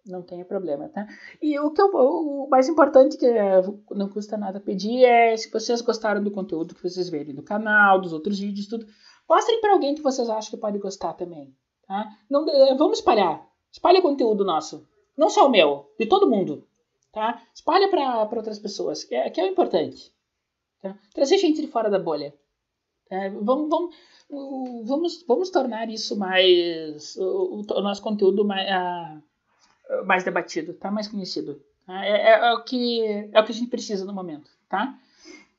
não 0.07 0.23
tenha 0.23 0.45
problema, 0.45 0.89
tá? 0.89 1.07
E 1.43 1.59
o 1.59 1.71
que 1.73 1.81
eu, 1.81 1.91
o 1.95 2.49
mais 2.49 2.69
importante 2.69 3.17
que 3.17 3.27
é, 3.27 3.63
não 3.91 4.09
custa 4.09 4.37
nada 4.37 4.61
pedir 4.61 5.05
é 5.05 5.37
se 5.37 5.51
vocês 5.51 5.81
gostaram 5.81 6.23
do 6.23 6.31
conteúdo 6.31 6.75
que 6.75 6.83
vocês 6.83 7.09
verem 7.09 7.35
do 7.35 7.43
canal, 7.43 8.01
dos 8.01 8.13
outros 8.13 8.39
vídeos, 8.39 8.69
tudo, 8.69 8.87
mostrem 9.29 9.61
para 9.61 9.73
alguém 9.73 9.95
que 9.95 10.03
vocês 10.03 10.29
acham 10.29 10.51
que 10.51 10.57
pode 10.57 10.79
gostar 10.79 11.15
também, 11.15 11.55
tá? 11.87 12.07
Não, 12.31 12.45
vamos 12.77 12.99
espalhar. 12.99 13.45
Espalha 13.73 14.01
conteúdo 14.01 14.45
nosso. 14.45 14.87
Não 15.17 15.29
só 15.29 15.47
o 15.47 15.51
meu, 15.51 15.91
de 15.99 16.07
todo 16.07 16.29
mundo 16.29 16.67
tá? 17.17 17.43
Espalha 17.55 17.89
para 17.89 18.29
outras 18.37 18.59
pessoas, 18.59 19.03
que 19.03 19.15
é, 19.15 19.31
que 19.31 19.41
é 19.41 19.45
o 19.45 19.47
importante. 19.47 20.13
Tá? 20.83 20.95
Trazer 21.15 21.39
gente 21.39 21.63
de 21.63 21.67
fora 21.67 21.89
da 21.89 21.99
bolha. 21.99 22.35
Tá? 23.09 23.17
Vamos, 23.41 23.71
vamos, 23.71 24.87
vamos, 24.87 25.25
vamos 25.27 25.51
tornar 25.51 25.89
isso 25.89 26.15
mais. 26.19 27.17
O, 27.17 27.63
o 27.71 27.81
nosso 27.81 28.03
conteúdo 28.03 28.45
mais, 28.45 28.69
uh, 28.69 30.05
mais 30.05 30.25
debatido, 30.25 30.75
tá? 30.75 30.91
mais 30.91 31.09
conhecido. 31.09 31.59
Tá? 31.87 32.05
É, 32.05 32.11
é, 32.11 32.33
é, 32.33 32.53
o 32.53 32.63
que, 32.63 33.03
é 33.33 33.41
o 33.41 33.45
que 33.47 33.53
a 33.53 33.55
gente 33.55 33.71
precisa 33.71 34.05
no 34.05 34.13
momento. 34.13 34.51
Tá? 34.69 34.95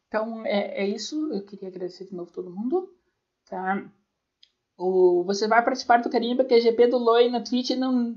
Então 0.08 0.46
é, 0.46 0.84
é 0.84 0.88
isso. 0.88 1.34
Eu 1.34 1.44
queria 1.44 1.70
agradecer 1.70 2.06
de 2.06 2.14
novo 2.14 2.32
todo 2.32 2.56
mundo. 2.56 2.88
Tá? 3.50 3.84
O, 4.78 5.24
você 5.24 5.48
vai 5.48 5.66
participar 5.66 6.04
do 6.04 6.10
Carimba 6.12 6.46
QGP 6.46 6.86
do 6.86 7.00
Loi 7.00 7.30
na 7.30 7.42
Twitch 7.42 7.72
não. 7.72 8.16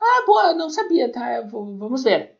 Ah, 0.00 0.24
boa, 0.26 0.54
não 0.54 0.70
sabia, 0.70 1.12
tá? 1.12 1.42
Vou, 1.42 1.76
vamos 1.76 2.02
ver. 2.02 2.33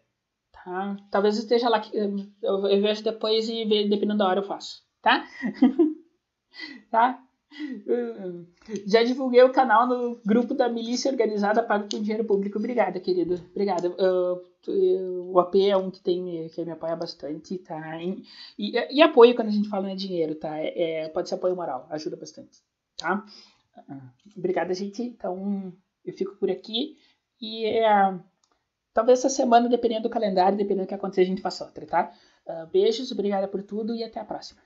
Tá? 0.64 0.96
Talvez 1.10 1.36
esteja 1.36 1.68
lá, 1.68 1.82
eu, 1.92 2.16
eu 2.42 2.80
vejo 2.80 3.04
depois 3.04 3.48
e 3.50 3.66
dependendo 3.66 4.18
da 4.18 4.28
hora 4.28 4.40
eu 4.40 4.46
faço, 4.46 4.82
tá? 5.02 5.26
tá? 6.90 7.22
Já 8.86 9.02
divulguei 9.02 9.42
o 9.42 9.52
canal 9.52 9.86
no 9.86 10.18
grupo 10.24 10.54
da 10.54 10.68
milícia 10.68 11.10
organizada 11.10 11.62
pago 11.62 11.86
com 11.90 12.00
dinheiro 12.00 12.24
público. 12.24 12.58
Obrigada, 12.58 12.98
querido. 12.98 13.34
Obrigada. 13.50 13.94
O 14.66 15.38
AP 15.38 15.54
é 15.56 15.76
um 15.76 15.90
que 15.90 16.00
tem 16.00 16.48
que 16.48 16.64
me 16.64 16.72
apoia 16.72 16.96
bastante, 16.96 17.58
tá? 17.58 18.02
E, 18.02 18.24
e, 18.58 18.96
e 18.96 19.02
apoio 19.02 19.34
quando 19.34 19.48
a 19.48 19.52
gente 19.52 19.68
fala 19.68 19.90
em 19.90 19.96
dinheiro, 19.96 20.34
tá? 20.34 20.56
É, 20.58 21.08
pode 21.10 21.28
ser 21.28 21.34
apoio 21.34 21.54
moral, 21.54 21.86
ajuda 21.90 22.16
bastante, 22.16 22.58
tá? 22.96 23.24
Uh, 23.88 24.34
obrigada, 24.36 24.72
gente. 24.72 25.02
Então, 25.02 25.72
eu 26.04 26.12
fico 26.14 26.36
por 26.36 26.50
aqui 26.50 26.96
e 27.40 27.78
uh, 27.80 28.18
Talvez 28.94 29.18
essa 29.18 29.28
semana, 29.28 29.68
dependendo 29.68 30.04
do 30.04 30.10
calendário, 30.10 30.56
dependendo 30.56 30.86
do 30.86 30.88
que 30.88 30.94
acontecer, 30.94 31.22
a 31.22 31.26
gente 31.26 31.42
faça 31.42 31.64
outra, 31.64 31.84
tá? 31.84 32.12
Uh, 32.46 32.66
beijos, 32.68 33.10
obrigada 33.10 33.48
por 33.48 33.62
tudo 33.62 33.94
e 33.94 34.04
até 34.04 34.20
a 34.20 34.24
próxima. 34.24 34.60